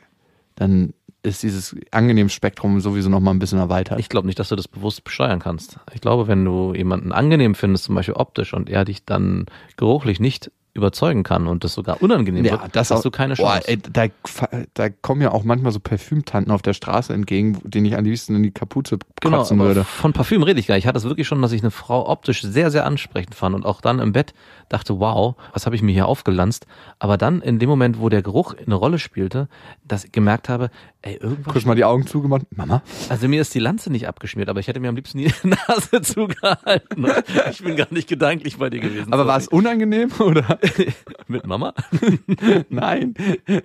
dann 0.55 0.95
ist 1.23 1.43
dieses 1.43 1.77
angenehme 1.91 2.31
Spektrum 2.31 2.81
sowieso 2.81 3.11
nochmal 3.11 3.35
ein 3.35 3.39
bisschen 3.39 3.59
erweitert. 3.59 4.01
ich 4.01 4.09
glaube 4.09 4.27
nicht, 4.27 4.39
dass 4.39 4.49
du 4.49 4.57
das 4.57 4.69
bewusst 4.69 5.05
besteuern 5.05 5.39
kannst. 5.39 5.79
Ich 5.93 6.01
glaube, 6.01 6.29
wenn 6.29 6.45
du 6.45 6.75
jemanden 6.75 7.13
angenehm 7.13 7.55
findest, 7.55 7.85
zum 7.85 7.95
Beispiel 7.95 8.15
optisch, 8.15 8.55
und 8.55 8.71
er 8.71 8.85
dich 8.85 9.05
dann 9.05 9.47
geruchlich 9.77 10.21
nicht 10.21 10.51
überzeugen 10.81 11.23
kann 11.23 11.47
und 11.47 11.63
das 11.65 11.75
sogar 11.75 12.03
unangenehm 12.03 12.45
wird, 12.45 12.61
hast 12.77 12.93
auch- 12.93 13.03
du 13.03 13.11
keine 13.11 13.35
Chance. 13.35 13.69
ey, 13.69 13.77
da, 13.79 14.07
da 14.75 14.89
kommen 14.91 15.21
ja 15.23 15.31
auch 15.33 15.45
manchmal 15.45 15.73
so 15.73 15.81
Parfümtanten 15.81 16.53
auf 16.53 16.63
der 16.63 16.73
Straße 16.75 17.13
entgegen, 17.13 17.59
denen 17.65 17.87
ich 17.87 17.97
am 17.97 18.05
liebsten 18.05 18.35
in 18.37 18.43
die 18.43 18.51
Kapuze 18.51 18.99
Genau, 19.21 19.43
aber 19.43 19.59
würde. 19.59 19.85
von 19.85 20.13
Parfüm 20.13 20.43
rede 20.43 20.59
ich 20.61 20.67
gar 20.67 20.75
nicht. 20.75 20.85
Ich 20.85 20.89
hatte 20.89 20.99
es 20.99 21.05
wirklich 21.05 21.29
schon, 21.29 21.41
dass 21.43 21.53
ich 21.53 21.63
eine 21.63 21.71
Frau 21.71 22.09
optisch 22.09 22.43
sehr, 22.43 22.71
sehr 22.71 22.87
ansprechend 22.87 23.35
fand 23.35 23.55
und 23.55 23.65
auch 23.67 23.81
dann 23.81 23.99
im 23.99 24.13
Bett 24.13 24.35
dachte, 24.69 24.99
wow, 24.99 25.35
was 25.53 25.67
habe 25.67 25.77
ich 25.77 25.83
mir 25.83 25.93
hier 25.93 26.07
aufgelanzt? 26.07 26.67
Aber 26.99 27.17
dann 27.19 27.41
in 27.43 27.59
dem 27.59 27.69
Moment, 27.69 28.01
wo 28.01 28.09
der 28.09 28.23
Geruch 28.23 28.55
eine 28.55 28.75
Rolle 28.75 28.99
spielte, 28.99 29.49
dass 29.85 30.05
ich 30.05 30.13
gemerkt 30.13 30.49
habe, 30.49 30.71
ey, 31.03 31.17
irgendwas. 31.17 31.53
Kurz 31.53 31.65
mal 31.65 31.75
die 31.75 31.85
Augen 31.85 32.07
zugemacht. 32.07 32.43
Mama? 32.55 32.83
Also 33.09 33.29
mir 33.29 33.41
ist 33.41 33.55
die 33.55 33.59
Lanze 33.59 33.91
nicht 33.91 34.07
abgeschmiert, 34.09 34.49
aber 34.49 34.61
ich 34.61 34.69
hätte 34.69 34.81
mir 34.81 34.89
am 34.89 34.97
liebsten 34.97 35.19
die 35.19 35.33
Nase 35.43 36.01
zugehalten. 36.03 37.07
Ich 37.51 37.63
bin 37.63 37.77
gar 37.77 37.89
nicht 37.91 38.09
gedanklich 38.09 38.59
bei 38.59 38.71
dir 38.71 38.81
gewesen. 38.81 39.13
Aber 39.13 39.27
war 39.27 39.37
es 39.39 39.49
unangenehm 39.49 40.11
oder? 40.21 40.59
mit 41.29 41.47
Mama? 41.47 41.75
Nein. 42.69 43.15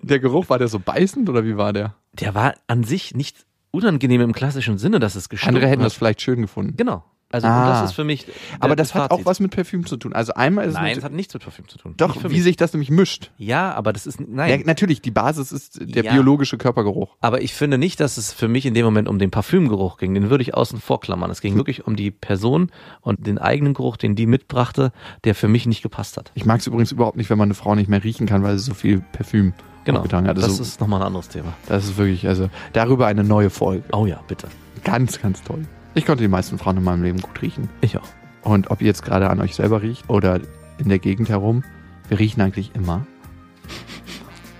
Der 0.02 0.20
Geruch, 0.20 0.50
war 0.50 0.60
der 0.60 0.68
so 0.68 0.80
beißend 0.80 1.30
oder 1.30 1.46
wie 1.46 1.58
war 1.58 1.74
der? 1.74 1.96
Der 2.14 2.36
war 2.36 2.56
an 2.68 2.84
sich 2.84 3.16
nicht 3.16 3.46
unangenehm 3.72 4.22
im 4.22 4.34
klassischen 4.34 4.78
Sinne, 4.78 5.00
dass 5.00 5.16
es 5.16 5.30
gestunken 5.30 5.56
Andere 5.58 5.70
hätten 5.70 5.82
hat. 5.82 5.88
das 5.88 5.96
vielleicht 5.96 6.22
schön 6.22 6.42
gefunden. 6.42 6.78
Genau. 6.78 7.04
Also 7.36 7.48
Ah. 7.48 7.82
das 7.82 7.90
ist 7.90 7.96
für 7.96 8.04
mich. 8.04 8.26
Aber 8.60 8.76
das 8.76 8.94
hat 8.96 9.04
auch 9.12 9.16
Fazit. 9.18 9.26
was 9.26 9.40
mit 9.42 9.52
Parfüm 9.56 9.86
zu 9.86 9.98
tun. 9.98 10.14
Also 10.14 10.34
einmal 10.34 10.66
ist 10.66 10.74
Nein, 10.76 10.92
es 10.94 10.98
es 11.00 11.04
hat 11.04 11.12
nichts 11.12 11.34
mit 11.34 11.44
Parfüm 11.44 11.68
zu 11.68 11.78
tun. 11.78 11.94
doch, 11.98 12.24
wie 12.24 12.30
mich. 12.30 12.44
sich 12.44 12.56
das 12.58 12.72
nämlich 12.74 12.90
mischt. 12.90 13.32
Ja, 13.38 13.74
aber 13.74 13.92
das 13.94 14.08
ist 14.08 14.20
Ja, 14.20 14.26
nein. 14.30 14.64
natürlich, 14.66 15.02
die 15.02 15.12
Basis 15.12 15.52
ist 15.52 15.80
der 15.82 16.04
Ja. 16.06 16.14
biologische 16.14 16.58
Körpergeruch. 16.58 17.16
Aber 17.20 17.42
ich 17.42 17.54
finde 17.54 17.78
nicht, 17.78 18.00
dass 18.00 18.18
es 18.18 18.32
für 18.32 18.48
mich 18.48 18.66
in 18.66 18.74
dem 18.74 18.86
Moment 18.86 19.08
um 19.10 19.20
den 19.20 19.32
Parfümgeruch 19.32 19.98
ging. 19.98 20.14
Den 20.14 20.30
würde 20.30 20.42
ich 20.44 20.54
außen 20.54 20.80
vor 20.80 21.00
klammern. 21.02 21.30
Es 21.30 21.42
ging 21.42 21.52
Hm. 21.54 21.58
wirklich 21.60 21.86
um 21.86 21.96
die 21.96 22.12
Person 22.12 22.72
und 23.02 23.28
den 23.28 23.38
eigenen 23.38 23.74
Geruch, 23.74 23.98
den 23.98 24.16
die 24.16 24.26
mitbrachte, 24.26 24.92
der 25.26 25.36
für 25.36 25.48
mich 25.48 25.66
nicht 25.66 25.82
gepasst 25.84 26.18
hat. 26.18 26.32
Ich 26.36 26.46
mag 26.46 26.60
es 26.62 26.68
übrigens 26.68 26.92
überhaupt 26.92 27.18
nicht, 27.18 27.30
wenn 27.30 27.38
man 27.38 27.48
eine 27.48 27.54
Frau 27.56 27.76
nicht 27.76 27.90
mehr 27.90 28.04
riechen 28.04 28.28
kann, 28.28 28.44
weil 28.44 28.58
sie 28.58 28.64
so 28.64 28.74
viel 28.74 29.02
Parfüm 29.12 29.54
Genau. 29.84 30.00
aufgetragen 30.00 30.28
hat. 30.28 30.38
Das 30.38 30.46
Also, 30.46 30.64
ist 30.64 30.80
nochmal 30.82 31.02
ein 31.02 31.08
anderes 31.08 31.28
Thema. 31.30 31.54
das 31.68 31.84
ist 31.86 31.98
wirklich, 31.98 32.28
also 32.28 32.50
darüber 32.74 33.06
eine 33.08 33.24
neue 33.24 33.50
Folge. 33.52 33.84
Oh 33.92 34.06
ja, 34.08 34.20
bitte. 34.28 34.48
Ganz, 34.84 35.22
ganz 35.22 35.44
toll. 35.44 35.66
Ich 35.96 36.06
konnte 36.06 36.24
die 36.24 36.28
meisten 36.28 36.58
Frauen 36.58 36.78
in 36.78 36.84
meinem 36.84 37.04
Leben 37.04 37.22
gut 37.22 37.42
riechen. 37.42 37.70
Ich 37.80 37.98
auch. 37.98 38.08
Und 38.42 38.70
ob 38.70 38.82
ihr 38.82 38.88
jetzt 38.88 39.04
gerade 39.04 39.30
an 39.30 39.40
euch 39.40 39.56
selber 39.56 39.82
riecht 39.82 40.10
oder 40.10 40.42
in 40.78 40.90
der 40.90 41.00
Gegend 41.00 41.30
herum, 41.30 41.64
wir 42.10 42.20
riechen 42.20 42.42
eigentlich 42.42 42.76
immer. 42.76 43.08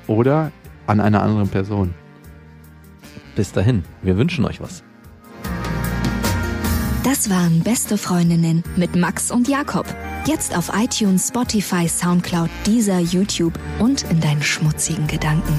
Oder 0.08 0.52
an 0.88 1.02
einer 1.02 1.22
anderen 1.22 1.50
Person. 1.50 1.94
Bis 3.36 3.52
dahin, 3.52 3.84
wir 4.02 4.18
wünschen 4.18 4.46
euch 4.46 4.62
was. 4.62 4.84
Das 7.04 7.30
waren 7.30 7.62
Beste 7.62 7.98
Freundinnen 7.98 8.64
mit 8.78 8.96
Max 8.96 9.30
und 9.30 9.48
Jakob. 9.48 9.86
Jetzt 10.26 10.58
auf 10.58 10.72
iTunes, 10.74 11.28
Spotify, 11.28 11.88
Soundcloud, 11.88 12.50
dieser 12.66 13.00
YouTube 13.00 13.54
und 13.80 14.10
in 14.10 14.22
deinen 14.22 14.42
schmutzigen 14.42 15.06
Gedanken. 15.06 15.54